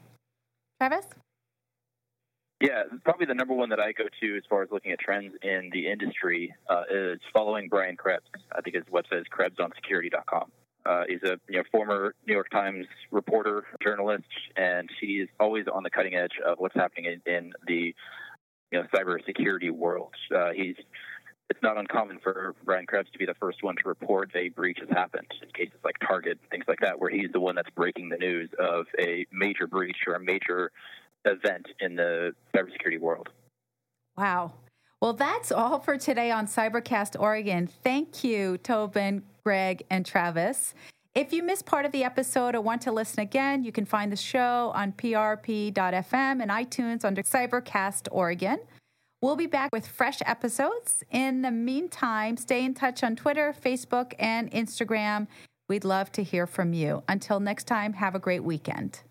Travis? 0.80 1.06
Yeah, 2.62 2.84
probably 3.06 3.26
the 3.26 3.34
number 3.34 3.54
one 3.54 3.70
that 3.70 3.80
I 3.80 3.94
go 3.94 4.04
to 4.22 4.38
as 4.38 4.44
far 4.50 4.64
as 4.64 4.70
looking 4.70 4.92
at 4.92 5.00
trends 5.00 5.34
in 5.44 5.70
the 5.72 5.90
industry 5.90 6.54
uh, 6.70 6.84
is 6.92 7.20
following 7.34 7.70
Brian 7.70 7.96
Krebs. 7.96 8.26
I 8.52 8.62
think 8.62 8.76
his 8.76 8.84
website 8.86 9.22
is 9.22 9.28
krebsonsecurity.com. 9.34 10.52
Uh, 10.86 11.04
he's 11.08 11.24
a 11.24 11.40
you 11.48 11.58
know, 11.58 11.64
former 11.72 12.16
New 12.28 12.34
York 12.34 12.50
Times 12.50 12.86
reporter, 13.12 13.66
journalist, 13.82 14.24
and 14.58 14.90
he 15.00 15.22
is 15.22 15.30
always 15.40 15.66
on 15.74 15.84
the 15.84 15.90
cutting 15.90 16.16
edge 16.16 16.34
of 16.46 16.58
what's 16.58 16.76
happening 16.76 17.06
in, 17.06 17.34
in 17.34 17.54
the 17.68 17.94
you 18.72 18.80
know, 18.80 18.84
cybersecurity 18.94 19.72
world. 19.72 20.14
Uh, 20.36 20.50
he's 20.54 20.76
it's 21.50 21.62
not 21.64 21.78
uncommon 21.78 22.20
for 22.22 22.56
Brian 22.64 22.86
Krebs 22.86 23.10
to 23.12 23.18
be 23.18 23.26
the 23.26 23.34
first 23.40 23.64
one 23.64 23.76
to 23.78 23.82
report 23.88 24.32
a 24.36 24.50
breach 24.50 24.78
has 24.80 24.90
happened 24.90 25.28
in 25.42 25.50
cases 25.52 25.80
like 25.84 25.96
Target, 26.00 26.38
things 26.52 26.66
like 26.68 26.80
that, 26.82 27.00
where 27.00 27.10
he's 27.10 27.32
the 27.34 27.40
one 27.40 27.56
that's 27.56 27.70
breaking 27.72 28.10
the 28.10 28.18
news 28.18 28.50
of 28.60 28.86
a 29.00 29.26
major 29.32 29.68
breach 29.68 29.98
or 30.08 30.14
a 30.14 30.20
major 30.20 30.72
event 31.26 31.68
in 31.80 31.96
the 31.96 32.34
cybersecurity 32.56 33.00
world. 33.00 33.30
Wow. 34.18 34.54
Well, 35.02 35.14
that's 35.14 35.52
all 35.52 35.80
for 35.80 35.98
today 35.98 36.30
on 36.30 36.46
Cybercast 36.46 37.20
Oregon. 37.20 37.68
Thank 37.68 38.24
you, 38.24 38.58
Tobin, 38.58 39.24
Greg, 39.44 39.84
and 39.90 40.06
Travis. 40.06 40.74
If 41.16 41.34
you 41.34 41.42
missed 41.42 41.66
part 41.66 41.86
of 41.86 41.92
the 41.92 42.04
episode 42.04 42.54
or 42.54 42.62
want 42.62 42.82
to 42.84 42.92
listen 42.92 43.22
again, 43.22 43.64
you 43.64 43.72
can 43.72 43.86
find 43.86 44.12
the 44.12 44.18
show 44.18 44.72
on 44.76 44.92
prp.fm 44.92 45.74
and 46.42 46.52
iTunes 46.52 47.04
under 47.04 47.24
Cybercast 47.24 48.08
Oregon. 48.12 48.60
We'll 49.22 49.36
be 49.36 49.48
back 49.48 49.72
with 49.74 49.86
fresh 49.86 50.20
episodes. 50.26 51.04
In 51.12 51.42
the 51.42 51.52
meantime, 51.52 52.38
stay 52.38 52.64
in 52.64 52.74
touch 52.74 53.04
on 53.04 53.18
Twitter, 53.18 53.54
Facebook, 53.54 54.14
and 54.18 54.50
Instagram. 54.52 55.28
We'd 55.68 55.84
love 55.84 56.10
to 56.14 56.24
hear 56.24 56.48
from 56.48 56.72
you. 56.72 57.04
Until 57.10 57.42
next 57.42 57.66
time, 57.66 57.94
have 57.94 58.16
a 58.16 58.20
great 58.20 58.46
weekend. 58.46 59.02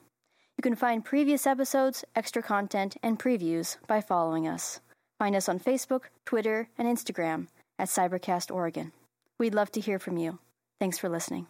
You 0.57 0.63
can 0.63 0.77
find 0.77 1.05
previous 1.05 1.47
episodes, 1.47 2.05
extra 2.15 2.43
content, 2.43 2.97
and 3.03 3.19
previews 3.19 3.77
by 3.87 4.01
following 4.01 4.47
us. 4.47 4.81
Find 5.19 5.37
us 5.37 5.49
on 5.49 5.59
Facebook, 5.59 6.03
Twitter, 6.25 6.69
and 6.79 6.89
Instagram 6.89 7.49
at 7.79 7.89
Cybercast 7.89 8.55
Oregon. 8.55 8.93
We'd 9.39 9.55
love 9.55 9.73
to 9.73 9.81
hear 9.81 9.99
from 9.99 10.17
you. 10.17 10.39
Thanks 10.81 10.99
for 10.99 11.09
listening. 11.09 11.47